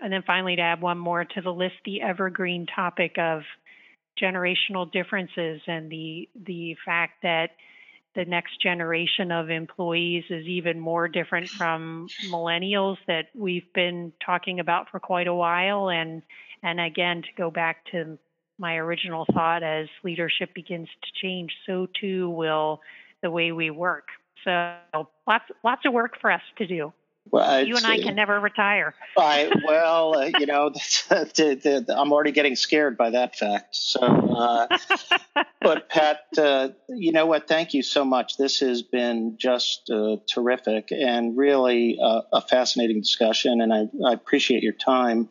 and 0.00 0.12
then 0.12 0.22
finally, 0.26 0.56
to 0.56 0.62
add 0.62 0.80
one 0.80 0.98
more 0.98 1.24
to 1.24 1.40
the 1.40 1.52
list, 1.52 1.74
the 1.84 2.02
evergreen 2.02 2.66
topic 2.66 3.16
of 3.18 3.42
generational 4.20 4.90
differences 4.90 5.60
and 5.66 5.90
the 5.90 6.28
the 6.46 6.76
fact 6.84 7.22
that 7.22 7.50
the 8.14 8.24
next 8.24 8.60
generation 8.60 9.30
of 9.30 9.50
employees 9.50 10.24
is 10.30 10.46
even 10.46 10.80
more 10.80 11.08
different 11.08 11.48
from 11.48 12.08
millennials 12.30 12.96
that 13.06 13.26
we've 13.34 13.72
been 13.74 14.12
talking 14.24 14.60
about 14.60 14.90
for 14.90 14.98
quite 14.98 15.28
a 15.28 15.34
while 15.34 15.88
and 15.88 16.22
and 16.62 16.80
again 16.80 17.22
to 17.22 17.28
go 17.36 17.50
back 17.50 17.84
to 17.92 18.18
my 18.58 18.74
original 18.76 19.24
thought 19.32 19.62
as 19.62 19.86
leadership 20.02 20.52
begins 20.54 20.88
to 21.02 21.10
change 21.22 21.52
so 21.66 21.86
too 22.00 22.28
will 22.30 22.80
the 23.22 23.30
way 23.30 23.52
we 23.52 23.70
work 23.70 24.08
so 24.44 24.76
lots 25.26 25.44
lots 25.64 25.82
of 25.84 25.92
work 25.92 26.20
for 26.20 26.30
us 26.30 26.42
to 26.56 26.66
do 26.66 26.92
well, 27.30 27.64
you 27.64 27.76
and 27.76 27.86
I 27.86 27.98
can 27.98 28.14
never 28.14 28.38
retire. 28.40 28.94
I, 29.16 29.50
well, 29.64 30.16
uh, 30.16 30.30
you 30.38 30.46
know, 30.46 30.72
I'm 31.10 32.12
already 32.12 32.32
getting 32.32 32.56
scared 32.56 32.96
by 32.96 33.10
that 33.10 33.36
fact. 33.36 33.76
So, 33.76 34.00
uh, 34.00 34.78
but 35.60 35.88
Pat, 35.88 36.20
uh, 36.36 36.70
you 36.88 37.12
know 37.12 37.26
what? 37.26 37.48
Thank 37.48 37.74
you 37.74 37.82
so 37.82 38.04
much. 38.04 38.36
This 38.36 38.60
has 38.60 38.82
been 38.82 39.36
just 39.38 39.90
uh, 39.90 40.16
terrific 40.26 40.90
and 40.90 41.36
really 41.36 41.98
uh, 42.02 42.22
a 42.32 42.40
fascinating 42.40 43.00
discussion, 43.00 43.60
and 43.60 43.72
I, 43.72 43.88
I 44.06 44.12
appreciate 44.12 44.62
your 44.62 44.72
time. 44.72 45.28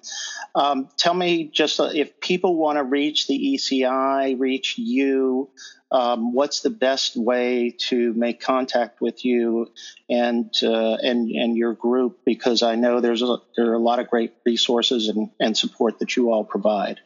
Um, 0.55 0.89
tell 0.97 1.13
me 1.13 1.45
just 1.45 1.79
uh, 1.79 1.89
if 1.93 2.19
people 2.19 2.55
want 2.55 2.77
to 2.77 2.83
reach 2.83 3.27
the 3.27 3.55
ECI, 3.55 4.39
reach 4.39 4.77
you 4.77 5.49
um, 5.91 6.33
what's 6.33 6.61
the 6.61 6.69
best 6.69 7.15
way 7.15 7.75
to 7.89 8.13
make 8.13 8.41
contact 8.41 9.01
with 9.01 9.23
you 9.23 9.71
and 10.09 10.51
uh, 10.63 10.97
and 11.01 11.29
and 11.29 11.55
your 11.55 11.73
group 11.73 12.19
because 12.25 12.61
I 12.61 12.75
know 12.75 12.99
there's 12.99 13.21
a, 13.21 13.37
there 13.55 13.69
are 13.71 13.75
a 13.75 13.79
lot 13.79 13.99
of 13.99 14.09
great 14.09 14.33
resources 14.45 15.07
and, 15.07 15.29
and 15.39 15.57
support 15.57 15.99
that 15.99 16.15
you 16.15 16.31
all 16.31 16.43
provide. 16.43 16.99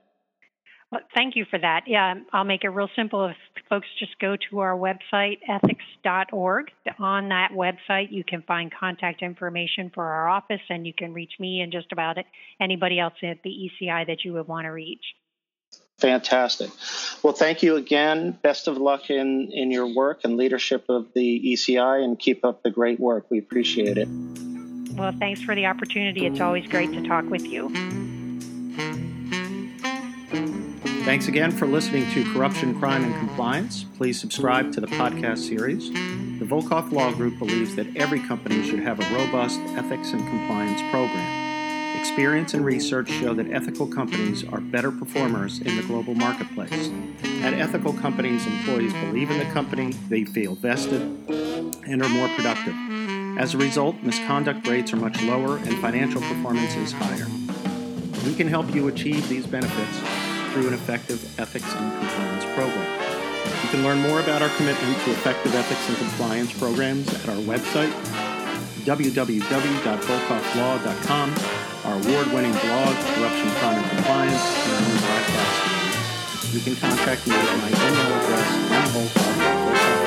Well, 0.91 1.01
thank 1.13 1.37
you 1.37 1.45
for 1.49 1.57
that. 1.57 1.83
Yeah, 1.87 2.15
I'll 2.33 2.43
make 2.43 2.65
it 2.65 2.69
real 2.69 2.89
simple. 2.97 3.27
If 3.27 3.37
folks 3.69 3.87
just 3.97 4.19
go 4.19 4.35
to 4.49 4.59
our 4.59 4.75
website, 4.75 5.37
ethics.org, 5.47 6.65
on 6.99 7.29
that 7.29 7.51
website 7.53 8.11
you 8.11 8.25
can 8.25 8.41
find 8.41 8.73
contact 8.77 9.21
information 9.21 9.91
for 9.93 10.03
our 10.03 10.27
office 10.27 10.59
and 10.69 10.85
you 10.85 10.93
can 10.93 11.13
reach 11.13 11.33
me 11.39 11.61
and 11.61 11.71
just 11.71 11.91
about 11.93 12.17
anybody 12.59 12.99
else 12.99 13.13
at 13.23 13.41
the 13.43 13.49
ECI 13.81 14.07
that 14.07 14.25
you 14.25 14.33
would 14.33 14.47
want 14.47 14.65
to 14.65 14.69
reach. 14.71 15.03
Fantastic. 16.01 16.71
Well, 17.21 17.33
thank 17.33 17.61
you 17.61 17.75
again. 17.75 18.31
Best 18.41 18.67
of 18.67 18.77
luck 18.77 19.11
in, 19.11 19.51
in 19.51 19.69
your 19.69 19.85
work 19.85 20.21
and 20.23 20.35
leadership 20.35 20.85
of 20.89 21.05
the 21.13 21.53
ECI 21.53 22.03
and 22.03 22.17
keep 22.17 22.43
up 22.43 22.63
the 22.63 22.71
great 22.71 22.99
work. 22.99 23.27
We 23.29 23.37
appreciate 23.37 23.99
it. 23.99 24.07
Well, 24.95 25.13
thanks 25.19 25.41
for 25.41 25.53
the 25.53 25.67
opportunity. 25.67 26.25
It's 26.25 26.41
always 26.41 26.65
great 26.67 26.91
to 26.93 27.07
talk 27.07 27.29
with 27.29 27.45
you. 27.45 27.69
Thanks 31.05 31.27
again 31.27 31.51
for 31.51 31.67
listening 31.67 32.09
to 32.11 32.33
Corruption, 32.33 32.79
Crime, 32.79 33.03
and 33.03 33.15
Compliance. 33.15 33.85
Please 33.97 34.19
subscribe 34.19 34.71
to 34.73 34.81
the 34.81 34.87
podcast 34.87 35.47
series. 35.47 35.91
The 35.91 36.45
Volkov 36.45 36.91
Law 36.91 37.11
Group 37.11 37.37
believes 37.37 37.75
that 37.75 37.95
every 37.95 38.21
company 38.21 38.67
should 38.67 38.79
have 38.79 38.99
a 38.99 39.15
robust 39.15 39.59
ethics 39.77 40.13
and 40.13 40.27
compliance 40.27 40.81
program. 40.89 41.50
Experience 42.01 42.53
and 42.55 42.65
research 42.65 43.11
show 43.11 43.35
that 43.35 43.51
ethical 43.51 43.85
companies 43.85 44.43
are 44.45 44.59
better 44.59 44.91
performers 44.91 45.59
in 45.59 45.77
the 45.77 45.83
global 45.83 46.15
marketplace. 46.15 46.89
At 47.43 47.53
ethical 47.53 47.93
companies, 47.93 48.43
employees 48.47 48.91
believe 48.93 49.29
in 49.29 49.37
the 49.37 49.45
company, 49.53 49.91
they 50.09 50.23
feel 50.23 50.55
vested, 50.55 50.99
and 50.99 52.01
are 52.01 52.09
more 52.09 52.27
productive. 52.29 52.73
As 53.37 53.53
a 53.53 53.59
result, 53.59 53.97
misconduct 54.01 54.67
rates 54.67 54.91
are 54.93 54.97
much 54.97 55.21
lower 55.21 55.57
and 55.57 55.77
financial 55.77 56.21
performance 56.21 56.75
is 56.75 56.91
higher. 56.91 57.27
We 58.25 58.33
can 58.33 58.47
help 58.47 58.73
you 58.73 58.87
achieve 58.87 59.29
these 59.29 59.45
benefits 59.45 59.99
through 60.53 60.69
an 60.69 60.73
effective 60.73 61.23
ethics 61.39 61.71
and 61.71 61.99
compliance 61.99 62.45
program. 62.55 62.99
You 63.63 63.69
can 63.69 63.83
learn 63.83 64.01
more 64.01 64.21
about 64.21 64.41
our 64.41 64.49
commitment 64.57 64.99
to 65.03 65.11
effective 65.11 65.53
ethics 65.53 65.87
and 65.87 65.95
compliance 65.99 66.51
programs 66.57 67.13
at 67.13 67.29
our 67.29 67.35
website, 67.35 67.93
www.volkovlaw.com 68.85 71.60
our 71.85 71.95
award-winning 71.95 72.51
blog, 72.51 72.95
Corruption, 73.15 73.49
Crime, 73.57 73.81
and 73.81 73.89
Compliance, 73.91 74.43
and 74.65 74.73
our 74.73 74.81
new 74.81 74.99
podcast 75.01 75.53
series. 75.57 76.53
You 76.53 76.59
can 76.61 76.75
contact 76.75 77.27
me 77.27 77.33
at 77.33 77.57
my 77.57 77.69
email 77.69 78.09
address, 78.17 78.49
Let 78.69 80.00